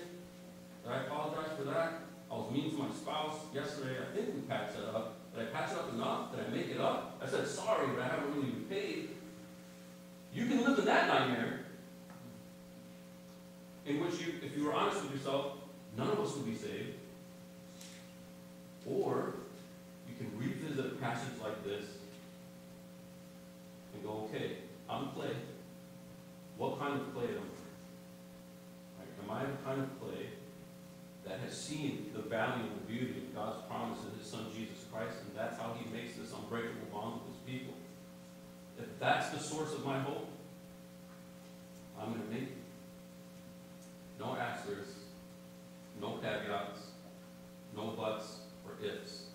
I 0.89 0.99
apologize 0.99 1.51
for 1.57 1.63
that? 1.65 2.01
I 2.31 2.33
was 2.33 2.51
mean 2.51 2.71
to 2.71 2.77
my 2.77 2.89
spouse 2.91 3.39
yesterday. 3.53 3.97
I 4.01 4.15
think 4.15 4.35
we 4.35 4.41
patched 4.41 4.77
it 4.77 4.95
up. 4.95 5.15
Did 5.35 5.47
I 5.47 5.51
patch 5.51 5.71
it 5.71 5.77
up 5.77 5.93
enough? 5.93 6.31
Did 6.31 6.45
I 6.45 6.49
make 6.49 6.69
it 6.69 6.79
up? 6.79 7.19
I 7.21 7.27
said 7.27 7.47
sorry, 7.47 7.87
but 7.87 8.03
I 8.03 8.07
haven't 8.07 8.35
really 8.35 8.51
repaid. 8.51 9.09
You 10.33 10.45
can 10.47 10.63
live 10.63 10.79
in 10.79 10.85
that 10.85 11.07
nightmare. 11.07 11.56
In 13.87 14.01
which 14.01 14.19
you, 14.19 14.33
if 14.43 14.55
you 14.57 14.65
were 14.65 14.73
honest 14.73 15.01
with 15.03 15.13
yourself, 15.13 15.53
none 15.97 16.09
of 16.09 16.19
us 16.19 16.35
would 16.35 16.45
be 16.45 16.55
saved. 16.55 16.95
Or 18.85 19.33
you 20.07 20.15
can 20.17 20.37
revisit 20.37 20.85
a 20.85 20.95
passage 20.95 21.39
like 21.41 21.63
this 21.63 21.85
and 23.93 24.03
go, 24.03 24.29
okay, 24.29 24.57
I'm 24.89 25.09
clay. 25.11 25.31
What 26.57 26.79
kind 26.79 26.99
of 26.99 27.13
clay 27.13 27.27
am 27.27 27.47
I? 28.99 28.99
Right, 28.99 29.09
Am 29.23 29.31
I 29.31 29.51
the 29.51 29.57
kind 29.63 29.81
of 29.81 30.01
clay 30.01 30.27
that 31.25 31.39
has 31.39 31.55
seen 31.55 32.11
the 32.13 32.21
value 32.21 32.63
and 32.63 32.75
the 32.75 32.91
beauty 32.91 33.19
of 33.19 33.35
God's 33.35 33.65
promise 33.69 33.99
in 34.03 34.19
His 34.19 34.27
Son 34.27 34.47
Jesus 34.53 34.83
Christ, 34.91 35.15
and 35.21 35.35
that's 35.35 35.59
how 35.59 35.75
He 35.79 35.89
makes 35.93 36.15
this 36.17 36.33
unbreakable 36.33 36.87
bond 36.91 37.21
with 37.21 37.35
His 37.35 37.59
people? 37.59 37.73
If 38.79 38.99
that's 38.99 39.29
the 39.29 39.39
source 39.39 39.73
of 39.73 39.85
my 39.85 39.99
hope, 39.99 40.27
I'm 41.99 42.13
going 42.13 42.21
to 42.21 42.33
make. 42.33 42.56
No 44.19 44.35
asterisks, 44.35 44.99
no 46.01 46.17
caveats, 46.17 46.79
no 47.75 47.87
buts 47.91 48.39
or 48.65 48.73
ifs. 48.85 49.25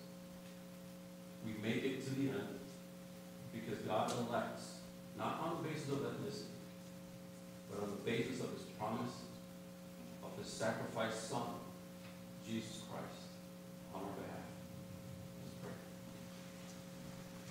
We 1.45 1.53
make 1.61 1.83
it 1.83 2.03
to 2.05 2.15
the 2.15 2.29
end 2.29 2.59
because 3.53 3.79
God 3.79 4.11
elects, 4.27 4.79
not 5.17 5.39
on 5.41 5.61
the 5.61 5.69
basis 5.69 5.89
of 5.89 5.99
ethnicity, 5.99 6.59
but 7.69 7.83
on 7.83 7.91
the 7.91 8.11
basis 8.11 8.41
of 8.41 8.51
His 8.51 8.63
promise 8.77 9.13
of 10.23 10.37
His 10.37 10.51
sacrificed 10.51 11.29
Son, 11.29 11.47
Jesus 12.45 12.81
Christ. 12.89 13.23